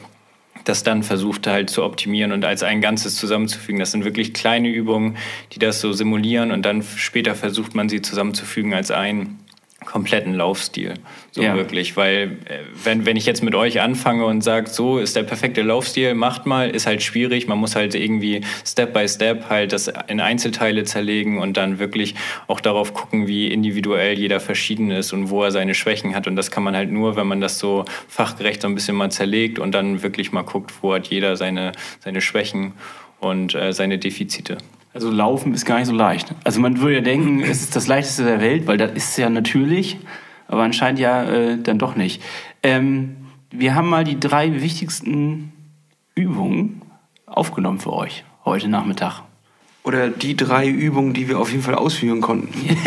das 0.64 0.83
dann 0.83 1.02
versucht 1.02 1.46
halt 1.46 1.70
zu 1.70 1.85
optimieren 1.85 2.33
und 2.33 2.44
als 2.44 2.62
ein 2.62 2.80
Ganzes 2.80 3.16
zusammenzufügen. 3.16 3.78
Das 3.78 3.92
sind 3.92 4.04
wirklich 4.04 4.35
kleine 4.35 4.68
Übungen, 4.68 5.16
die 5.52 5.59
das 5.59 5.80
so 5.80 5.92
simulieren 5.92 6.50
und 6.50 6.62
dann 6.62 6.83
später 6.83 7.35
versucht 7.35 7.74
man 7.74 7.88
sie 7.88 8.02
zusammenzufügen 8.02 8.74
als 8.74 8.90
ein 8.90 9.38
kompletten 9.84 10.34
Laufstil. 10.34 10.94
So 11.30 11.42
ja. 11.42 11.54
wirklich. 11.54 11.96
Weil, 11.96 12.38
äh, 12.44 12.58
wenn, 12.84 13.06
wenn 13.06 13.16
ich 13.16 13.26
jetzt 13.26 13.42
mit 13.42 13.54
euch 13.54 13.80
anfange 13.80 14.26
und 14.26 14.42
sage, 14.42 14.68
so 14.68 14.98
ist 14.98 15.16
der 15.16 15.22
perfekte 15.22 15.62
Laufstil, 15.62 16.14
macht 16.14 16.46
mal, 16.46 16.70
ist 16.70 16.86
halt 16.86 17.02
schwierig. 17.02 17.46
Man 17.46 17.58
muss 17.58 17.76
halt 17.76 17.94
irgendwie 17.94 18.42
Step 18.64 18.92
by 18.92 19.08
Step 19.08 19.48
halt 19.48 19.72
das 19.72 19.90
in 20.08 20.20
Einzelteile 20.20 20.84
zerlegen 20.84 21.38
und 21.38 21.56
dann 21.56 21.78
wirklich 21.78 22.14
auch 22.46 22.60
darauf 22.60 22.94
gucken, 22.94 23.26
wie 23.26 23.48
individuell 23.48 24.18
jeder 24.18 24.40
verschieden 24.40 24.90
ist 24.90 25.12
und 25.12 25.30
wo 25.30 25.42
er 25.42 25.50
seine 25.50 25.74
Schwächen 25.74 26.14
hat. 26.14 26.26
Und 26.26 26.36
das 26.36 26.50
kann 26.50 26.62
man 26.62 26.76
halt 26.76 26.90
nur, 26.90 27.16
wenn 27.16 27.26
man 27.26 27.40
das 27.40 27.58
so 27.58 27.84
fachgerecht 28.08 28.62
so 28.62 28.68
ein 28.68 28.74
bisschen 28.74 28.96
mal 28.96 29.10
zerlegt 29.10 29.58
und 29.58 29.72
dann 29.72 30.02
wirklich 30.02 30.32
mal 30.32 30.42
guckt, 30.42 30.72
wo 30.82 30.94
hat 30.94 31.08
jeder 31.08 31.36
seine, 31.36 31.72
seine 32.00 32.20
Schwächen 32.20 32.74
und 33.18 33.54
äh, 33.54 33.72
seine 33.72 33.98
Defizite. 33.98 34.58
Also 34.92 35.11
Laufen 35.11 35.55
ist 35.55 35.64
gar 35.64 35.79
nicht 35.79 35.87
so 35.87 35.94
leicht. 35.94 36.35
Also 36.44 36.61
man 36.61 36.81
würde 36.81 36.96
ja 36.96 37.00
denken, 37.00 37.40
es 37.42 37.62
ist 37.62 37.76
das 37.76 37.87
leichteste 37.87 38.24
der 38.24 38.40
Welt, 38.40 38.66
weil 38.66 38.76
das 38.76 38.92
ist 38.92 39.16
ja 39.16 39.31
natürlich, 39.31 39.98
aber 40.48 40.62
anscheinend 40.62 40.98
ja 40.98 41.22
äh, 41.24 41.59
dann 41.59 41.79
doch 41.79 41.94
nicht. 41.94 42.22
Ähm, 42.62 43.16
wir 43.50 43.74
haben 43.74 43.88
mal 43.88 44.05
die 44.05 44.18
drei 44.18 44.61
wichtigsten 44.62 45.53
Übungen 46.14 46.83
aufgenommen 47.26 47.79
für 47.79 47.92
euch 47.92 48.24
heute 48.44 48.68
Nachmittag. 48.68 49.22
Oder 49.82 50.08
die 50.08 50.36
drei 50.36 50.68
Übungen, 50.68 51.14
die 51.14 51.28
wir 51.28 51.38
auf 51.38 51.50
jeden 51.50 51.62
Fall 51.62 51.74
ausführen 51.74 52.20
konnten. 52.20 52.48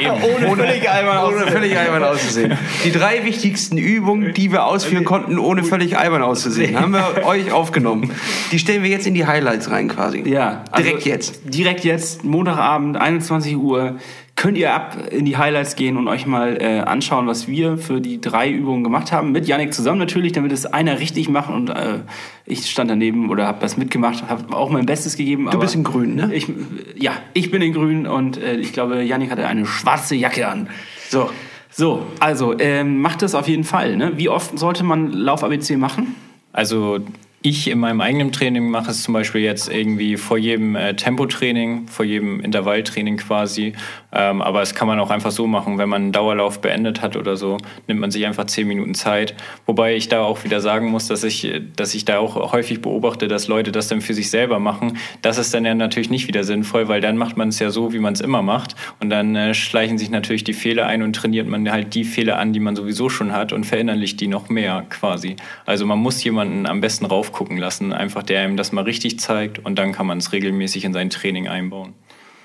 Ja, 0.00 0.14
ohne, 0.36 0.48
ohne, 0.48 0.64
völlig 0.64 0.90
albern 0.90 1.32
ohne 1.32 1.46
völlig 1.46 1.78
albern 1.78 2.02
auszusehen. 2.02 2.58
Die 2.84 2.90
drei 2.90 3.24
wichtigsten 3.24 3.78
Übungen, 3.78 4.34
die 4.34 4.52
wir 4.52 4.64
ausführen 4.64 5.04
konnten, 5.04 5.38
ohne 5.38 5.62
völlig 5.62 5.96
albern 5.96 6.22
auszusehen, 6.22 6.78
haben 6.78 6.92
wir 6.92 7.24
euch 7.24 7.52
aufgenommen. 7.52 8.10
Die 8.50 8.58
stellen 8.58 8.82
wir 8.82 8.90
jetzt 8.90 9.06
in 9.06 9.14
die 9.14 9.26
Highlights 9.26 9.70
rein 9.70 9.88
quasi. 9.88 10.22
Ja. 10.28 10.64
Also 10.70 10.84
direkt 10.84 11.06
jetzt. 11.06 11.40
Direkt 11.44 11.84
jetzt, 11.84 12.24
Montagabend, 12.24 12.96
21 12.96 13.56
Uhr 13.56 13.96
könnt 14.40 14.56
ihr 14.56 14.72
ab 14.72 14.96
in 15.10 15.26
die 15.26 15.36
Highlights 15.36 15.76
gehen 15.76 15.98
und 15.98 16.08
euch 16.08 16.24
mal 16.24 16.56
äh, 16.62 16.80
anschauen, 16.80 17.26
was 17.26 17.46
wir 17.46 17.76
für 17.76 18.00
die 18.00 18.22
drei 18.22 18.50
Übungen 18.50 18.82
gemacht 18.82 19.12
haben. 19.12 19.32
Mit 19.32 19.46
Yannick 19.46 19.74
zusammen 19.74 19.98
natürlich, 19.98 20.32
damit 20.32 20.50
es 20.50 20.64
einer 20.64 20.98
richtig 20.98 21.28
macht. 21.28 21.50
Und 21.50 21.68
äh, 21.68 21.98
ich 22.46 22.70
stand 22.70 22.90
daneben 22.90 23.28
oder 23.28 23.46
habe 23.46 23.58
das 23.60 23.76
mitgemacht, 23.76 24.30
habe 24.30 24.56
auch 24.56 24.70
mein 24.70 24.86
Bestes 24.86 25.18
gegeben. 25.18 25.46
Du 25.50 25.58
bist 25.58 25.74
in 25.74 25.84
Grün, 25.84 26.14
ne? 26.14 26.30
Ich, 26.32 26.50
ja, 26.96 27.12
ich 27.34 27.50
bin 27.50 27.60
in 27.60 27.74
Grün 27.74 28.06
und 28.06 28.38
äh, 28.38 28.56
ich 28.56 28.72
glaube, 28.72 29.02
Yannick 29.02 29.30
hatte 29.30 29.46
eine 29.46 29.66
schwarze 29.66 30.14
Jacke 30.14 30.48
an. 30.48 30.70
So, 31.10 31.28
so 31.70 32.06
also 32.18 32.58
ähm, 32.58 33.02
macht 33.02 33.20
das 33.20 33.34
auf 33.34 33.46
jeden 33.46 33.64
Fall. 33.64 33.98
Ne? 33.98 34.12
Wie 34.16 34.30
oft 34.30 34.58
sollte 34.58 34.84
man 34.84 35.12
Lauf-ABC 35.12 35.76
machen? 35.76 36.14
Also 36.54 37.00
ich 37.42 37.68
in 37.68 37.78
meinem 37.78 38.02
eigenen 38.02 38.32
Training 38.32 38.68
mache 38.68 38.90
es 38.90 39.02
zum 39.02 39.14
Beispiel 39.14 39.40
jetzt 39.40 39.70
irgendwie 39.70 40.18
vor 40.18 40.36
jedem 40.36 40.76
äh, 40.76 40.94
Tempotraining, 40.94 41.88
vor 41.88 42.04
jedem 42.04 42.40
Intervalltraining 42.40 43.16
quasi. 43.16 43.72
Ähm, 44.12 44.42
aber 44.42 44.60
es 44.60 44.74
kann 44.74 44.86
man 44.86 45.00
auch 45.00 45.10
einfach 45.10 45.30
so 45.30 45.46
machen, 45.46 45.78
wenn 45.78 45.88
man 45.88 46.02
einen 46.02 46.12
Dauerlauf 46.12 46.60
beendet 46.60 47.00
hat 47.00 47.16
oder 47.16 47.36
so, 47.36 47.56
nimmt 47.86 48.00
man 48.00 48.10
sich 48.10 48.26
einfach 48.26 48.44
zehn 48.44 48.68
Minuten 48.68 48.94
Zeit. 48.94 49.34
Wobei 49.64 49.96
ich 49.96 50.08
da 50.08 50.22
auch 50.22 50.44
wieder 50.44 50.60
sagen 50.60 50.90
muss, 50.90 51.08
dass 51.08 51.24
ich, 51.24 51.50
dass 51.76 51.94
ich 51.94 52.04
da 52.04 52.18
auch 52.18 52.52
häufig 52.52 52.82
beobachte, 52.82 53.26
dass 53.26 53.48
Leute 53.48 53.72
das 53.72 53.88
dann 53.88 54.02
für 54.02 54.12
sich 54.12 54.28
selber 54.28 54.58
machen. 54.58 54.98
Das 55.22 55.38
ist 55.38 55.54
dann 55.54 55.64
ja 55.64 55.74
natürlich 55.74 56.10
nicht 56.10 56.28
wieder 56.28 56.44
sinnvoll, 56.44 56.88
weil 56.88 57.00
dann 57.00 57.16
macht 57.16 57.38
man 57.38 57.48
es 57.48 57.58
ja 57.58 57.70
so, 57.70 57.94
wie 57.94 58.00
man 58.00 58.12
es 58.12 58.20
immer 58.20 58.42
macht. 58.42 58.76
Und 59.00 59.08
dann 59.08 59.34
äh, 59.34 59.54
schleichen 59.54 59.96
sich 59.96 60.10
natürlich 60.10 60.44
die 60.44 60.52
Fehler 60.52 60.86
ein 60.86 61.02
und 61.02 61.14
trainiert 61.16 61.48
man 61.48 61.70
halt 61.70 61.94
die 61.94 62.04
Fehler 62.04 62.38
an, 62.38 62.52
die 62.52 62.60
man 62.60 62.76
sowieso 62.76 63.08
schon 63.08 63.32
hat 63.32 63.54
und 63.54 63.64
verinnerlicht 63.64 64.20
die 64.20 64.26
noch 64.26 64.50
mehr 64.50 64.84
quasi. 64.90 65.36
Also 65.64 65.86
man 65.86 65.98
muss 65.98 66.22
jemanden 66.22 66.66
am 66.66 66.82
besten 66.82 67.06
rauf 67.06 67.29
gucken 67.32 67.56
lassen, 67.56 67.92
einfach 67.92 68.22
der 68.22 68.44
ihm 68.46 68.56
das 68.56 68.72
mal 68.72 68.84
richtig 68.84 69.18
zeigt 69.20 69.58
und 69.58 69.78
dann 69.78 69.92
kann 69.92 70.06
man 70.06 70.18
es 70.18 70.32
regelmäßig 70.32 70.84
in 70.84 70.92
sein 70.92 71.10
Training 71.10 71.48
einbauen. 71.48 71.94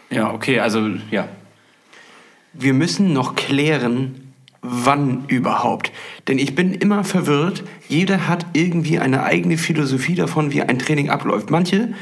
Ja, 0.10 0.32
okay, 0.34 0.60
also 0.60 0.90
ja. 1.12 1.28
Wir 2.54 2.74
müssen 2.74 3.12
noch 3.14 3.36
klären, 3.36 4.34
wann 4.62 5.26
überhaupt. 5.28 5.92
Denn 6.28 6.40
ich 6.40 6.56
bin 6.56 6.74
immer 6.74 7.04
verwirrt. 7.04 7.64
Jeder 7.90 8.28
hat 8.28 8.46
irgendwie 8.54 8.98
eine 9.00 9.24
eigene 9.24 9.58
Philosophie 9.58 10.16
davon, 10.16 10.52
wie 10.54 10.62
ein 10.62 10.80
Training 10.80 11.10
abläuft. 11.10 11.50
Manche 11.52 11.94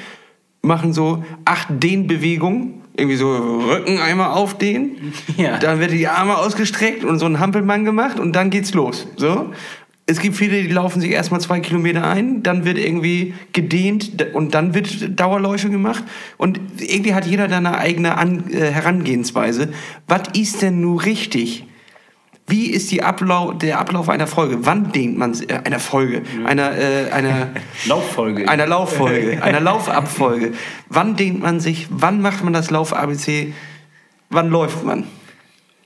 machen 0.61 0.93
so 0.93 1.23
acht 1.43 1.67
Dehnbewegungen, 1.71 2.81
irgendwie 2.95 3.15
so 3.17 3.35
Rücken 3.69 3.99
einmal 3.99 4.31
aufdehnen, 4.31 5.13
Ja. 5.37 5.57
dann 5.57 5.79
wird 5.79 5.91
die 5.91 6.07
Arme 6.07 6.37
ausgestreckt 6.37 7.03
und 7.03 7.19
so 7.19 7.25
ein 7.25 7.39
Hampelmann 7.39 7.83
gemacht 7.83 8.19
und 8.19 8.33
dann 8.35 8.49
geht's 8.49 8.73
los. 8.73 9.07
So. 9.17 9.51
Es 10.05 10.19
gibt 10.19 10.35
viele, 10.35 10.61
die 10.61 10.67
laufen 10.67 10.99
sich 10.99 11.11
erstmal 11.11 11.39
zwei 11.39 11.61
Kilometer 11.61 12.05
ein, 12.05 12.43
dann 12.43 12.65
wird 12.65 12.77
irgendwie 12.77 13.33
gedehnt 13.53 14.25
und 14.33 14.53
dann 14.53 14.73
wird 14.73 15.17
Dauerläufe 15.17 15.69
gemacht. 15.69 16.03
Und 16.37 16.59
irgendwie 16.79 17.13
hat 17.13 17.25
jeder 17.25 17.47
da 17.47 17.57
eine 17.57 17.77
eigene 17.77 18.17
An 18.17 18.51
äh, 18.51 18.69
Herangehensweise. 18.69 19.69
Was 20.07 20.23
ist 20.33 20.61
denn 20.61 20.81
nun 20.81 20.99
richtig? 20.99 21.65
Wie 22.47 22.67
ist 22.67 23.01
Ablau 23.01 23.53
der 23.53 23.79
Ablauf 23.79 24.09
einer 24.09 24.27
Folge? 24.27 24.65
Wann 24.65 24.91
dehnt 24.91 25.17
man 25.17 25.33
äh, 25.47 25.61
einer 25.63 25.79
Folge? 25.79 26.23
Einer, 26.43 26.77
äh, 26.77 27.09
einer, 27.11 27.51
Lauffolge. 27.85 28.49
einer 28.49 28.67
Lauffolge, 28.67 29.41
einer 29.41 29.61
Laufabfolge. 29.61 30.51
Wann 30.89 31.15
dehnt 31.15 31.41
man 31.41 31.61
sich? 31.61 31.87
Wann 31.89 32.21
macht 32.21 32.43
man 32.43 32.51
das 32.51 32.69
Lauf-ABC? 32.69 33.53
Wann 34.29 34.49
läuft 34.49 34.83
man? 34.83 35.05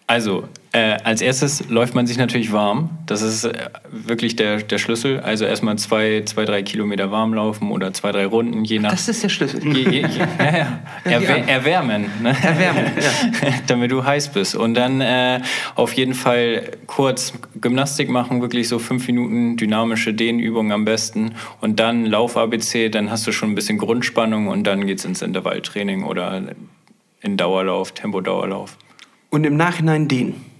Also, 0.08 0.46
äh, 0.78 0.98
als 1.04 1.22
erstes 1.22 1.70
läuft 1.70 1.96
man 1.96 2.06
sich 2.06 2.18
natürlich 2.18 2.52
warm. 2.52 2.92
Das 3.08 3.24
ist 3.24 3.46
äh, 3.46 3.70
wirklich 3.90 4.36
der, 4.36 4.58
der 4.58 4.78
Schlüssel. 4.78 5.20
Also 5.20 5.46
erstmal 5.46 5.78
zwei, 5.78 6.22
zwei, 6.26 6.46
drei 6.46 6.62
Kilometer 6.62 7.10
warm 7.10 7.34
laufen 7.34 7.72
oder 7.72 7.94
zwei, 7.94 8.12
drei 8.12 8.28
Runden, 8.28 8.64
je 8.64 8.78
nach. 8.78 8.92
Das 8.92 9.08
ist 9.08 9.24
der 9.24 9.30
Schlüssel. 9.30 9.66
Je, 9.66 9.84
je, 9.84 10.02
je, 10.02 10.20
ja, 10.40 10.58
ja. 10.58 10.80
Erwär, 11.04 11.48
erwärmen, 11.48 12.06
ne? 12.22 12.36
Erwärmen, 12.44 12.92
damit 13.68 13.92
du 13.92 14.04
heiß 14.04 14.30
bist. 14.30 14.56
Und 14.56 14.76
dann 14.76 15.02
äh, 15.02 15.42
auf 15.74 15.94
jeden 15.94 16.14
Fall 16.14 16.72
kurz 16.86 17.34
Gymnastik 17.60 18.10
machen, 18.10 18.42
wirklich 18.42 18.68
so 18.68 18.78
fünf 18.78 19.08
Minuten 19.08 19.58
dynamische 19.58 20.14
Dehnübungen 20.14 20.72
am 20.72 20.86
besten. 20.86 21.34
Und 21.60 21.80
dann 21.80 22.06
Lauf-ABC, 22.06 22.90
dann 22.90 23.10
hast 23.10 23.26
du 23.26 23.32
schon 23.32 23.50
ein 23.50 23.56
bisschen 23.56 23.80
Grundspannung 23.80 24.48
und 24.48 24.66
dann 24.66 24.86
geht's 24.86 25.06
ins 25.06 25.24
Intervalltraining 25.24 26.04
oder 26.04 26.44
in 27.22 27.36
Dauerlauf, 27.36 27.94
Tempo-Dauerlauf. 27.94 28.78
Und 29.32 29.44
im 29.44 29.58
Nachhinein 29.58 30.08
dehnen. 30.08 30.57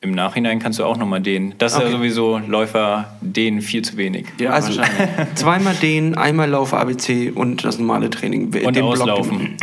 Im 0.00 0.12
Nachhinein 0.12 0.60
kannst 0.60 0.78
du 0.78 0.84
auch 0.84 0.96
nochmal 0.96 1.20
dehnen. 1.20 1.54
Das 1.58 1.72
ist 1.72 1.78
Okay. 1.78 1.86
ja 1.90 1.96
sowieso 1.96 2.38
Läufer 2.46 3.16
dehnen 3.20 3.60
viel 3.60 3.82
zu 3.82 3.96
wenig. 3.96 4.26
ja, 4.38 4.50
also 4.50 4.78
wahrscheinlich. 4.78 5.08
zweimal 5.34 5.74
dehnen, 5.74 6.14
einmal 6.16 6.48
Lauf 6.48 6.72
ABC 6.72 7.32
und 7.34 7.64
das 7.64 7.78
normale 7.80 8.08
Training. 8.08 8.44
Und 8.44 8.54
Den 8.54 8.72
Block- 8.72 8.92
auslaufen. 8.92 9.56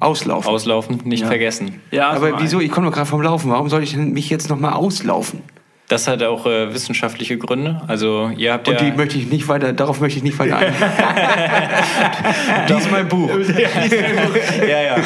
Auslaufen. 0.00 0.48
Auslaufen, 0.50 1.00
nicht 1.04 1.26
vergessen. 1.26 1.80
Ja, 1.90 2.08
Aber 2.10 2.30
so 2.30 2.36
wieso? 2.40 2.60
Ich 2.60 2.70
komme 2.70 2.86
doch 2.86 2.94
gerade 2.94 3.06
vom 3.06 3.20
Laufen. 3.20 3.50
Warum 3.50 3.68
soll 3.68 3.82
ich 3.82 3.92
denn 3.92 4.12
mich 4.12 4.30
jetzt 4.30 4.48
nochmal 4.48 4.72
auslaufen? 4.72 5.40
Das 5.88 6.08
hat 6.08 6.20
auch 6.24 6.46
äh, 6.46 6.74
wissenschaftliche 6.74 7.38
Gründe. 7.38 7.80
Also 7.86 8.32
ihr 8.36 8.52
habt 8.52 8.66
Und 8.66 8.74
ja... 8.74 8.90
die 8.90 8.96
möchte 8.96 9.18
ich 9.18 9.30
nicht 9.30 9.46
weiter, 9.46 9.72
darauf 9.72 10.00
möchte 10.00 10.18
ich 10.18 10.24
nicht 10.24 10.36
weiter 10.36 10.58
eingehen. 10.58 10.74
Dies 12.68 12.90
mein 12.90 13.06
Buch. 13.06 13.30
ja, 14.68 14.82
ja. 14.82 14.96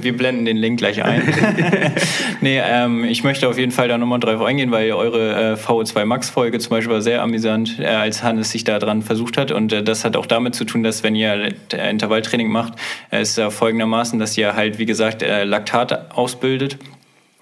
Wir 0.00 0.16
blenden 0.16 0.44
den 0.44 0.56
Link 0.56 0.78
gleich 0.78 1.02
ein. 1.02 1.22
nee, 2.40 2.60
ähm, 2.64 3.02
ich 3.02 3.24
möchte 3.24 3.48
auf 3.48 3.58
jeden 3.58 3.72
Fall 3.72 3.88
da 3.88 3.98
nochmal 3.98 4.20
drauf 4.20 4.42
eingehen, 4.42 4.70
weil 4.70 4.92
eure 4.92 5.52
äh, 5.52 5.54
VO2 5.54 6.04
Max-Folge 6.04 6.60
zum 6.60 6.70
Beispiel 6.70 6.92
war 6.92 7.02
sehr 7.02 7.20
amüsant, 7.20 7.80
äh, 7.80 7.86
als 7.86 8.22
Hannes 8.22 8.52
sich 8.52 8.62
da 8.62 8.78
dran 8.78 9.02
versucht 9.02 9.38
hat. 9.38 9.50
Und 9.50 9.72
äh, 9.72 9.82
das 9.82 10.04
hat 10.04 10.16
auch 10.16 10.26
damit 10.26 10.54
zu 10.54 10.64
tun, 10.64 10.84
dass 10.84 11.02
wenn 11.02 11.16
ihr 11.16 11.52
äh, 11.72 11.90
Intervalltraining 11.90 12.48
macht, 12.48 12.74
ist 13.10 13.38
ja 13.38 13.50
folgendermaßen, 13.50 14.20
dass 14.20 14.38
ihr 14.38 14.54
halt, 14.54 14.78
wie 14.78 14.86
gesagt, 14.86 15.22
äh, 15.22 15.42
Laktat 15.42 16.14
ausbildet. 16.16 16.78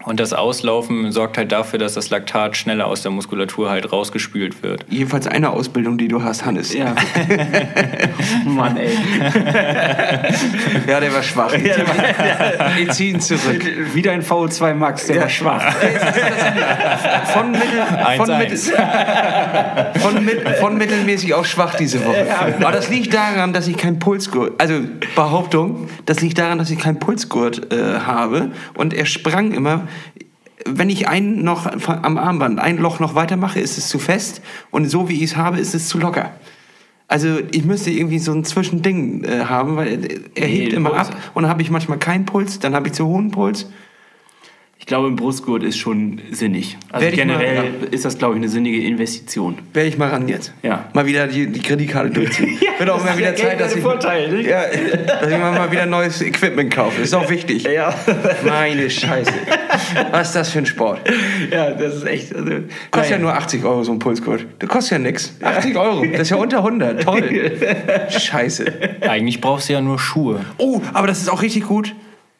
Und 0.04 0.20
das 0.20 0.34
Auslaufen 0.34 1.12
sorgt 1.12 1.38
halt 1.38 1.50
dafür, 1.50 1.78
dass 1.78 1.94
das 1.94 2.10
Laktat 2.10 2.56
schneller 2.56 2.86
aus 2.86 3.02
der 3.02 3.10
Muskulatur 3.10 3.70
halt 3.70 3.90
rausgespült 3.90 4.62
wird. 4.62 4.84
Jedenfalls 4.90 5.26
eine 5.26 5.50
Ausbildung, 5.50 5.96
die 5.96 6.08
du 6.08 6.22
hast, 6.22 6.44
Hannes. 6.44 6.74
Ja. 6.74 6.94
Mann, 8.44 8.76
ey. 8.76 8.90
Ja, 10.86 11.00
der 11.00 11.14
war 11.14 11.22
schwach. 11.22 11.54
Ich 12.78 12.90
ziehe 12.90 13.14
ihn 13.14 13.20
zurück. 13.20 13.64
Wieder 13.94 14.12
ein 14.12 14.22
VO2 14.22 14.74
Max, 14.74 15.06
der 15.06 15.22
war 15.22 15.28
schwach. 15.30 15.72
Von, 17.32 17.52
mittel, 17.52 17.82
von, 18.16 18.30
1-1. 18.30 18.38
mittel, 18.38 20.00
von, 20.00 20.24
mit, 20.24 20.48
von 20.58 20.76
mittelmäßig 20.76 21.32
auf 21.32 21.46
schwach 21.46 21.76
diese 21.76 22.04
Woche. 22.04 22.26
Aber 22.60 22.72
das 22.72 22.90
liegt 22.90 23.14
daran, 23.14 23.54
dass 23.54 23.66
ich 23.68 23.76
keinen 23.78 23.98
Pulsgurt, 23.98 24.60
also 24.60 24.80
Behauptung, 25.14 25.88
das 26.04 26.20
liegt 26.20 26.38
daran, 26.38 26.58
dass 26.58 26.70
ich 26.70 26.78
keinen 26.78 26.98
Pulsgurt 26.98 27.72
äh, 27.72 28.00
habe 28.00 28.50
und 28.74 28.92
er 28.92 29.06
sprang 29.06 29.52
immer. 29.52 29.88
Wenn 30.66 30.88
ich 30.88 31.08
ein 31.08 31.42
noch 31.42 31.66
am 31.86 32.16
Armband 32.16 32.58
ein 32.58 32.78
Loch 32.78 32.98
noch 33.00 33.14
weitermache, 33.14 33.60
ist 33.60 33.76
es 33.76 33.88
zu 33.88 33.98
fest 33.98 34.40
und 34.70 34.88
so 34.88 35.08
wie 35.08 35.14
ich 35.16 35.22
es 35.32 35.36
habe, 35.36 35.58
ist 35.58 35.74
es 35.74 35.88
zu 35.88 35.98
locker. 35.98 36.30
Also 37.06 37.38
ich 37.52 37.64
müsste 37.64 37.90
irgendwie 37.90 38.18
so 38.18 38.32
ein 38.32 38.44
Zwischending 38.44 39.24
äh, 39.24 39.44
haben, 39.44 39.76
weil 39.76 39.88
er 40.34 40.46
Nee, 40.48 40.54
hebt 40.54 40.72
immer 40.72 40.90
Puls- 40.90 41.08
ab 41.10 41.16
und 41.34 41.42
dann 41.42 41.50
habe 41.50 41.60
ich 41.60 41.70
manchmal 41.70 41.98
keinen 41.98 42.24
Puls, 42.24 42.60
dann 42.60 42.74
habe 42.74 42.86
ich 42.88 42.94
zu 42.94 43.06
hohen 43.06 43.30
Puls. 43.30 43.66
Ich 44.84 44.86
glaube, 44.86 45.08
ein 45.08 45.16
Brustgurt 45.16 45.62
ist 45.62 45.78
schon 45.78 46.20
sinnig. 46.30 46.76
Also 46.92 47.06
Werd 47.06 47.14
ich 47.14 47.24
mal- 47.24 47.38
generell 47.38 47.70
ist 47.90 48.04
das, 48.04 48.18
glaube 48.18 48.34
ich, 48.34 48.40
eine 48.40 48.50
sinnige 48.50 48.82
Investition. 48.86 49.56
Werde 49.72 49.88
ich 49.88 49.96
mal 49.96 50.10
ran 50.10 50.28
jetzt. 50.28 50.52
Ja. 50.62 50.90
Mal 50.92 51.06
wieder 51.06 51.26
die, 51.26 51.46
die 51.46 51.60
Kreditkarte 51.60 52.10
durchziehen. 52.10 52.58
Wird 52.78 52.90
auch 52.90 53.02
mal 53.02 53.16
wieder 53.16 53.28
Geld 53.32 53.38
Zeit, 53.38 53.60
dass 53.60 53.74
ich, 53.74 53.80
Vorteile, 53.82 54.30
ne? 54.30 54.46
ja, 54.46 54.64
dass 55.06 55.32
ich 55.32 55.38
mal 55.38 55.72
wieder 55.72 55.86
neues 55.86 56.20
Equipment 56.20 56.70
kaufe. 56.70 57.00
Ist 57.00 57.14
auch 57.14 57.30
wichtig. 57.30 57.64
Ja. 57.74 57.94
Meine 58.46 58.90
Scheiße. 58.90 59.32
Was 60.12 60.26
ist 60.28 60.36
das 60.36 60.50
für 60.50 60.58
ein 60.58 60.66
Sport? 60.66 61.00
ja, 61.50 61.70
das 61.70 61.94
ist 61.96 62.06
echt. 62.06 62.36
Also, 62.36 62.50
Kostet 62.90 63.12
ja 63.12 63.18
nur 63.18 63.32
80 63.32 63.64
Euro 63.64 63.84
so 63.84 63.92
ein 63.92 63.98
Pulsgurt. 64.00 64.44
Das 64.58 64.68
kostet 64.68 64.92
ja 64.92 64.98
nichts. 64.98 65.34
80 65.42 65.78
Euro. 65.78 66.04
Das 66.12 66.20
ist 66.20 66.28
ja 66.30 66.36
unter 66.36 66.58
100. 66.58 67.02
Toll. 67.02 67.52
Scheiße. 68.10 68.66
Eigentlich 69.00 69.40
brauchst 69.40 69.70
du 69.70 69.72
ja 69.72 69.80
nur 69.80 69.98
Schuhe. 69.98 70.40
Oh, 70.58 70.82
aber 70.92 71.06
das 71.06 71.22
ist 71.22 71.30
auch 71.30 71.40
richtig 71.40 71.64
gut. 71.66 71.94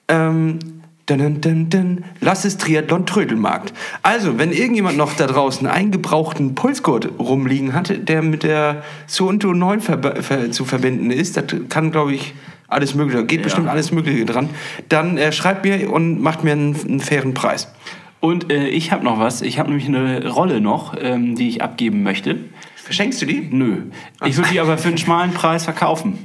Ähm, 0.09 0.59
dun, 1.07 1.41
dun, 1.41 1.71
dun. 1.71 2.05
Lass 2.21 2.45
es 2.45 2.59
Triathlon 2.59 3.07
Trödelmarkt. 3.07 3.73
Also, 4.03 4.39
wenn 4.39 4.53
irgendjemand 4.53 4.97
noch 4.97 5.15
da 5.15 5.27
draußen 5.27 5.67
einen 5.67 5.91
gebrauchten 5.91 6.55
Pulsgurt 6.55 7.11
rumliegen 7.19 7.75
hat, 7.75 8.09
der 8.09 8.23
mit 8.23 8.43
der 8.43 8.83
Suunto 9.07 9.53
9 9.53 9.87
verb 9.87 10.25
ver 10.25 10.51
zu 10.51 10.65
verbinden 10.65 11.11
ist, 11.11 11.37
das 11.37 11.45
kann, 11.69 11.91
glaube 11.91 12.15
ich, 12.15 12.35
alles 12.69 12.95
Mögliche, 12.95 13.25
geht 13.25 13.43
bestimmt 13.43 13.69
alles 13.69 13.93
Mögliche 13.93 14.25
dran, 14.25 14.49
dann 14.89 15.19
äh, 15.19 15.33
schreibt 15.33 15.65
mir 15.65 15.93
und 15.93 16.21
macht 16.21 16.45
mir 16.45 16.53
einen, 16.53 16.75
einen 16.75 17.01
fairen 17.01 17.35
Preis. 17.35 17.73
Und 18.21 18.51
äh, 18.51 18.69
ich 18.69 18.91
habe 18.91 19.05
noch 19.05 19.19
was. 19.19 19.43
Ich 19.43 19.59
habe 19.59 19.69
nämlich 19.69 19.87
eine 19.87 20.31
Rolle 20.31 20.61
noch, 20.61 20.95
ähm, 20.99 21.37
die 21.37 21.49
ich 21.49 21.63
abgeben 21.63 22.03
möchte. 22.03 22.39
Verschenkst 22.75 23.21
du 23.21 23.27
die? 23.27 23.49
Nö. 23.51 23.83
Ich 24.25 24.37
würde 24.37 24.51
die 24.51 24.61
aber 24.61 24.79
für 24.79 24.89
einen 24.89 24.99
schmalen 24.99 25.33
Preis 25.33 25.65
verkaufen. 25.65 26.19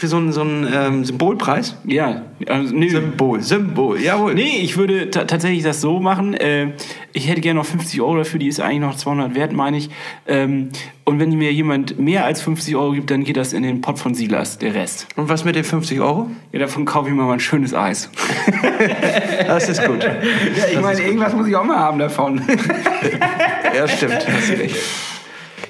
Für 0.00 0.06
so 0.06 0.16
einen, 0.18 0.30
so 0.30 0.42
einen 0.42 0.72
ähm, 0.72 1.04
Symbolpreis? 1.04 1.76
Ja. 1.84 2.22
Also, 2.46 2.72
nee. 2.72 2.88
Symbol, 2.88 3.42
Symbol, 3.42 4.00
jawohl. 4.00 4.32
Nee, 4.32 4.60
ich 4.62 4.76
würde 4.76 5.10
ta- 5.10 5.24
tatsächlich 5.24 5.64
das 5.64 5.80
so 5.80 5.98
machen. 5.98 6.34
Äh, 6.34 6.68
ich 7.12 7.28
hätte 7.28 7.40
gerne 7.40 7.58
noch 7.58 7.66
50 7.66 8.00
Euro 8.00 8.18
dafür, 8.18 8.38
die 8.38 8.46
ist 8.46 8.60
eigentlich 8.60 8.78
noch 8.78 8.94
200 8.96 9.34
wert, 9.34 9.52
meine 9.52 9.76
ich. 9.76 9.90
Ähm, 10.28 10.68
und 11.04 11.18
wenn 11.18 11.30
mir 11.36 11.52
jemand 11.52 11.98
mehr 11.98 12.24
als 12.26 12.40
50 12.42 12.76
Euro 12.76 12.92
gibt, 12.92 13.10
dann 13.10 13.24
geht 13.24 13.36
das 13.36 13.52
in 13.52 13.64
den 13.64 13.80
Pott 13.80 13.98
von 13.98 14.14
Silas, 14.14 14.58
der 14.58 14.72
Rest. 14.76 15.08
Und 15.16 15.28
was 15.28 15.44
mit 15.44 15.56
den 15.56 15.64
50 15.64 15.98
Euro? 16.00 16.30
Ja, 16.52 16.60
davon 16.60 16.84
kaufe 16.84 17.08
ich 17.08 17.14
mir 17.16 17.22
mal 17.24 17.32
ein 17.32 17.40
schönes 17.40 17.74
Eis. 17.74 18.08
Das 19.48 19.68
ist 19.68 19.84
gut. 19.84 20.04
Ja, 20.04 20.64
ich 20.72 20.80
meine, 20.80 21.00
irgendwas 21.02 21.34
muss 21.34 21.48
ich 21.48 21.56
auch 21.56 21.64
mal 21.64 21.76
haben 21.76 21.98
davon. 21.98 22.40
Ja, 23.74 23.88
stimmt. 23.88 24.14
Hast 24.32 24.48
du 24.50 24.52
recht. 24.58 24.76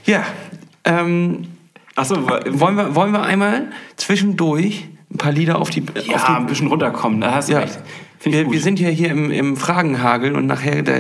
Ja, 0.05 0.23
ähm, 0.85 1.45
Achso, 1.99 2.15
wollen, 2.29 2.77
wir, 2.77 2.95
wollen 2.95 3.13
wir 3.13 3.23
einmal 3.23 3.67
zwischendurch 3.97 4.87
ein 5.13 5.19
paar 5.19 5.33
Lieder 5.33 5.59
auf 5.59 5.71
die, 5.71 5.83
ja, 6.07 6.15
auf 6.15 6.25
die 6.27 6.33
ein 6.33 6.47
bisschen 6.47 6.69
runterkommen, 6.69 7.21
da 7.21 7.35
hast 7.35 7.49
du 7.49 7.55
Ja. 7.55 7.61
recht. 7.61 7.79
Wir, 8.23 8.51
wir 8.51 8.61
sind 8.61 8.79
ja 8.81 8.89
hier 8.89 9.11
im, 9.11 9.31
im 9.31 9.57
Fragenhagel 9.57 10.35
und 10.37 10.47
nachher 10.47 10.83
da, 10.83 10.93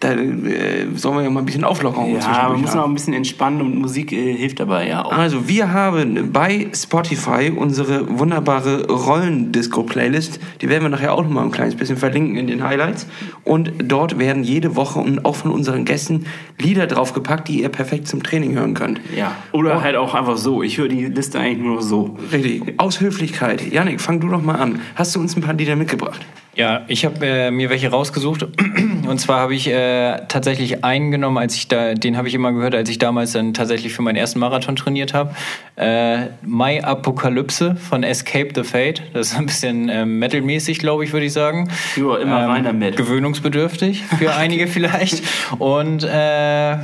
da 0.00 0.12
äh, 0.12 0.86
sollen 0.94 1.16
wir 1.16 1.22
ja 1.22 1.30
mal 1.30 1.40
ein 1.40 1.46
bisschen 1.46 1.64
Auflockerung 1.64 2.14
ja, 2.14 2.48
man 2.50 2.60
muss 2.60 2.74
noch 2.74 2.82
haben. 2.82 2.92
ein 2.92 2.94
bisschen 2.94 3.14
entspannen 3.14 3.62
und 3.62 3.78
Musik 3.78 4.12
äh, 4.12 4.34
hilft 4.34 4.60
dabei 4.60 4.88
ja 4.88 5.04
auch. 5.04 5.12
Also, 5.12 5.48
wir 5.48 5.72
haben 5.72 6.32
bei 6.32 6.68
Spotify 6.74 7.50
unsere 7.54 8.18
wunderbare 8.18 8.86
Rollendisco-Playlist. 8.88 10.38
Die 10.60 10.68
werden 10.68 10.82
wir 10.82 10.90
nachher 10.90 11.14
auch 11.14 11.22
noch 11.22 11.30
mal 11.30 11.44
ein 11.44 11.50
kleines 11.50 11.76
bisschen 11.76 11.96
verlinken 11.96 12.36
in 12.36 12.46
den 12.46 12.62
Highlights. 12.62 13.06
Und 13.44 13.72
dort 13.84 14.18
werden 14.18 14.44
jede 14.44 14.76
Woche 14.76 14.98
und 14.98 15.24
auch 15.24 15.36
von 15.36 15.50
unseren 15.50 15.86
Gästen 15.86 16.26
Lieder 16.58 16.86
draufgepackt, 16.86 17.48
die 17.48 17.62
ihr 17.62 17.68
perfekt 17.70 18.06
zum 18.06 18.22
Training 18.22 18.54
hören 18.54 18.74
könnt. 18.74 19.00
Ja. 19.16 19.34
Oder 19.52 19.82
halt 19.82 19.96
auch 19.96 20.14
einfach 20.14 20.36
so. 20.36 20.62
Ich 20.62 20.76
höre 20.76 20.88
die 20.88 21.06
Liste 21.06 21.38
eigentlich 21.38 21.64
nur 21.64 21.76
noch 21.76 21.82
so. 21.82 22.16
Richtig. 22.32 22.74
Aus 22.78 23.00
Höflichkeit. 23.00 23.72
Janik, 23.72 24.00
fang 24.00 24.20
du 24.20 24.28
doch 24.28 24.42
mal 24.42 24.56
an. 24.56 24.80
Hast 24.94 25.16
du 25.16 25.20
uns 25.20 25.36
ein 25.36 25.40
paar 25.42 25.54
Lieder 25.54 25.76
mitgebracht? 25.76 26.20
Ja, 26.56 26.86
ich 26.88 27.04
habe 27.04 27.24
äh, 27.26 27.50
mir 27.50 27.68
welche 27.68 27.90
rausgesucht. 27.90 28.46
Und 29.08 29.18
zwar 29.18 29.40
habe 29.40 29.54
ich 29.54 29.68
äh, 29.68 30.18
tatsächlich 30.28 30.84
einen 30.84 31.10
genommen, 31.10 31.38
als 31.38 31.54
ich 31.54 31.68
da, 31.68 31.94
den 31.94 32.16
habe 32.16 32.28
ich 32.28 32.34
immer 32.34 32.52
gehört, 32.52 32.74
als 32.74 32.88
ich 32.88 32.98
damals 32.98 33.32
dann 33.32 33.54
tatsächlich 33.54 33.92
für 33.92 34.02
meinen 34.02 34.16
ersten 34.16 34.38
Marathon 34.38 34.76
trainiert 34.76 35.14
habe. 35.14 35.34
Äh, 35.76 36.28
My 36.42 36.80
Apokalypse 36.80 37.76
von 37.76 38.02
Escape 38.02 38.48
the 38.54 38.64
Fate. 38.64 39.02
Das 39.12 39.32
ist 39.32 39.38
ein 39.38 39.46
bisschen 39.46 39.88
äh, 39.88 40.04
metalmäßig, 40.04 40.78
glaube 40.78 41.04
ich, 41.04 41.12
würde 41.12 41.26
ich 41.26 41.32
sagen. 41.32 41.70
Ja, 41.96 42.16
immer 42.16 42.48
rein 42.48 42.64
damit. 42.64 42.96
Gewöhnungsbedürftig 42.96 44.04
für 44.18 44.34
einige 44.36 44.66
vielleicht. 44.66 45.22
Und 45.58 46.04
äh, 46.04 46.76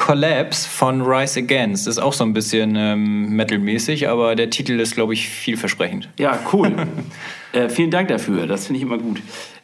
Collapse 0.00 0.66
von 0.66 1.02
Rise 1.02 1.40
Against. 1.40 1.86
Das 1.86 1.98
ist 1.98 2.02
auch 2.02 2.14
so 2.14 2.24
ein 2.24 2.32
bisschen 2.32 2.74
ähm, 2.74 3.36
metalmäßig, 3.36 4.08
aber 4.08 4.34
der 4.34 4.48
Titel 4.48 4.80
ist, 4.80 4.94
glaube 4.94 5.12
ich, 5.12 5.28
vielversprechend. 5.28 6.08
Ja, 6.18 6.38
cool. 6.52 6.72
äh, 7.52 7.68
vielen 7.68 7.90
Dank 7.90 8.08
dafür. 8.08 8.46
Das 8.46 8.66
finde 8.66 8.78
ich 8.78 8.82
immer 8.82 8.96
gut. 8.96 9.20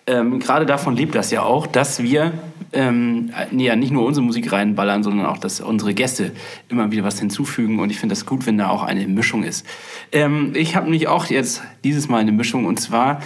Ähm, 0.06 0.38
Gerade 0.38 0.66
davon 0.66 0.96
lebt 0.96 1.14
das 1.14 1.30
ja 1.30 1.42
auch, 1.42 1.66
dass 1.66 2.02
wir 2.02 2.32
ähm, 2.72 3.30
nee, 3.50 3.66
ja, 3.66 3.76
nicht 3.76 3.92
nur 3.92 4.04
unsere 4.04 4.24
Musik 4.24 4.52
reinballern, 4.52 5.02
sondern 5.02 5.26
auch, 5.26 5.38
dass 5.38 5.60
unsere 5.60 5.94
Gäste 5.94 6.32
immer 6.68 6.90
wieder 6.90 7.04
was 7.04 7.18
hinzufügen. 7.18 7.78
Und 7.78 7.90
ich 7.90 7.98
finde 7.98 8.14
das 8.14 8.26
gut, 8.26 8.46
wenn 8.46 8.58
da 8.58 8.68
auch 8.68 8.82
eine 8.82 9.06
Mischung 9.08 9.42
ist. 9.44 9.66
Ähm, 10.12 10.52
ich 10.54 10.76
habe 10.76 10.84
nämlich 10.84 11.08
auch 11.08 11.26
jetzt 11.26 11.62
dieses 11.84 12.08
Mal 12.08 12.18
eine 12.18 12.32
Mischung. 12.32 12.66
Und 12.66 12.80
zwar 12.80 13.20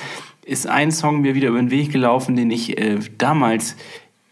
ist 0.44 0.66
ein 0.66 0.92
Song 0.92 1.20
mir 1.20 1.34
wieder 1.34 1.48
über 1.48 1.58
den 1.58 1.70
Weg 1.70 1.92
gelaufen, 1.92 2.36
den 2.36 2.50
ich 2.50 2.78
äh, 2.78 2.98
damals 3.18 3.76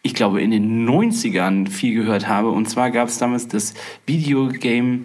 ich 0.02 0.14
glaube, 0.14 0.40
in 0.40 0.52
den 0.52 0.88
90ern 0.88 1.68
viel 1.68 1.94
gehört 1.94 2.28
habe. 2.28 2.50
Und 2.50 2.66
zwar 2.70 2.90
gab 2.90 3.08
es 3.08 3.18
damals 3.18 3.48
das 3.48 3.74
Videogame 4.06 5.00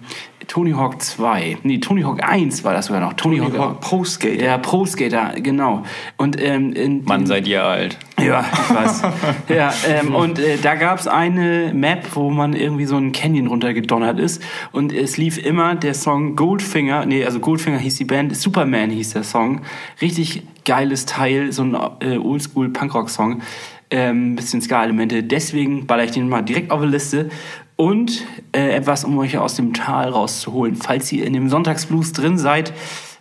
Tony 0.47 0.71
Hawk 0.71 1.01
2. 1.01 1.57
Nee, 1.63 1.79
Tony 1.79 2.01
Hawk 2.01 2.23
1 2.23 2.63
war 2.63 2.73
das 2.73 2.87
sogar 2.87 3.01
noch. 3.01 3.13
Tony, 3.13 3.39
Tony 3.39 3.57
Hawk 3.57 3.81
Pro 3.81 4.03
Skater. 4.03 4.43
Ja, 4.43 4.57
Pro 4.57 4.85
Skater, 4.85 5.33
genau. 5.37 5.83
Und 6.17 6.41
ähm, 6.41 6.73
in, 6.73 7.03
Mann, 7.05 7.25
seid 7.25 7.47
ihr 7.47 7.63
alt. 7.63 7.97
ja, 8.19 8.45
ich 8.51 8.75
weiß. 8.75 9.01
ja, 9.49 9.73
ähm, 9.87 10.15
und 10.15 10.39
äh, 10.39 10.57
da 10.61 10.75
gab's 10.75 11.07
eine 11.07 11.71
Map, 11.73 12.07
wo 12.13 12.29
man 12.29 12.53
irgendwie 12.53 12.85
so 12.85 12.95
einen 12.95 13.11
Canyon 13.11 13.47
runtergedonnert 13.47 14.19
ist. 14.19 14.41
Und 14.71 14.93
es 14.93 15.17
lief 15.17 15.37
immer 15.37 15.75
der 15.75 15.93
Song 15.93 16.35
Goldfinger, 16.35 17.05
nee, 17.05 17.23
also 17.25 17.39
Goldfinger 17.39 17.77
hieß 17.77 17.97
die 17.97 18.05
Band, 18.05 18.35
Superman 18.35 18.89
hieß 18.89 19.13
der 19.13 19.23
Song. 19.23 19.61
Richtig 20.01 20.43
geiles 20.65 21.05
Teil, 21.05 21.51
so 21.51 21.63
ein 21.63 21.77
äh, 21.99 22.17
Oldschool 22.17 22.69
Punkrock-Song. 22.69 23.41
Ähm, 23.89 24.35
bisschen 24.35 24.59
Ska-Elemente. 24.59 25.21
Deswegen 25.21 25.85
baller 25.85 26.05
ich 26.05 26.11
den 26.11 26.27
mal 26.27 26.41
direkt 26.41 26.71
auf 26.71 26.81
die 26.81 26.87
Liste. 26.87 27.29
Und 27.83 28.23
äh, 28.53 28.69
etwas, 28.69 29.03
um 29.03 29.17
euch 29.17 29.37
aus 29.37 29.55
dem 29.55 29.73
Tal 29.73 30.07
rauszuholen, 30.07 30.77
falls 30.77 31.11
ihr 31.11 31.25
in 31.25 31.33
dem 31.33 31.49
Sonntagsblues 31.49 32.13
drin 32.13 32.37
seid. 32.37 32.71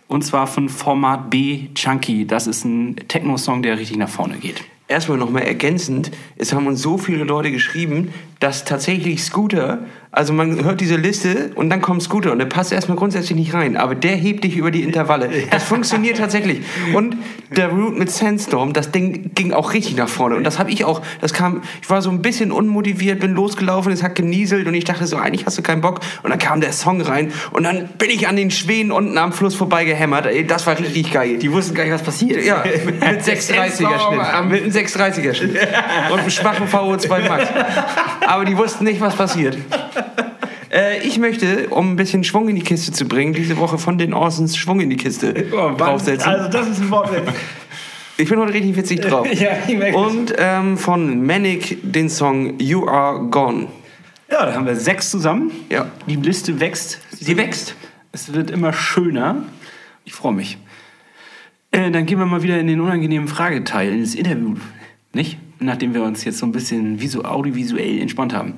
Und 0.07 0.23
zwar 0.23 0.47
von 0.47 0.69
Format 0.69 1.29
B 1.29 1.67
Chunky. 1.75 2.25
Das 2.25 2.47
ist 2.47 2.63
ein 2.63 2.95
Techno-Song, 3.09 3.61
der 3.61 3.77
richtig 3.77 3.97
nach 3.97 4.07
vorne 4.07 4.37
geht. 4.37 4.63
Erstmal 4.93 5.17
nochmal 5.17 5.41
ergänzend, 5.41 6.11
es 6.37 6.53
haben 6.53 6.67
uns 6.67 6.79
so 6.83 6.99
viele 6.99 7.23
Leute 7.23 7.49
geschrieben, 7.51 8.13
dass 8.39 8.63
tatsächlich 8.63 9.23
Scooter, 9.23 9.79
also 10.11 10.33
man 10.33 10.63
hört 10.63 10.81
diese 10.81 10.97
Liste 10.97 11.49
und 11.55 11.71
dann 11.71 11.81
kommt 11.81 12.03
Scooter 12.03 12.31
und 12.31 12.37
der 12.37 12.45
passt 12.45 12.71
erstmal 12.71 12.97
grundsätzlich 12.97 13.35
nicht 13.35 13.53
rein, 13.55 13.75
aber 13.75 13.95
der 13.95 14.15
hebt 14.15 14.43
dich 14.43 14.55
über 14.55 14.69
die 14.69 14.83
Intervalle. 14.83 15.29
Das 15.49 15.63
funktioniert 15.63 16.17
tatsächlich. 16.17 16.59
Und 16.93 17.15
der 17.55 17.69
Root 17.69 17.97
mit 17.97 18.11
Sandstorm, 18.11 18.73
das 18.73 18.91
Ding 18.91 19.31
ging 19.33 19.51
auch 19.53 19.73
richtig 19.73 19.95
nach 19.95 20.09
vorne 20.09 20.35
und 20.35 20.43
das 20.43 20.59
habe 20.59 20.69
ich 20.69 20.85
auch, 20.85 21.01
das 21.21 21.33
kam, 21.33 21.63
ich 21.81 21.89
war 21.89 22.01
so 22.03 22.11
ein 22.11 22.21
bisschen 22.21 22.51
unmotiviert, 22.51 23.19
bin 23.19 23.33
losgelaufen, 23.33 23.91
es 23.91 24.03
hat 24.03 24.13
genieselt 24.13 24.67
und 24.67 24.75
ich 24.75 24.83
dachte 24.83 25.07
so, 25.07 25.17
eigentlich 25.17 25.47
hast 25.47 25.57
du 25.57 25.63
keinen 25.63 25.81
Bock 25.81 26.01
und 26.21 26.29
dann 26.29 26.39
kam 26.39 26.61
der 26.61 26.73
Song 26.73 27.01
rein 27.01 27.31
und 27.51 27.63
dann 27.63 27.87
bin 27.97 28.11
ich 28.11 28.27
an 28.27 28.35
den 28.35 28.51
Schweden 28.51 28.91
unten 28.91 29.17
am 29.17 29.33
Fluss 29.33 29.55
vorbei 29.55 29.85
gehämmert. 29.85 30.27
Ey, 30.27 30.45
Das 30.45 30.67
war 30.67 30.77
richtig 30.77 31.11
geil. 31.11 31.37
Die 31.37 31.51
wussten 31.51 31.73
gar 31.73 31.85
nicht, 31.85 31.93
was 31.93 32.03
passiert. 32.03 32.43
Ja, 32.45 32.63
mit 32.85 33.01
630er 33.01 33.77
Schnitt. 33.77 34.49
Mit 34.51 34.59
einem 34.61 34.71
630er 34.87 35.33
Schnitt. 35.33 35.57
Und 36.11 36.19
einem 36.19 36.29
schwachen 36.29 36.67
VO2 36.67 37.27
Max. 37.27 37.49
Aber 38.27 38.45
die 38.45 38.57
wussten 38.57 38.83
nicht, 38.83 39.01
was 39.01 39.15
passiert. 39.15 39.57
Äh, 40.71 41.05
ich 41.05 41.19
möchte, 41.19 41.69
um 41.69 41.91
ein 41.91 41.95
bisschen 41.95 42.23
Schwung 42.23 42.49
in 42.49 42.55
die 42.55 42.63
Kiste 42.63 42.91
zu 42.91 43.07
bringen, 43.07 43.33
diese 43.33 43.57
Woche 43.57 43.77
von 43.77 43.97
den 43.97 44.13
Orsons 44.13 44.57
Schwung 44.57 44.79
in 44.79 44.89
die 44.89 44.97
Kiste 44.97 45.33
draufsetzen. 45.33 46.27
Also 46.29 46.49
das 46.49 46.67
ist 46.67 46.81
ein 46.81 46.89
Wort. 46.89 47.11
Ich 48.17 48.29
bin 48.29 48.39
heute 48.39 48.53
richtig 48.53 48.75
witzig 48.75 49.01
drauf. 49.01 49.27
Ja, 49.33 49.51
ich 49.67 49.77
merke. 49.77 49.97
Und 49.97 50.33
ähm, 50.37 50.77
von 50.77 51.25
Manic 51.25 51.77
den 51.81 52.09
Song 52.09 52.59
You 52.59 52.87
Are 52.87 53.19
Gone. 53.29 53.67
Ja, 54.31 54.45
da 54.45 54.53
haben 54.53 54.65
wir 54.65 54.75
sechs 54.75 55.09
zusammen. 55.11 55.51
Ja. 55.69 55.87
Die 56.07 56.15
Liste 56.15 56.59
wächst. 56.59 56.99
Sie 57.11 57.37
wächst. 57.37 57.75
Es 58.11 58.33
wird 58.33 58.51
immer 58.51 58.73
schöner. 58.73 59.43
Ich 60.05 60.13
freue 60.13 60.33
mich. 60.33 60.57
Äh, 61.73 61.89
dann 61.89 62.05
gehen 62.05 62.19
wir 62.19 62.27
mal 62.27 62.43
wieder 62.43 62.59
in 62.59 62.67
den 62.67 62.79
unangenehmen 62.79 63.27
Frageteil, 63.27 63.91
in 63.91 64.01
das 64.01 64.13
Interview. 64.13 64.53
Nicht? 65.11 65.39
Nachdem 65.59 65.95
wir 65.95 66.03
uns 66.03 66.23
jetzt 66.23 66.37
so 66.37 66.45
ein 66.45 66.51
bisschen 66.51 67.01
visu 67.01 67.23
audiovisuell 67.23 67.99
entspannt 67.99 68.33
haben. 68.33 68.53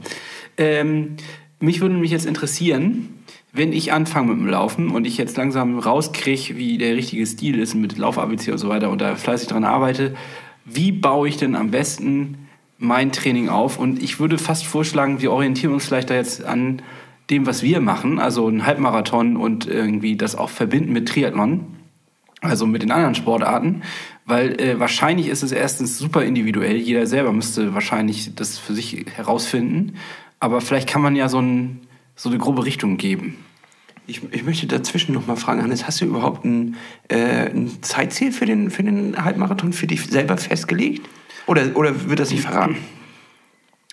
Ähm, 0.58 1.16
mich 1.62 1.80
würde 1.80 1.96
mich 1.96 2.12
jetzt 2.12 2.26
interessieren, 2.26 3.24
wenn 3.54 3.72
ich 3.72 3.94
anfange 3.94 4.34
mit 4.34 4.40
dem 4.40 4.50
Laufen 4.50 4.90
und 4.90 5.08
ich 5.08 5.18
jetzt 5.18 5.38
langsam 5.38 5.80
rauskriege, 5.80 6.58
wie 6.58 6.78
der 6.78 6.98
richtige 6.98 7.26
Stil 7.26 7.58
ist 7.58 7.74
mit 7.74 7.98
Lauf-ABC 7.98 8.52
und 8.52 8.58
so 8.58 8.68
weiter 8.68 8.90
und 8.90 9.00
da 9.00 9.16
fleißig 9.16 9.48
dran 9.48 9.64
arbeite, 9.64 10.14
wie 10.66 10.92
baue 10.92 11.30
ich 11.30 11.38
denn 11.38 11.56
am 11.56 11.72
besten 11.72 12.50
mein 12.80 13.14
Training 13.14 13.48
auf? 13.48 13.80
Und 13.80 14.04
ich 14.04 14.20
würde 14.20 14.38
fast 14.38 14.66
vorschlagen, 14.66 15.22
wir 15.22 15.32
orientieren 15.32 15.74
uns 15.74 15.86
vielleicht 15.86 16.10
da 16.10 16.16
jetzt 16.16 16.44
an 16.44 16.82
dem, 17.30 17.46
was 17.46 17.64
wir 17.64 17.80
machen, 17.80 18.20
also 18.20 18.50
ein 18.50 18.66
Halbmarathon 18.66 19.38
und 19.38 19.68
irgendwie 19.68 20.18
das 20.18 20.36
auch 20.36 20.50
verbinden 20.50 20.92
mit 20.92 21.08
Triathlon, 21.08 21.75
also 22.46 22.66
mit 22.66 22.82
den 22.82 22.92
anderen 22.92 23.16
Sportarten, 23.16 23.82
weil 24.26 24.60
äh, 24.60 24.80
wahrscheinlich 24.80 25.28
ist 25.28 25.44
es 25.44 25.52
erstens 25.52 25.98
super 25.98 26.24
individuell, 26.24 26.78
jeder 26.78 27.08
selber 27.08 27.32
müsste 27.32 27.74
wahrscheinlich 27.74 28.34
das 28.36 28.58
für 28.58 28.74
sich 28.74 29.06
herausfinden, 29.16 29.96
aber 30.40 30.62
vielleicht 30.62 30.90
kann 30.90 31.02
man 31.02 31.16
ja 31.16 31.30
so, 31.30 31.40
ein, 31.40 31.82
so 32.16 32.30
eine 32.30 32.38
grobe 32.38 32.66
Richtung 32.66 32.98
geben. 32.98 33.38
Ich, 34.08 34.22
ich 34.32 34.44
möchte 34.44 34.68
dazwischen 34.68 35.14
noch 35.14 35.26
mal 35.26 35.36
fragen, 35.36 35.64
Hannes, 35.64 35.88
hast 35.88 36.00
du 36.02 36.06
überhaupt 36.06 36.46
ein, 36.46 36.76
äh, 37.08 37.50
ein 37.50 37.82
Zeitziel 37.82 38.32
für 38.32 38.46
den, 38.46 38.70
für 38.70 38.84
den 38.84 39.24
Halbmarathon 39.24 39.74
für 39.74 39.88
dich 39.88 40.06
selber 40.06 40.38
festgelegt? 40.38 41.08
Oder, 41.48 41.76
oder 41.76 42.08
wird 42.08 42.20
das 42.20 42.32
nicht 42.32 42.44
verraten? 42.44 42.78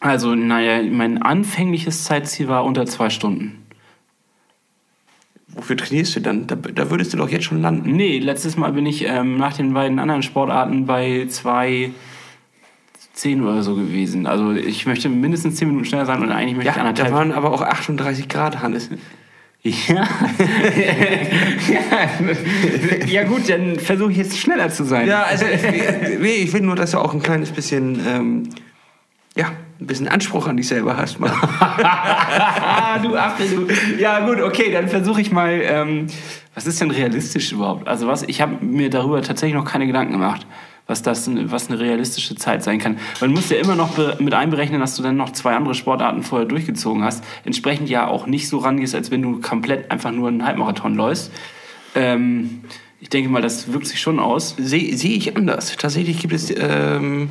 Also, 0.01 0.35
naja, 0.35 0.83
mein 0.83 1.23
anfängliches 1.23 2.05
Zeitziel 2.05 2.49
war 2.49 2.65
unter 2.65 2.87
zwei 2.87 3.09
Stunden. 3.09 3.62
Wofür 5.55 5.77
trainierst 5.77 6.17
du 6.17 6.21
dann? 6.21 6.47
Da, 6.47 6.57
da 6.57 6.91
würdest 6.91 7.13
du 7.13 7.19
doch 7.19 7.29
jetzt 7.29 7.45
schon 7.45 7.61
landen. 7.61 7.93
Nee, 7.93 8.19
letztes 8.19 8.57
Mal 8.57 8.73
bin 8.73 8.87
ich 8.87 9.05
ähm, 9.07 9.37
nach 9.37 9.55
den 9.55 9.75
beiden 9.75 9.99
anderen 9.99 10.23
Sportarten 10.23 10.87
bei 10.87 11.27
zwei 11.29 11.91
zehn 13.13 13.43
oder 13.43 13.63
so 13.63 13.75
gewesen. 13.75 14.27
Also 14.27 14.53
ich 14.53 14.87
möchte 14.87 15.09
mindestens 15.11 15.57
zehn 15.57 15.69
Minuten 15.69 15.85
schneller 15.85 16.07
sein 16.07 16.23
und 16.23 16.31
eigentlich 16.33 16.57
möchte 16.57 16.71
ich 16.71 16.77
Ja, 16.77 16.83
da 16.83 16.89
anderthalb. 16.89 17.13
waren 17.13 17.33
aber 17.33 17.53
auch 17.53 17.61
38 17.61 18.29
Grad, 18.29 18.63
Hannes. 18.63 18.89
Ja. 19.63 19.95
ja. 21.69 23.07
ja 23.07 23.25
gut, 23.25 23.49
dann 23.49 23.79
versuche 23.79 24.11
ich 24.11 24.17
jetzt 24.17 24.39
schneller 24.39 24.71
zu 24.71 24.85
sein. 24.85 25.07
Ja, 25.07 25.23
also 25.23 25.45
ich, 25.45 25.63
nee, 26.19 26.35
ich 26.35 26.53
will 26.53 26.63
nur, 26.63 26.75
dass 26.75 26.91
du 26.93 26.99
auch 26.99 27.15
ein 27.15 27.23
kleines 27.23 27.53
bisschen, 27.53 28.01
ähm, 28.09 28.49
ja, 29.37 29.53
ein 29.83 29.87
bisschen 29.87 30.09
Anspruch 30.09 30.47
an 30.47 30.57
dich 30.57 30.69
selber 30.69 30.97
hast. 30.97 31.19
Ah, 31.21 32.99
du 33.03 33.17
Affe, 33.17 33.45
du. 33.45 33.67
Ja 33.99 34.27
gut, 34.27 34.41
okay, 34.41 34.73
dann 34.73 34.89
versuche 34.89 35.21
ich 35.21 35.33
mal. 35.33 35.61
Ähm, 35.63 36.07
was 36.55 36.67
ist 36.67 36.81
denn 36.81 36.91
realistisch 36.91 37.53
überhaupt? 37.53 37.89
Also 37.89 38.07
was? 38.07 38.23
Ich 38.25 38.41
habe 38.41 38.65
mir 38.65 38.91
darüber 38.91 39.23
tatsächlich 39.23 39.55
noch 39.55 39.65
keine 39.65 39.87
Gedanken 39.87 40.13
gemacht. 40.13 40.47
was 40.87 41.01
das 41.03 41.31
was 41.45 41.71
eine 41.71 41.81
realistische 41.81 42.35
Zeit 42.35 42.63
sein 42.63 42.79
kann. 42.79 42.99
Man 43.21 43.33
muss 43.33 43.49
ja 43.49 43.57
immer 43.57 43.75
noch 43.75 43.97
mit 44.19 44.35
einberechnen, 44.35 44.81
dass 44.81 44.97
du 44.97 45.03
dann 45.03 45.17
noch 45.17 45.31
zwei 45.31 45.55
andere 45.55 45.75
Sportarten 45.75 46.23
vorher 46.23 46.47
durchgezogen 46.47 47.03
hast. 47.05 47.25
Entsprechend 47.45 47.89
ja 47.89 48.07
auch 48.07 48.27
nicht 48.27 48.49
so 48.49 48.59
rangehst, 48.59 48.95
als 48.95 49.11
wenn 49.11 49.23
du 49.23 49.41
komplett 49.41 49.91
einfach 49.91 50.11
nur 50.11 50.29
einen 50.29 50.45
Halbmarathon 50.45 50.95
läufst. 50.95 51.33
Ähm, 51.95 52.65
ich 53.01 53.09
denke 53.09 53.31
mal, 53.31 53.43
das 53.43 53.73
wirkt 53.73 53.87
sich 53.87 54.01
schon 54.01 54.21
aus. 54.21 54.55
Sehe 54.59 54.97
sehe 54.97 55.17
ich 55.17 55.37
anders. 55.37 55.77
Tatsächlich 55.77 56.21
gibt 56.21 56.35
es 56.35 56.53
ähm, 56.57 57.31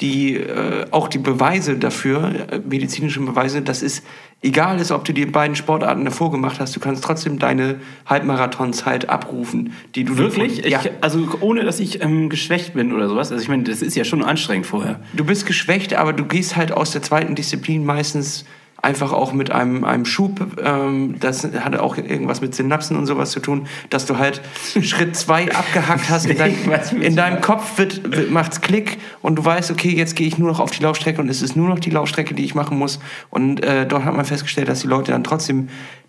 die, 0.00 0.36
äh, 0.36 0.86
auch 0.90 1.08
die 1.08 1.18
Beweise 1.18 1.76
dafür, 1.76 2.32
äh, 2.50 2.58
medizinische 2.58 3.20
Beweise, 3.20 3.62
dass 3.62 3.82
es 3.82 4.02
egal 4.42 4.78
ist, 4.78 4.92
ob 4.92 5.04
du 5.04 5.12
die 5.12 5.26
beiden 5.26 5.56
Sportarten 5.56 6.04
davor 6.04 6.30
gemacht 6.30 6.60
hast, 6.60 6.74
du 6.76 6.80
kannst 6.80 7.02
trotzdem 7.02 7.38
deine 7.38 7.76
Halbmarathonzeit 8.06 9.08
abrufen, 9.08 9.72
die 9.94 10.04
du 10.04 10.16
Wirklich? 10.16 10.64
Ja. 10.64 10.80
Ich, 10.80 10.90
also 11.00 11.26
ohne, 11.40 11.64
dass 11.64 11.80
ich 11.80 12.02
ähm, 12.02 12.28
geschwächt 12.28 12.74
bin 12.74 12.92
oder 12.92 13.08
sowas. 13.08 13.32
Also 13.32 13.42
ich 13.42 13.48
meine, 13.48 13.64
das 13.64 13.82
ist 13.82 13.96
ja 13.96 14.04
schon 14.04 14.22
anstrengend 14.22 14.66
vorher. 14.66 15.00
Du 15.14 15.24
bist 15.24 15.46
geschwächt, 15.46 15.94
aber 15.94 16.12
du 16.12 16.24
gehst 16.24 16.56
halt 16.56 16.70
aus 16.72 16.92
der 16.92 17.02
zweiten 17.02 17.34
Disziplin 17.34 17.84
meistens 17.84 18.44
einfach 18.80 19.12
auch 19.12 19.32
mit 19.32 19.50
einem, 19.50 19.84
einem 19.84 20.04
Schub. 20.04 20.58
Ähm, 20.64 21.16
das 21.18 21.44
hat 21.44 21.76
auch 21.76 21.96
irgendwas 21.96 22.40
mit 22.40 22.54
Synapsen 22.54 22.96
und 22.96 23.06
sowas 23.06 23.32
zu 23.32 23.40
tun, 23.40 23.66
dass 23.90 24.06
du 24.06 24.18
halt 24.18 24.40
Schritt 24.80 25.16
zwei 25.16 25.52
abgehackt 25.52 26.08
hast. 26.08 26.26
In, 26.26 26.38
dein, 26.38 26.54
Was 26.66 26.92
mit 26.92 27.02
in 27.02 27.16
deinem 27.16 27.40
Kopf 27.40 27.78
wird, 27.78 28.10
wird, 28.16 28.30
macht's 28.30 28.60
Klick 28.60 28.98
und 29.20 29.36
du 29.36 29.44
weißt, 29.44 29.70
okay, 29.70 29.90
jetzt 29.90 30.14
gehe 30.14 30.26
ich 30.26 30.38
nur 30.38 30.48
noch 30.48 30.60
auf 30.60 30.70
die 30.70 30.82
Laufstrecke 30.82 31.20
und 31.20 31.28
es 31.28 31.42
ist 31.42 31.56
nur 31.56 31.68
noch 31.68 31.80
die 31.80 31.90
Laufstrecke, 31.90 32.34
die 32.34 32.44
ich 32.44 32.54
machen 32.54 32.78
muss. 32.78 33.00
Und 33.30 33.64
äh, 33.64 33.86
dort 33.86 34.04
hat 34.04 34.14
man 34.14 34.24
festgestellt, 34.24 34.68
dass 34.68 34.80
die 34.80 34.88
Leute 34.88 35.12
dann 35.12 35.24
trotzdem 35.24 35.68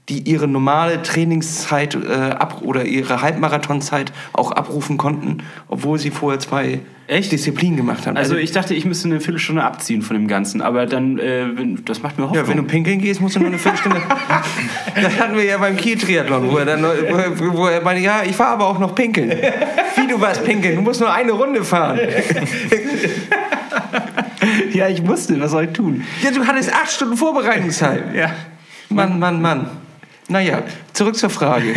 die 0.09 0.29
ihre 0.29 0.47
normale 0.47 1.01
Trainingszeit 1.01 1.95
äh, 1.95 2.13
ab 2.13 2.61
oder 2.63 2.85
ihre 2.85 3.21
Halbmarathonzeit 3.21 4.11
auch 4.33 4.51
abrufen 4.51 4.97
konnten, 4.97 5.39
obwohl 5.67 5.99
sie 5.99 6.11
vorher 6.11 6.39
zwei 6.39 6.79
Echt? 7.07 7.31
Disziplinen 7.31 7.77
gemacht 7.77 8.05
haben. 8.05 8.17
Also 8.17 8.35
ich 8.35 8.51
dachte, 8.51 8.73
ich 8.75 8.85
müsste 8.85 9.07
eine 9.07 9.19
Viertelstunde 9.19 9.63
abziehen 9.63 10.01
von 10.01 10.15
dem 10.15 10.27
Ganzen, 10.27 10.61
aber 10.61 10.85
dann, 10.85 11.17
äh, 11.17 11.45
wenn- 11.55 11.83
das 11.85 12.03
macht 12.03 12.17
mir 12.17 12.25
Hoffnung. 12.25 12.43
Ja, 12.43 12.47
wenn 12.47 12.57
du 12.57 12.63
pinkeln 12.63 12.99
gehst, 12.99 13.19
musst 13.21 13.35
du 13.35 13.39
nur 13.39 13.49
eine 13.49 13.57
Viertelstunde. 13.57 14.01
das 14.95 15.19
hatten 15.19 15.35
wir 15.35 15.43
ja 15.43 15.57
beim 15.57 15.75
Kiel-Triathlon, 15.75 16.51
wo 16.51 16.57
er 16.57 16.65
dann, 16.65 16.83
wo 16.83 16.87
er, 16.87 17.39
wo 17.39 17.83
meinte, 17.83 18.03
ja, 18.03 18.21
ich 18.23 18.37
war 18.37 18.47
aber 18.49 18.67
auch 18.67 18.79
noch 18.79 18.93
pinkeln. 18.93 19.29
Wie 19.29 20.07
du 20.07 20.19
warst 20.21 20.43
pinkeln? 20.43 20.75
Du 20.75 20.81
musst 20.81 20.99
nur 20.99 21.11
eine 21.11 21.31
Runde 21.31 21.63
fahren. 21.63 21.99
ja, 24.73 24.87
ich 24.87 25.05
wusste, 25.07 25.39
was 25.39 25.51
soll 25.51 25.65
ich 25.65 25.71
tun? 25.71 26.03
Ja, 26.21 26.31
du 26.31 26.45
hattest 26.45 26.73
acht 26.73 26.91
Stunden 26.91 27.17
Vorbereitungszeit. 27.17 28.15
Ja. 28.15 28.31
Mann, 28.89 29.19
Mann, 29.19 29.41
Mann. 29.41 29.69
Naja, 30.29 30.63
zurück 30.93 31.15
zur 31.15 31.29
Frage. 31.31 31.73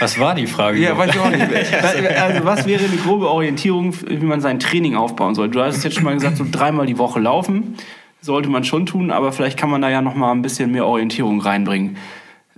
Was 0.00 0.18
war 0.18 0.34
die 0.34 0.46
Frage? 0.46 0.78
Ja, 0.78 0.98
weiß 0.98 1.14
ich 1.14 1.20
auch 1.20 1.30
nicht. 1.30 2.20
Also 2.20 2.44
was 2.44 2.66
wäre 2.66 2.84
eine 2.84 2.96
grobe 2.96 3.30
Orientierung, 3.30 3.94
wie 4.08 4.26
man 4.26 4.40
sein 4.40 4.58
Training 4.58 4.96
aufbauen 4.96 5.34
soll? 5.34 5.48
Du 5.48 5.60
hast 5.62 5.82
jetzt 5.84 5.94
schon 5.94 6.04
mal 6.04 6.14
gesagt, 6.14 6.36
so 6.36 6.44
dreimal 6.50 6.86
die 6.86 6.98
Woche 6.98 7.20
laufen 7.20 7.76
sollte 8.24 8.48
man 8.48 8.62
schon 8.64 8.86
tun, 8.86 9.10
aber 9.10 9.32
vielleicht 9.32 9.58
kann 9.58 9.68
man 9.68 9.82
da 9.82 9.90
ja 9.90 10.00
noch 10.00 10.14
mal 10.14 10.30
ein 10.30 10.42
bisschen 10.42 10.70
mehr 10.70 10.86
Orientierung 10.86 11.40
reinbringen. 11.40 11.96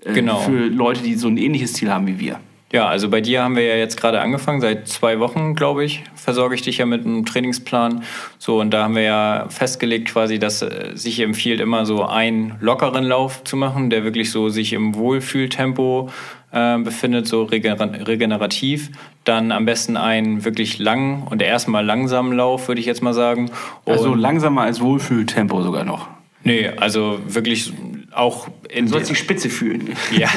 äh, 0.04 0.12
Genau. 0.12 0.36
Für 0.40 0.66
Leute, 0.66 1.02
die 1.02 1.14
so 1.14 1.26
ein 1.28 1.38
ähnliches 1.38 1.72
Ziel 1.72 1.90
haben 1.90 2.06
wie 2.06 2.20
wir. 2.20 2.38
Ja, 2.74 2.88
also 2.88 3.08
bei 3.08 3.20
dir 3.20 3.40
haben 3.44 3.54
wir 3.54 3.62
ja 3.62 3.76
jetzt 3.76 4.00
gerade 4.00 4.20
angefangen. 4.20 4.60
Seit 4.60 4.88
zwei 4.88 5.20
Wochen, 5.20 5.54
glaube 5.54 5.84
ich, 5.84 6.02
versorge 6.16 6.56
ich 6.56 6.62
dich 6.62 6.78
ja 6.78 6.86
mit 6.86 7.06
einem 7.06 7.24
Trainingsplan. 7.24 8.02
So, 8.40 8.60
und 8.60 8.72
da 8.72 8.82
haben 8.82 8.96
wir 8.96 9.02
ja 9.04 9.46
festgelegt 9.48 10.08
quasi, 10.08 10.40
dass 10.40 10.60
äh, 10.60 10.90
sich 10.94 11.20
empfiehlt, 11.20 11.60
immer 11.60 11.86
so 11.86 12.04
einen 12.04 12.56
lockeren 12.58 13.04
Lauf 13.04 13.44
zu 13.44 13.56
machen, 13.56 13.90
der 13.90 14.02
wirklich 14.02 14.32
so 14.32 14.48
sich 14.48 14.72
im 14.72 14.96
Wohlfühltempo 14.96 16.10
äh, 16.50 16.78
befindet, 16.78 17.28
so 17.28 17.44
regener 17.44 18.08
regenerativ. 18.08 18.90
Dann 19.22 19.52
am 19.52 19.66
besten 19.66 19.96
einen 19.96 20.44
wirklich 20.44 20.80
langen 20.80 21.28
und 21.30 21.42
erstmal 21.42 21.84
langsamen 21.84 22.32
Lauf, 22.32 22.66
würde 22.66 22.80
ich 22.80 22.86
jetzt 22.86 23.04
mal 23.04 23.14
sagen. 23.14 23.52
Also 23.86 24.10
Und- 24.10 24.18
langsamer 24.18 24.62
als 24.62 24.80
Wohlfühltempo 24.80 25.62
sogar 25.62 25.84
noch. 25.84 26.08
Nee, 26.42 26.68
also 26.76 27.20
wirklich 27.26 27.72
auch 28.14 28.48
in 28.68 28.86
Du 28.86 28.92
sollst 28.92 29.10
die 29.10 29.14
Spitze 29.14 29.48
fühlen. 29.48 29.96
ja, 30.16 30.28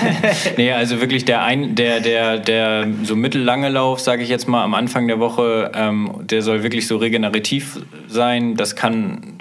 nee, 0.57 0.71
also 0.71 1.01
wirklich 1.01 1.25
der 1.25 1.43
ein, 1.43 1.75
der 1.75 1.99
der 1.99 2.38
der 2.38 2.88
so 3.03 3.15
mittellange 3.15 3.69
Lauf, 3.69 3.99
sage 3.99 4.23
ich 4.23 4.30
jetzt 4.30 4.47
mal 4.47 4.63
am 4.63 4.73
Anfang 4.73 5.07
der 5.07 5.19
Woche, 5.19 5.71
ähm, 5.73 6.11
der 6.21 6.41
soll 6.41 6.63
wirklich 6.63 6.88
so 6.88 6.97
regenerativ 6.97 7.80
sein. 8.07 8.55
Das 8.55 8.75
kann 8.75 9.38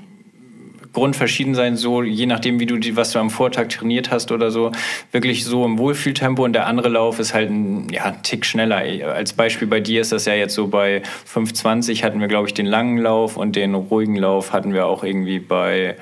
grundverschieden 0.97 1.55
sein, 1.55 1.77
so 1.77 2.03
je 2.03 2.25
nachdem, 2.25 2.59
wie 2.59 2.65
du 2.65 2.79
die, 2.79 2.97
was 2.97 3.13
du 3.13 3.19
am 3.19 3.29
Vortag 3.29 3.69
trainiert 3.69 4.11
hast 4.11 4.33
oder 4.33 4.51
so, 4.51 4.73
wirklich 5.13 5.45
so 5.45 5.67
im 5.67 5.77
Wohlfühltempo 5.77 6.43
und 6.43 6.55
der 6.55 6.67
andere 6.67 6.89
Lauf 6.89 7.19
ist 7.19 7.35
halt 7.35 7.51
ein 7.51 7.91
ja, 7.91 8.05
ein 8.07 8.23
Tick 8.23 8.47
schneller. 8.47 8.79
Als 9.13 9.35
Beispiel 9.35 9.69
bei 9.69 9.81
dir 9.81 10.01
ist 10.01 10.13
das 10.13 10.25
ja 10.25 10.33
jetzt 10.33 10.55
so 10.55 10.69
bei 10.69 11.03
5,20 11.31 12.03
hatten 12.03 12.19
wir, 12.19 12.29
glaube 12.29 12.49
ich, 12.49 12.55
den 12.55 12.65
langen 12.65 12.97
Lauf 12.97 13.37
und 13.37 13.57
den 13.57 13.75
ruhigen 13.75 14.17
Lauf 14.17 14.55
hatten 14.55 14.73
wir 14.73 14.87
auch 14.87 15.05
irgendwie 15.05 15.39
bei 15.39 15.97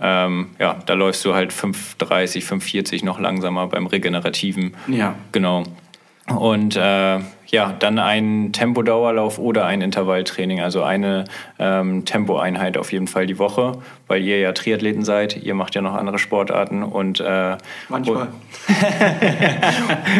ähm, 0.00 0.50
ja, 0.58 0.76
da 0.84 0.94
läufst 0.94 1.24
du 1.24 1.34
halt 1.34 1.52
5,30, 1.52 2.44
5,40 2.44 3.04
noch 3.04 3.18
langsamer 3.18 3.66
beim 3.66 3.86
regenerativen. 3.86 4.74
Ja. 4.88 5.14
Genau. 5.32 5.64
Und 6.26 6.74
äh, 6.74 7.20
ja, 7.46 7.72
dann 7.78 8.00
ein 8.00 8.52
Tempodauerlauf 8.52 9.38
oder 9.38 9.64
ein 9.66 9.80
Intervalltraining, 9.80 10.60
also 10.60 10.82
eine 10.82 11.24
ähm, 11.60 12.04
Tempoeinheit 12.04 12.76
auf 12.76 12.92
jeden 12.92 13.06
Fall 13.06 13.26
die 13.26 13.38
Woche, 13.38 13.78
weil 14.08 14.22
ihr 14.22 14.40
ja 14.40 14.52
Triathleten 14.52 15.04
seid, 15.04 15.36
ihr 15.36 15.54
macht 15.54 15.76
ja 15.76 15.82
noch 15.82 15.94
andere 15.94 16.18
Sportarten 16.18 16.82
und 16.82 17.20
äh, 17.20 17.56
Manchmal. 17.88 18.28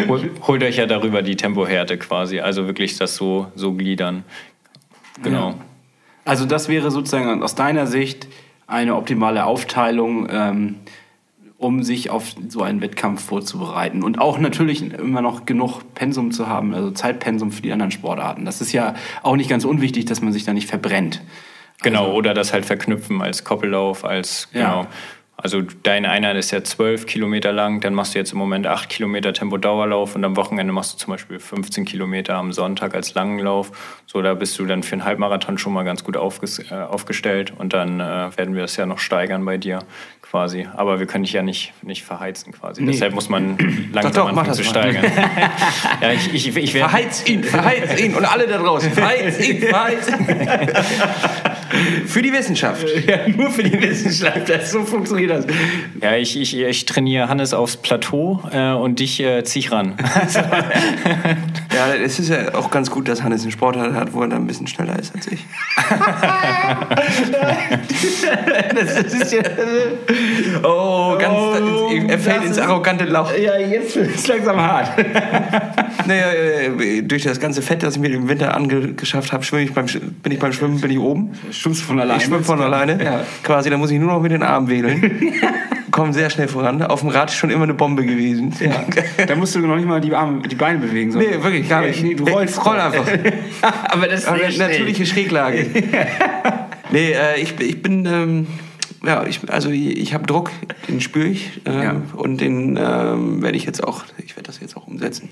hol, 0.07 0.31
holt 0.47 0.63
euch 0.63 0.77
ja 0.77 0.85
darüber 0.85 1.21
die 1.21 1.35
Tempohärte 1.35 1.97
quasi, 1.97 2.39
also 2.39 2.65
wirklich 2.67 2.97
das 2.97 3.15
so, 3.17 3.47
so 3.55 3.73
gliedern. 3.73 4.23
Genau. 5.21 5.49
Ja. 5.49 5.55
Also 6.23 6.45
das 6.45 6.69
wäre 6.69 6.89
sozusagen 6.89 7.43
aus 7.43 7.55
deiner 7.55 7.85
Sicht 7.85 8.27
eine 8.67 8.95
optimale 8.95 9.45
Aufteilung, 9.45 10.27
ähm, 10.29 10.75
um 11.57 11.81
sich 11.81 12.11
auf 12.11 12.35
so 12.49 12.61
einen 12.61 12.81
Wettkampf 12.81 13.23
vorzubereiten. 13.23 14.03
Und 14.03 14.19
auch 14.19 14.37
natürlich 14.37 14.93
immer 14.93 15.21
noch 15.21 15.45
genug 15.45 15.81
Pensum 15.95 16.31
zu 16.31 16.47
haben, 16.47 16.75
also 16.75 16.91
Zeitpensum 16.91 17.51
für 17.51 17.63
die 17.63 17.71
anderen 17.71 17.91
Sportarten. 17.91 18.45
Das 18.45 18.61
ist 18.61 18.73
ja 18.73 18.93
auch 19.23 19.35
nicht 19.35 19.49
ganz 19.49 19.65
unwichtig, 19.65 20.05
dass 20.05 20.21
man 20.21 20.33
sich 20.33 20.43
da 20.43 20.53
nicht 20.53 20.67
verbrennt. 20.67 21.21
Genau, 21.81 22.11
oder 22.11 22.33
das 22.33 22.53
halt 22.53 22.65
verknüpfen 22.65 23.21
als 23.21 23.43
Koppellauf, 23.43 24.03
als, 24.03 24.49
Ja. 24.53 24.87
Also 25.39 25.61
deine 25.61 26.09
Einheit 26.09 26.35
ist 26.35 26.49
ja 26.49 26.63
12 26.63 27.05
Kilometer 27.05 27.51
lang, 27.51 27.79
dann 27.79 27.93
machst 27.93 28.15
du 28.15 28.19
jetzt 28.19 28.31
im 28.31 28.39
Moment 28.39 28.65
8 28.65 28.89
Kilometer 28.89 29.33
Tempo-Dauerlauf 29.33 30.15
und 30.15 30.25
am 30.25 30.35
Wochenende 30.35 30.73
machst 30.73 30.95
du 30.95 30.97
zum 30.97 31.11
Beispiel 31.11 31.39
15 31.39 31.85
Kilometer 31.85 32.33
am 32.33 32.51
Sonntag 32.51 32.95
als 32.95 33.13
langen 33.13 33.37
Lauf. 33.37 34.01
So, 34.07 34.23
da 34.23 34.33
bist 34.33 34.57
du 34.57 34.65
dann 34.65 34.81
für 34.81 34.93
einen 34.93 35.05
Halbmarathon 35.05 35.59
schon 35.59 35.73
mal 35.73 35.83
ganz 35.83 36.03
gut 36.03 36.17
aufges 36.17 36.57
äh, 36.71 36.73
aufgestellt 36.73 37.53
und 37.55 37.73
dann 37.73 37.99
äh, 37.99 38.35
werden 38.35 38.55
wir 38.55 38.63
das 38.63 38.77
ja 38.77 38.87
noch 38.87 38.97
steigern 38.97 39.45
bei 39.45 39.57
dir 39.57 39.83
quasi. 40.23 40.67
Aber 40.75 40.99
wir 40.99 41.05
können 41.05 41.23
dich 41.23 41.33
ja 41.33 41.43
nicht, 41.43 41.71
nicht 41.83 42.03
verheizen 42.03 42.51
quasi. 42.51 42.81
Nee. 42.81 42.93
Deshalb 42.93 43.13
muss 43.13 43.29
man 43.29 43.59
langsam 43.93 44.13
doch, 44.13 44.31
mach 44.31 44.39
anfangen 44.39 44.53
zu 44.55 44.63
steigern. 44.63 45.05
ja, 46.01 46.13
ich, 46.13 46.33
ich, 46.33 46.47
ich 46.47 46.73
werde 46.73 46.89
Verheiz 46.89 47.29
ihn, 47.29 47.43
verheiz 47.43 48.01
ihn 48.01 48.15
und 48.15 48.25
alle 48.25 48.47
da 48.47 48.57
draußen. 48.57 48.91
Verheiz 48.91 49.39
ihn, 49.39 49.59
verheiz 49.59 50.07
ihn. 50.07 50.27
Für 52.05 52.21
die 52.21 52.31
Wissenschaft. 52.31 52.85
Ja, 53.07 53.27
nur 53.27 53.51
für 53.51 53.63
die 53.63 53.81
Wissenschaft, 53.81 54.49
das, 54.49 54.71
so 54.71 54.83
funktioniert 54.83 55.31
das. 55.31 55.45
Ja, 56.01 56.15
ich, 56.15 56.39
ich, 56.39 56.57
ich 56.57 56.85
trainiere 56.85 57.29
Hannes 57.29 57.53
aufs 57.53 57.77
Plateau 57.77 58.41
äh, 58.51 58.71
und 58.71 58.99
dich 58.99 59.21
äh, 59.21 59.43
zieh 59.43 59.59
ich 59.59 59.71
ran. 59.71 59.95
Ja, 61.77 61.93
es 61.93 62.17
ist 62.17 62.29
ja 62.29 62.55
auch 62.55 62.71
ganz 62.71 62.89
gut, 62.89 63.07
dass 63.07 63.21
Hannes 63.21 63.43
einen 63.43 63.51
Sportler 63.51 63.93
hat, 63.93 64.11
wo 64.11 64.21
er 64.21 64.29
dann 64.29 64.41
ein 64.41 64.47
bisschen 64.47 64.65
schneller 64.65 64.97
ist 64.97 65.13
als 65.13 65.27
ich. 65.27 65.45
Das 68.73 69.13
ist 69.13 69.31
ja, 69.31 69.41
Oh, 70.63 71.17
ganz, 71.17 71.33
Oh, 71.33 71.89
er 72.07 72.19
fällt 72.19 72.43
ins 72.45 72.57
arrogante 72.59 73.05
Lauch. 73.05 73.31
ja, 73.37 73.57
jetzt 73.57 73.95
wird 73.95 74.13
es 74.15 74.27
langsam 74.27 74.59
hart. 74.61 74.91
Naja, 76.07 76.25
äh, 76.31 77.01
durch 77.01 77.23
das 77.23 77.37
ganze 77.39 77.61
Fett, 77.61 77.83
das 77.83 77.95
ich 77.95 78.01
mir 78.01 78.09
im 78.11 78.29
Winter 78.29 78.55
angeschafft 78.55 79.33
habe, 79.33 79.43
schwimme 79.43 79.63
ich 79.63 79.73
beim, 79.73 79.87
bin 80.23 80.31
ich 80.31 80.39
beim 80.39 80.53
Schwimmen, 80.53 80.79
bin 80.79 80.89
ich 80.91 80.99
oben. 80.99 81.31
Schwimmst 81.51 81.81
von 81.81 81.99
alleine? 81.99 82.19
Ich 82.19 82.25
schwimme 82.27 82.43
von 82.43 82.61
alleine. 82.61 83.03
Ja. 83.03 83.23
Quasi, 83.43 83.69
da 83.69 83.75
muss 83.77 83.91
ich 83.91 83.99
nur 83.99 84.13
noch 84.13 84.21
mit 84.21 84.31
den 84.31 84.41
Armen 84.41 84.69
wedeln. 84.69 85.33
Komme 85.91 86.13
sehr 86.13 86.29
schnell 86.29 86.47
voran. 86.47 86.81
Auf 86.81 87.01
dem 87.01 87.09
Rad 87.09 87.29
ist 87.29 87.35
schon 87.35 87.49
immer 87.49 87.63
eine 87.63 87.73
Bombe 87.73 88.05
gewesen. 88.05 88.53
Ja. 88.59 88.85
Da 89.27 89.35
musst 89.35 89.55
du 89.55 89.59
noch 89.59 89.75
nicht 89.75 89.87
mal 89.87 89.99
die, 89.99 90.13
Arme, 90.13 90.43
die 90.47 90.55
Beine 90.55 90.77
bewegen. 90.79 91.11
sondern- 91.11 91.29
Nee, 91.31 91.43
wirklich, 91.43 91.67
gar 91.67 91.81
nicht. 91.81 92.01
Nee, 92.01 92.13
du 92.13 92.23
rollst. 92.25 92.65
Roll 92.65 92.79
einfach. 92.79 93.05
Aber 93.89 94.07
das 94.07 94.21
ist 94.21 94.27
Aber 94.27 94.41
eine 94.41 94.57
natürliche 94.57 95.05
Schräglage. 95.05 95.65
nee, 96.91 97.11
äh, 97.11 97.41
ich, 97.41 97.59
ich 97.59 97.81
bin, 97.81 98.05
ähm, 98.05 98.47
ja, 99.05 99.25
ich, 99.25 99.49
also 99.49 99.69
ich, 99.69 99.97
ich 99.97 100.13
habe 100.13 100.25
Druck, 100.25 100.51
den 100.87 101.01
spüre 101.01 101.27
ich. 101.27 101.61
Ähm, 101.65 101.81
Ja. 101.81 102.01
Und 102.15 102.41
den 102.41 102.77
ähm, 102.77 103.41
werde 103.41 103.57
ich 103.57 103.65
jetzt 103.65 103.83
auch, 103.83 104.03
ich 104.17 104.35
werde 104.35 104.47
das 104.47 104.59
jetzt 104.59 104.75
auch 104.77 104.87
umsetzen. 104.87 105.29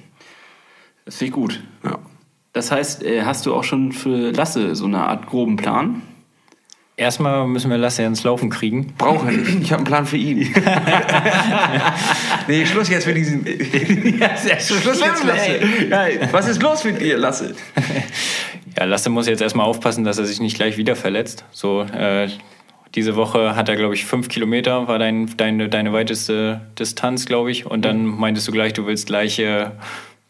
Das 1.06 1.18
finde 1.18 1.30
ich 1.30 1.34
gut. 1.34 1.64
Ja. 1.84 2.00
Das 2.54 2.72
heißt, 2.72 3.04
äh, 3.04 3.24
hast 3.24 3.46
du 3.46 3.54
auch 3.54 3.64
schon 3.64 3.92
für 3.92 4.32
Lasse 4.32 4.76
so 4.76 4.86
eine 4.86 5.00
Art 5.00 5.28
groben 5.28 5.58
Plan? 5.58 6.02
Erstmal 6.98 7.46
müssen 7.46 7.70
wir 7.70 7.78
Lasse 7.78 8.04
ins 8.04 8.24
Laufen 8.24 8.50
kriegen. 8.50 8.94
Brauche 8.98 9.26
er 9.28 9.34
nicht. 9.34 9.62
Ich 9.64 9.72
habe 9.74 9.80
einen 9.80 9.86
Plan 9.86 10.06
für 10.06 10.16
ihn. 10.16 10.38
nee, 12.48 12.66
Schluss 12.66 12.88
jetzt 12.88 13.06
mit 13.06 13.18
diesem. 13.18 13.46
ja, 14.20 14.38
Schluss 14.38 15.02
jetzt, 15.02 15.26
Lasse. 15.26 15.60
Was 16.32 16.48
ist 16.48 16.62
los 16.64 16.86
mit 16.86 17.02
dir, 17.02 17.18
Lasse? 17.18 17.54
Ja, 18.78 18.86
Lasse 18.86 19.10
muss 19.10 19.28
jetzt 19.28 19.42
erstmal 19.42 19.66
aufpassen, 19.66 20.06
dass 20.06 20.18
er 20.18 20.26
sich 20.26 20.40
nicht 20.40 20.56
gleich 20.56 20.78
wieder 20.78 20.96
verletzt. 20.96 21.44
So, 21.52 21.82
äh, 21.82 22.30
diese 22.96 23.16
Woche 23.16 23.56
hat 23.56 23.68
er, 23.70 23.76
glaube 23.76 23.94
ich, 23.94 24.06
fünf 24.06 24.30
Kilometer, 24.30 24.88
war 24.88 25.00
dein, 25.00 25.30
deine, 25.38 25.68
deine 25.70 25.92
weiteste 25.92 26.62
Distanz, 26.80 27.26
glaube 27.26 27.52
ich. 27.52 27.66
Und 27.66 27.84
dann 27.84 28.06
meintest 28.06 28.48
du 28.48 28.52
gleich, 28.52 28.74
du 28.74 28.88
willst 28.88 29.08
gleich 29.08 29.38
äh, 29.40 29.68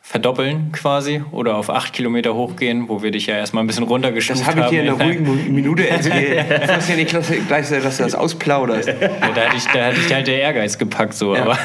verdoppeln 0.01 0.71
quasi 0.71 1.23
oder 1.31 1.55
auf 1.55 1.71
acht 1.71 1.91
Kilometer 1.93 2.35
hochgehen, 2.35 2.89
wo 2.89 3.01
wir 3.01 3.09
dich 3.09 3.25
ja 3.25 3.37
erstmal 3.37 3.63
ein 3.63 3.67
bisschen 3.67 3.83
runtergestuft 3.85 4.39
Das 4.39 4.47
haben. 4.47 4.61
habe 4.61 4.75
ich 4.75 4.81
dir 4.81 4.83
in 4.83 4.89
einer 4.93 5.03
ruhigen 5.03 5.53
Minute 5.53 5.89
erzählt. 5.89 6.45
Ich 6.63 6.67
weiß 6.69 6.89
ja 6.89 6.95
nicht, 6.95 7.13
dass 7.13 7.27
du 7.27 7.33
gleich, 7.41 7.69
dass 7.69 7.97
du 7.97 8.03
das 8.03 8.13
ausplauderst. 8.13 8.87
Ja, 8.87 8.93
da 8.93 9.41
hatte 9.41 9.57
ich, 9.57 9.65
da 9.65 9.85
hatte 9.85 9.97
ich 10.05 10.13
halt 10.13 10.27
der 10.27 10.41
Ehrgeiz 10.41 10.77
gepackt, 10.77 11.15
so. 11.15 11.35
Ja. 11.35 11.41
Aber 11.43 11.57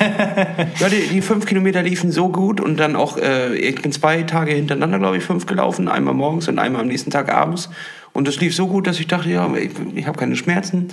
Ja, 0.80 0.88
die, 0.88 1.08
die 1.12 1.20
fünf 1.20 1.44
Kilometer 1.46 1.82
liefen 1.82 2.10
so 2.12 2.30
gut 2.30 2.60
und 2.60 2.78
dann 2.78 2.96
auch, 2.96 3.18
äh, 3.18 3.54
ich 3.56 3.80
bin 3.82 3.92
zwei 3.92 4.22
Tage 4.22 4.52
hintereinander, 4.52 4.98
glaube 4.98 5.18
ich, 5.18 5.22
fünf 5.22 5.46
gelaufen, 5.46 5.88
einmal 5.88 6.14
morgens 6.14 6.48
und 6.48 6.58
einmal 6.58 6.80
am 6.82 6.88
nächsten 6.88 7.10
Tag 7.10 7.32
abends. 7.32 7.68
Und 8.12 8.28
das 8.28 8.40
lief 8.40 8.54
so 8.54 8.66
gut, 8.66 8.86
dass 8.86 8.98
ich 9.00 9.06
dachte, 9.06 9.30
ja, 9.30 9.52
ich, 9.54 9.70
ich 9.94 10.06
habe 10.06 10.18
keine 10.18 10.36
Schmerzen, 10.36 10.88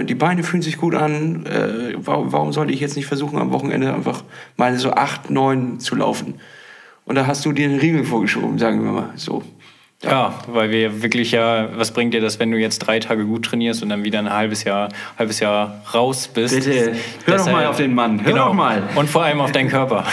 die 0.00 0.14
Beine 0.14 0.42
fühlen 0.42 0.62
sich 0.62 0.78
gut 0.78 0.94
an. 0.94 1.44
Äh, 1.46 1.94
warum, 1.96 2.32
warum 2.32 2.52
sollte 2.52 2.72
ich 2.72 2.80
jetzt 2.80 2.96
nicht 2.96 3.06
versuchen, 3.06 3.38
am 3.38 3.52
Wochenende 3.52 3.92
einfach 3.92 4.24
mal 4.56 4.76
so 4.78 4.92
acht, 4.92 5.30
neun 5.30 5.80
zu 5.80 5.94
laufen? 5.94 6.34
Und 7.04 7.16
da 7.16 7.26
hast 7.26 7.44
du 7.44 7.52
dir 7.52 7.68
einen 7.68 7.78
Riegel 7.78 8.04
vorgeschoben, 8.04 8.58
sagen 8.58 8.82
wir 8.84 8.92
mal 8.92 9.10
so. 9.16 9.42
ja, 10.02 10.34
weil 10.46 10.70
wir 10.70 11.02
wirklich 11.02 11.32
ja, 11.32 11.68
was 11.76 11.90
bringt 11.90 12.14
dir 12.14 12.20
das, 12.20 12.38
wenn 12.38 12.50
du 12.50 12.58
jetzt 12.58 12.78
drei 12.78 13.00
Tage 13.00 13.26
gut 13.26 13.44
trainierst 13.44 13.82
und 13.82 13.88
dann 13.88 14.04
wieder 14.04 14.20
ein 14.20 14.32
halbes 14.32 14.64
Jahr, 14.64 14.88
halbes 15.18 15.40
Jahr 15.40 15.82
raus 15.92 16.28
bist? 16.28 16.54
Bitte, 16.54 16.94
hör 17.26 17.36
doch 17.36 17.52
mal 17.52 17.66
auf 17.66 17.76
den 17.76 17.94
Mann. 17.94 18.20
Hör 18.24 18.32
genau. 18.32 18.46
doch 18.46 18.54
mal. 18.54 18.82
Und 18.94 19.10
vor 19.10 19.24
allem 19.24 19.40
auf 19.40 19.52
deinen 19.52 19.68
Körper. 19.68 20.06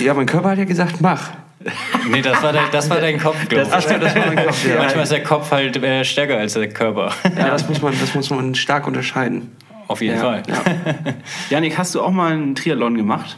Ja, 0.00 0.14
mein 0.14 0.26
Körper 0.26 0.50
hat 0.50 0.58
ja 0.58 0.64
gesagt, 0.64 1.00
mach. 1.00 1.32
nee, 2.10 2.22
das 2.22 2.42
war, 2.42 2.52
dein, 2.52 2.70
das 2.70 2.88
war 2.88 3.00
dein 3.00 3.18
Kopf, 3.18 3.48
glaube 3.48 3.64
ich. 3.64 3.84
So, 3.84 3.98
das 3.98 4.14
war 4.14 4.26
mein 4.26 4.46
Kopf, 4.46 4.66
ja. 4.66 4.78
Manchmal 4.78 5.02
ist 5.02 5.12
der 5.12 5.22
Kopf 5.22 5.50
halt 5.50 5.76
äh, 5.82 6.04
stärker 6.04 6.38
als 6.38 6.54
der 6.54 6.68
Körper. 6.68 7.12
Ja, 7.36 7.48
das 7.48 7.68
muss 7.68 7.82
man, 7.82 7.94
das 7.98 8.14
muss 8.14 8.30
man 8.30 8.54
stark 8.54 8.86
unterscheiden. 8.86 9.52
Auf 9.88 10.00
jeden 10.02 10.16
Ja, 10.16 10.22
Fall. 10.22 10.42
ja. 10.46 10.62
Janik, 11.50 11.76
hast 11.78 11.94
du 11.94 12.02
auch 12.02 12.10
mal 12.10 12.32
einen 12.32 12.54
Triathlon 12.54 12.96
gemacht? 12.96 13.36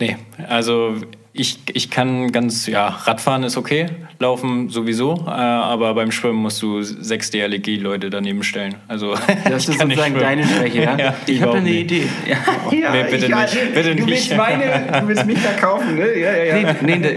Nee, 0.00 0.16
also 0.48 0.96
ich, 1.34 1.60
ich 1.72 1.88
kann 1.88 2.30
ganz, 2.30 2.66
ja, 2.66 2.88
Radfahren 2.88 3.42
ist 3.42 3.56
okay, 3.56 3.86
Laufen 4.18 4.68
sowieso, 4.68 5.14
äh, 5.26 5.30
aber 5.30 5.94
beim 5.94 6.12
Schwimmen 6.12 6.38
musst 6.38 6.60
du 6.60 6.82
sechs 6.82 7.30
DLG-Leute 7.30 8.10
daneben 8.10 8.42
stellen. 8.42 8.74
Also, 8.86 9.14
Das 9.48 9.64
ich 9.64 9.70
ist 9.70 9.80
sozusagen 9.80 10.14
deine 10.14 10.46
Schwäche, 10.46 10.82
ja? 10.82 10.96
Ja, 10.98 11.14
Ich 11.26 11.40
habe 11.40 11.52
eine 11.54 11.62
nicht. 11.62 11.90
Idee. 11.90 12.06
Ja, 12.28 12.36
Nee, 12.92 13.04
bitte 13.10 13.34
nicht, 13.34 13.74
bitte 13.74 13.96
du 13.96 14.04
nicht. 14.04 14.08
Willst 14.08 14.36
meine, 14.36 15.00
du 15.00 15.08
willst 15.08 15.26
mich 15.26 15.38
verkaufen, 15.38 15.96
ne? 15.96 16.18
Ja, 16.18 16.36
ja, 16.36 16.56
ja. 16.58 16.76
Nee, 16.82 16.96
nee. 16.98 17.14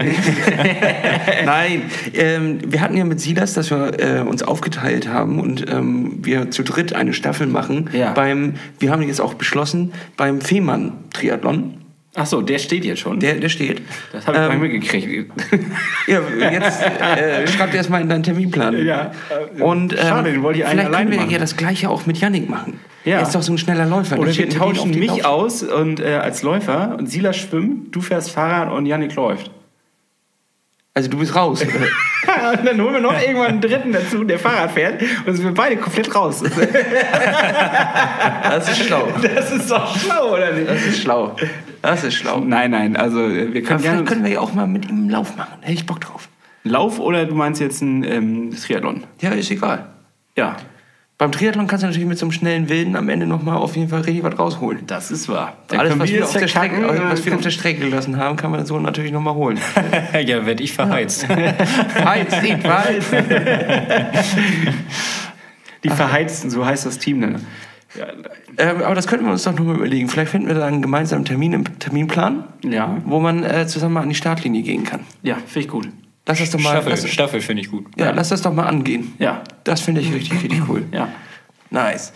Nein, 1.44 1.82
ähm, 2.14 2.58
wir 2.66 2.80
hatten 2.80 2.96
ja 2.96 3.04
mit 3.04 3.20
Silas, 3.20 3.52
dass 3.52 3.70
wir 3.70 4.00
äh, 4.00 4.20
uns 4.20 4.42
aufgeteilt 4.42 5.08
haben 5.08 5.38
und 5.40 5.70
ähm, 5.70 6.24
wir 6.24 6.50
zu 6.50 6.62
dritt 6.62 6.94
eine 6.94 7.12
Staffel 7.12 7.46
machen. 7.46 7.90
Ja. 7.92 8.12
Beim, 8.14 8.54
wir 8.78 8.90
haben 8.90 9.02
jetzt 9.02 9.20
auch 9.20 9.34
beschlossen, 9.34 9.92
beim 10.16 10.40
Fehmarn-Triathlon. 10.40 11.85
Ach 12.16 12.26
so, 12.26 12.40
der 12.42 12.58
steht 12.58 12.84
jetzt 12.84 13.00
schon. 13.00 13.20
Der, 13.20 13.34
der 13.34 13.48
steht. 13.48 13.82
das 14.12 14.26
habe 14.26 14.38
ich 14.38 14.42
Ähm, 14.44 14.48
mal 14.48 14.58
mitgekriegt. 14.58 15.30
Ja, 16.06 16.20
jetzt 16.50 16.82
äh, 16.82 17.46
schreib 17.48 17.70
dir 17.72 17.78
erstmal 17.78 18.00
in 18.00 18.08
deinen 18.08 18.22
Terminplan. 18.22 18.84
Ja, 18.86 19.10
äh, 19.56 19.60
Und, 19.62 19.92
ähm, 19.92 19.98
schade, 20.00 20.30
den 20.32 20.42
wollte 20.42 20.60
ich 20.60 20.64
Vielleicht 20.66 20.92
können 20.92 21.10
wir 21.10 21.16
machen. 21.18 21.30
ja 21.30 21.38
das 21.38 21.56
gleiche 21.56 21.90
auch 21.90 22.06
mit 22.06 22.18
Yannick 22.18 22.48
machen. 22.48 22.80
Ja. 23.04 23.16
Er 23.18 23.22
ist 23.22 23.34
doch 23.34 23.42
so 23.42 23.52
ein 23.52 23.58
schneller 23.58 23.86
Läufer. 23.86 24.18
Oder 24.18 24.36
wir 24.36 24.48
tauschen 24.48 24.98
mich 24.98 25.08
Lauf- 25.18 25.24
aus 25.24 25.62
und 25.62 26.00
äh, 26.00 26.14
als 26.22 26.42
Läufer 26.42 26.96
und 26.98 27.08
Silas 27.10 27.36
schwimmt, 27.36 27.94
du 27.94 28.00
fährst 28.00 28.30
Fahrrad 28.30 28.72
und 28.72 28.86
Janik 28.86 29.14
läuft. 29.14 29.50
Also 30.96 31.10
du 31.10 31.18
bist 31.18 31.36
raus. 31.36 31.60
und 31.62 31.70
dann 32.64 32.80
holen 32.80 32.94
wir 32.94 33.00
noch 33.00 33.20
irgendwann 33.20 33.48
einen 33.48 33.60
Dritten 33.60 33.92
dazu, 33.92 34.24
der 34.24 34.38
Fahrrad 34.38 34.70
fährt 34.70 35.02
und 35.26 35.36
sind 35.36 35.44
wir 35.44 35.52
beide 35.52 35.76
komplett 35.76 36.14
raus. 36.14 36.42
Das 38.42 38.68
ist 38.70 38.78
schlau. 38.86 39.06
Das 39.22 39.52
ist 39.52 39.70
doch 39.70 39.94
schlau, 39.94 40.32
oder 40.32 40.52
nicht? 40.54 40.66
Das 40.66 40.86
ist 40.86 41.02
schlau. 41.02 41.36
Das 41.82 42.02
ist 42.02 42.14
schlau. 42.14 42.40
Nein, 42.40 42.70
nein, 42.70 42.96
also 42.96 43.20
äh, 43.20 43.52
wir 43.52 43.62
können 43.62 43.82
gerne 43.82 44.04
können 44.04 44.24
wir 44.24 44.30
ja 44.30 44.40
auch 44.40 44.54
mal 44.54 44.66
mit 44.66 44.86
ihm 44.88 44.96
einen 44.96 45.10
Lauf 45.10 45.36
machen. 45.36 45.58
Hätte 45.60 45.74
ich 45.74 45.84
Bock 45.84 46.00
drauf. 46.00 46.30
Lauf 46.64 46.98
oder 46.98 47.26
du 47.26 47.34
meinst 47.34 47.60
jetzt 47.60 47.82
ein 47.82 48.02
ähm, 48.02 48.56
Triathlon? 48.56 49.04
Ja, 49.20 49.32
ist 49.32 49.50
egal. 49.50 49.90
Ja, 50.34 50.56
Beim 51.18 51.32
Triathlon 51.32 51.66
kannst 51.66 51.82
du 51.82 51.86
natürlich 51.86 52.06
mit 52.06 52.18
so 52.18 52.26
einem 52.26 52.32
schnellen 52.32 52.68
Wilden 52.68 52.94
am 52.94 53.08
Ende 53.08 53.26
nochmal 53.26 53.56
auf 53.56 53.74
jeden 53.74 53.88
Fall 53.88 54.02
richtig 54.02 54.22
was 54.22 54.38
rausholen. 54.38 54.86
das 54.86 55.10
ist 55.10 55.30
wahr. 55.30 55.56
Dann 55.68 55.80
Alles, 55.80 55.98
was 55.98 56.10
wir, 56.10 56.24
auf 56.24 56.32
der 56.32 56.46
Strecke, 56.46 56.86
was 57.08 57.24
wir 57.24 57.34
auf 57.34 57.40
der 57.40 57.50
Strecke 57.50 57.80
gelassen 57.80 58.18
haben, 58.18 58.36
kann 58.36 58.50
man 58.50 58.66
so 58.66 58.78
natürlich 58.78 59.12
nochmal 59.12 59.34
holen. 59.34 59.58
ja, 60.26 60.44
werde 60.44 60.62
ich 60.62 60.74
verheizt. 60.74 61.26
Heiz, 61.26 62.40
sieht, 62.42 62.62
weiß. 62.62 63.04
Die 65.84 65.88
Verheizten, 65.88 66.50
so 66.50 66.66
heißt 66.66 66.84
das 66.84 66.98
Team 66.98 67.22
dann. 67.22 67.46
Ja, 67.98 68.06
Ähm, 68.58 68.82
aber 68.82 68.94
das 68.94 69.06
könnten 69.06 69.24
wir 69.24 69.32
uns 69.32 69.44
doch 69.44 69.52
nochmal 69.52 69.76
überlegen. 69.76 70.08
Vielleicht 70.08 70.32
finden 70.32 70.48
wir 70.48 70.54
da 70.54 70.66
einen 70.66 70.82
gemeinsamen 70.82 71.24
Termin 71.24 71.54
im 71.54 71.78
Terminplan, 71.78 72.44
ja, 72.62 72.98
wo 73.06 73.20
man 73.20 73.42
äh, 73.42 73.66
zusammen 73.66 73.94
mal 73.94 74.02
an 74.02 74.08
die 74.10 74.14
Startlinie 74.14 74.62
gehen 74.62 74.84
kann. 74.84 75.00
ja 75.22 75.36
finde 75.36 75.60
ich 75.60 75.68
gut. 75.68 75.88
Lass 76.26 76.38
das 76.38 76.50
doch 76.50 76.58
mal, 76.60 76.70
Staffel, 76.70 76.90
lass, 76.90 77.08
Staffel 77.08 77.40
finde 77.40 77.62
ich 77.62 77.70
gut. 77.70 77.86
ja, 77.96 78.10
lass 78.10 78.30
das 78.30 78.42
doch 78.42 78.52
mal 78.52 78.64
angehen. 78.66 79.14
Ja, 79.18 79.42
Das 79.64 79.80
finde 79.80 80.00
ich 80.00 80.12
richtig, 80.12 80.42
richtig 80.42 80.62
cool. 80.68 80.84
ja. 80.92 81.08
Nice. 81.70 82.12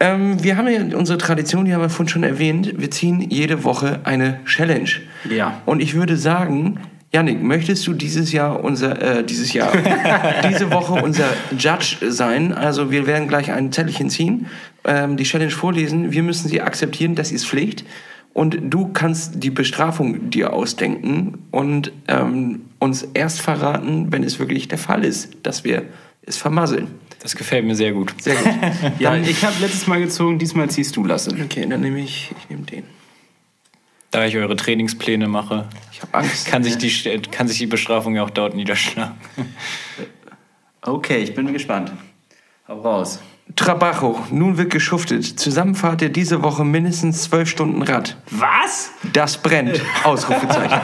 Ähm, 0.00 0.42
wir 0.42 0.56
haben 0.56 0.68
ja 0.68 0.96
unsere 0.96 1.18
Tradition, 1.18 1.64
die 1.64 1.72
haben 1.72 1.80
wir 1.80 1.88
vorhin 1.88 2.08
schon 2.08 2.24
erwähnt. 2.24 2.74
Wir 2.76 2.90
ziehen 2.90 3.20
jede 3.30 3.64
Woche 3.64 4.00
eine 4.04 4.40
Challenge. 4.44 4.90
Ja. 5.30 5.60
Und 5.66 5.80
ich 5.80 5.94
würde 5.94 6.16
sagen, 6.16 6.80
Yannick, 7.12 7.40
möchtest 7.42 7.86
du 7.86 7.92
dieses 7.92 8.32
Jahr 8.32 8.62
unser, 8.64 9.00
äh, 9.00 9.24
dieses 9.24 9.52
Jahr, 9.52 9.70
diese 10.48 10.72
Woche 10.72 10.94
unser 10.94 11.26
Judge 11.56 11.96
sein? 12.10 12.52
Also 12.52 12.90
wir 12.90 13.06
werden 13.06 13.28
gleich 13.28 13.52
ein 13.52 13.70
Zettelchen 13.70 14.10
ziehen, 14.10 14.46
ähm, 14.84 15.16
die 15.16 15.24
Challenge 15.24 15.52
vorlesen. 15.52 16.10
Wir 16.12 16.24
müssen 16.24 16.48
sie 16.48 16.60
akzeptieren, 16.60 17.14
das 17.14 17.30
ist 17.30 17.46
Pflicht. 17.46 17.84
Und 18.32 18.58
du 18.62 18.88
kannst 18.92 19.44
die 19.44 19.50
Bestrafung 19.50 20.28
dir 20.30 20.52
ausdenken 20.52 21.38
und 21.52 21.92
ähm, 22.08 22.62
uns 22.84 23.02
erst 23.14 23.40
verraten, 23.40 24.12
wenn 24.12 24.22
es 24.22 24.38
wirklich 24.38 24.68
der 24.68 24.78
Fall 24.78 25.04
ist, 25.04 25.36
dass 25.42 25.64
wir 25.64 25.82
es 26.22 26.36
vermasseln. 26.36 26.88
Das 27.20 27.34
gefällt 27.36 27.64
mir 27.64 27.74
sehr 27.74 27.92
gut. 27.92 28.14
Sehr 28.22 28.36
gut. 28.36 28.52
Ja, 28.98 29.16
ich 29.16 29.44
habe 29.44 29.56
letztes 29.60 29.86
Mal 29.86 30.00
gezogen, 30.00 30.38
diesmal 30.38 30.68
ziehst 30.70 30.94
du, 30.96 31.04
Lasse. 31.04 31.30
Okay, 31.42 31.66
dann 31.68 31.80
nehme 31.80 32.00
ich, 32.00 32.30
ich 32.38 32.50
nehme 32.50 32.62
den. 32.62 32.84
Da 34.10 34.24
ich 34.26 34.36
eure 34.36 34.54
Trainingspläne 34.54 35.26
mache, 35.26 35.68
Ich 35.90 36.00
Angst. 36.12 36.46
kann 36.46 36.62
sich, 36.62 36.78
die, 36.78 37.20
kann 37.32 37.48
sich 37.48 37.58
die 37.58 37.66
Bestrafung 37.66 38.14
ja 38.14 38.22
auch 38.22 38.30
dort 38.30 38.54
niederschlagen. 38.54 39.16
Okay, 40.82 41.18
ich 41.18 41.34
bin 41.34 41.52
gespannt. 41.52 41.92
Hau 42.68 42.80
raus. 42.80 43.20
Trabajo, 43.56 44.18
nun 44.32 44.58
wird 44.58 44.70
geschuftet. 44.70 45.24
Zusammen 45.24 45.76
fahrt 45.76 46.02
ihr 46.02 46.08
diese 46.08 46.42
Woche 46.42 46.64
mindestens 46.64 47.22
zwölf 47.22 47.48
Stunden 47.48 47.82
Rad. 47.82 48.16
Was? 48.30 48.90
Das 49.12 49.38
brennt. 49.38 49.80
Ausrufezeichen. 50.02 50.80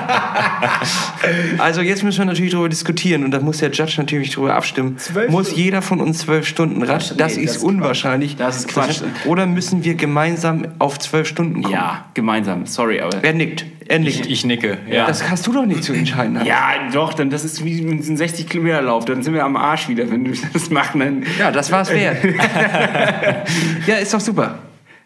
also 1.58 1.80
jetzt 1.80 2.04
müssen 2.04 2.18
wir 2.18 2.26
natürlich 2.26 2.52
darüber 2.52 2.68
diskutieren 2.68 3.24
und 3.24 3.32
da 3.32 3.40
muss 3.40 3.58
der 3.58 3.72
Judge 3.72 3.94
natürlich 3.96 4.30
darüber 4.34 4.54
abstimmen. 4.54 4.98
Muss 5.28 5.46
Stunden? 5.48 5.60
jeder 5.60 5.82
von 5.82 6.00
uns 6.00 6.18
zwölf 6.18 6.46
Stunden 6.46 6.84
Rad? 6.84 7.20
Das 7.20 7.36
Nee, 7.36 7.42
ist 7.42 7.54
das 7.54 7.56
ist 7.56 7.64
unwahrscheinlich. 7.64 8.36
Das 8.36 8.58
ist 8.58 8.68
Quatsch. 8.68 9.00
Oder 9.24 9.46
müssen 9.46 9.82
wir 9.82 9.94
gemeinsam 9.96 10.68
auf 10.78 11.00
zwölf 11.00 11.26
Stunden 11.26 11.62
kommen? 11.62 11.74
Ja, 11.74 12.04
gemeinsam. 12.14 12.66
Sorry, 12.66 13.00
aber. 13.00 13.24
Er 13.24 13.32
nickt. 13.32 13.66
Er 13.88 13.98
nickt. 13.98 14.26
Ich, 14.26 14.30
ich 14.30 14.44
nicke, 14.44 14.78
ja. 14.88 15.04
Das 15.08 15.28
hast 15.28 15.48
du 15.48 15.52
doch 15.52 15.66
nicht 15.66 15.82
zu 15.82 15.92
entscheiden. 15.92 16.38
Hans. 16.38 16.48
Ja, 16.48 16.74
doch, 16.92 17.12
dann 17.12 17.28
das 17.28 17.44
ist 17.44 17.64
wie 17.64 17.80
ein 17.80 18.16
60 18.16 18.48
Kilometer 18.48 18.80
Lauf. 18.82 19.04
Dann 19.04 19.24
sind 19.24 19.34
wir 19.34 19.44
am 19.44 19.56
Arsch 19.56 19.88
wieder, 19.88 20.08
wenn 20.12 20.24
du 20.24 20.32
das 20.52 20.70
machst. 20.70 20.94
Dann 20.94 21.24
ja, 21.40 21.50
das 21.50 21.72
war's 21.72 21.90
wert. 21.90 22.18
ja, 23.86 23.96
ist 23.96 24.12
doch 24.12 24.20
super. 24.20 24.58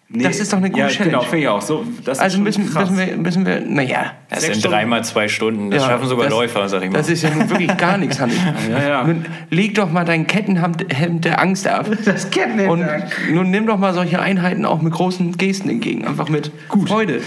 das 0.08 0.38
ist 0.38 0.52
doch 0.52 0.58
eine 0.58 0.70
gute 0.70 0.82
ja, 0.82 0.88
Challenge. 0.88 1.10
Genau, 1.10 1.22
finde 1.22 1.38
ich 1.38 1.48
auch. 1.48 1.62
So, 1.62 1.84
Also 2.18 2.38
müssen, 2.38 2.64
müssen 2.64 2.98
wir, 2.98 3.16
müssen 3.16 3.46
wir, 3.46 3.60
naja. 3.60 4.12
Das 4.34 4.42
sechs 4.42 4.54
sind 4.54 4.60
Stunden. 4.62 4.76
dreimal 4.76 5.04
zwei 5.04 5.28
Stunden. 5.28 5.70
Das 5.70 5.82
Ja, 5.82 5.88
schaffen 5.90 6.08
sogar 6.08 6.26
das- 6.26 6.34
Läufer, 6.34 6.68
sag 6.68 6.82
ich 6.82 6.90
mal. 6.90 6.98
Das 6.98 7.08
ist 7.08 7.22
ja 7.22 7.30
nun 7.30 7.48
wirklich 7.50 7.76
gar 7.76 7.96
nichts, 7.98 8.20
Hanni. 8.20 8.34
Ja, 8.70 8.82
ja. 9.04 9.08
Leg 9.50 9.74
doch 9.74 9.90
mal 9.90 10.04
dein 10.04 10.26
Kettenhemd 10.26 10.86
Hemd 10.94 11.24
der 11.24 11.40
Angst 11.40 11.66
ab. 11.68 11.86
Das 12.04 12.30
Kettenhemd 12.30 12.70
Und 12.70 12.84
nun 13.32 13.50
nimm 13.50 13.66
doch 13.66 13.78
mal 13.78 13.94
solche 13.94 14.20
Einheiten 14.20 14.64
auch 14.64 14.80
mit 14.82 14.92
großen 14.92 15.36
Gesten 15.36 15.68
entgegen. 15.70 16.06
Einfach 16.06 16.28
mit 16.28 16.50
Freude. 16.86 17.20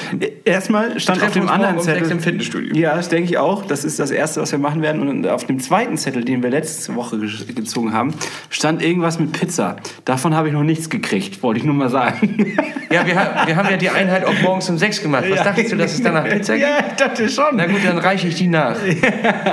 Erstmal 0.46 1.00
stand 1.00 1.24
auf 1.24 1.32
dem 1.32 1.50
anderen 1.50 1.76
morgen 1.76 1.80
um 1.80 1.84
sechs 1.84 1.98
Zettel 2.00 2.12
im 2.12 2.20
Fitnessstudio. 2.20 2.76
Ja, 2.76 2.96
das 2.96 3.10
denke 3.10 3.30
ich 3.30 3.38
auch. 3.38 3.66
Das 3.66 3.84
ist 3.84 4.00
das 4.00 4.12
Erste, 4.12 4.42
was 4.42 4.52
wir 4.52 4.60
machen 4.60 4.82
werden. 4.82 5.08
Und 5.08 5.28
auf 5.28 5.46
dem 5.46 5.60
zweiten 5.60 5.98
Zettel, 5.98 6.24
den 6.24 6.44
wir 6.44 6.50
letzte 6.50 6.96
Woche 6.96 7.18
ge- 7.20 7.54
gezogen 7.54 7.94
haben, 7.94 8.14
stand 8.50 8.82
irgendwas 8.82 9.20
mit 9.20 9.32
Pizza. 9.34 9.78
Davon 10.06 10.36
habe 10.36 10.48
ich 10.48 10.54
noch 10.54 10.64
nichts 10.64 10.90
gekriegt, 10.90 11.42
wollte 11.44 11.60
ich 11.60 11.66
nur 11.66 11.76
mal 11.76 11.90
sagen. 11.90 12.56
Ja, 12.90 13.06
wir, 13.06 13.16
wir 13.46 13.56
haben 13.56 13.70
ja 13.70 13.78
die 13.78 13.90
Einheit 13.90 14.26
auch 14.26 14.34
morgens 14.42 14.70
um 14.70 14.78
sechs 14.78 15.02
gemacht. 15.02 15.26
Was 15.30 15.44
dachtest 15.44 15.72
du, 15.72 15.76
dass 15.76 15.94
es 15.94 16.02
danach 16.04 16.24
Pizza 16.26 16.54
gibt? 16.58 16.68
ja, 16.68 16.84
dachte 16.98 17.30
schon. 17.30 17.56
Na 17.56 17.66
gut, 17.68 17.84
dann 17.86 17.98
reiche 17.98 18.28
ich 18.28 18.36
die 18.36 18.48
nach. 18.48 18.76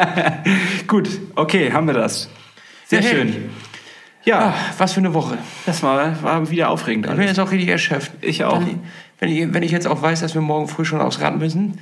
Gut, 0.87 1.09
okay, 1.37 1.73
haben 1.73 1.87
wir 1.87 1.95
das. 1.95 2.29
Sehr 2.87 3.01
Ja, 3.01 3.09
schön. 3.09 3.51
Ja, 4.25 4.55
Ach, 4.57 4.75
was 4.79 4.95
für 4.95 5.01
eine 5.01 5.13
Woche. 5.13 5.37
das 5.67 5.83
war, 5.83 6.23
war 6.23 6.51
wieder 6.51 6.71
aufregend. 6.71 7.05
Ich 7.07 7.11
bin 7.11 7.21
Alles. 7.21 7.37
jetzt 7.37 7.41
auch 7.41 7.51
richtig 7.53 7.69
erschöpft. 7.69 8.13
Ich 8.23 8.45
auch. 8.45 8.55
Dann, 8.59 8.81
wenn, 9.21 9.29
ich, 9.29 9.53
wenn 9.53 9.63
ich 9.63 9.71
jetzt 9.71 9.87
auch 9.87 10.01
weiß, 10.01 10.21
dass 10.21 10.35
wir 10.35 10.41
morgen 10.41 10.67
früh 10.69 10.85
schon 10.85 11.01
aufs 11.01 11.21
Rad 11.21 11.39
müssen, 11.39 11.79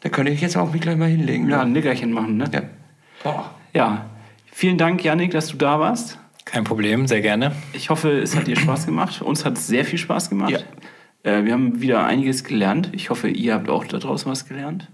dann 0.00 0.10
könnte 0.10 0.32
ich 0.32 0.40
jetzt 0.40 0.56
auch 0.56 0.72
mich 0.72 0.80
gleich 0.80 0.96
mal 0.96 1.08
hinlegen. 1.08 1.48
Ja, 1.50 1.60
ein 1.62 1.72
Nickerchen 1.72 2.12
machen, 2.12 2.38
ne? 2.38 2.44
Ja. 2.52 2.62
Boah. 3.22 3.50
Ja. 3.74 4.06
Vielen 4.50 4.78
Dank, 4.78 5.04
Yannick, 5.04 5.32
dass 5.32 5.48
du 5.48 5.56
da 5.56 5.80
warst. 5.80 6.18
Kein 6.44 6.64
Problem, 6.64 7.06
sehr 7.06 7.20
gerne. 7.20 7.52
Ich 7.72 7.88
hoffe, 7.90 8.10
es 8.20 8.34
hat 8.36 8.46
dir 8.46 8.56
Spaß 8.56 8.86
gemacht. 8.86 9.22
Uns 9.22 9.44
hat 9.44 9.56
es 9.58 9.66
sehr 9.66 9.84
viel 9.84 9.98
Spaß 9.98 10.28
gemacht. 10.30 10.50
Ja. 10.50 11.30
Äh, 11.30 11.44
wir 11.44 11.52
haben 11.52 11.80
wieder 11.80 12.04
einiges 12.04 12.42
gelernt. 12.42 12.90
Ich 12.92 13.10
hoffe, 13.10 13.28
ihr 13.28 13.54
habt 13.54 13.68
auch 13.70 13.84
da 13.84 13.98
draußen 13.98 14.30
was 14.30 14.46
gelernt. 14.48 14.88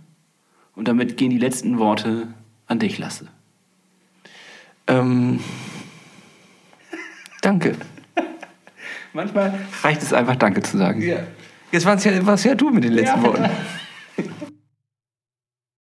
Und 0.79 0.87
damit 0.87 1.17
gehen 1.17 1.31
die 1.31 1.39
letzten 1.39 1.81
Worte 1.81 2.29
an 2.69 2.79
dich, 2.79 2.99
Lasse. 2.99 3.27
Ähm, 4.87 5.41
danke. 7.43 7.75
Manchmal 9.13 9.59
reicht 9.83 10.03
es 10.05 10.13
einfach, 10.13 10.37
Danke 10.37 10.63
zu 10.63 10.79
sagen. 10.79 11.03
Jetzt 11.73 11.85
war's 11.85 12.05
ja, 12.05 12.25
war's 12.25 12.45
ja 12.45 12.55
du 12.55 12.71
mit 12.71 12.85
den 12.85 12.93
letzten 12.93 13.21
Worten. 13.25 13.51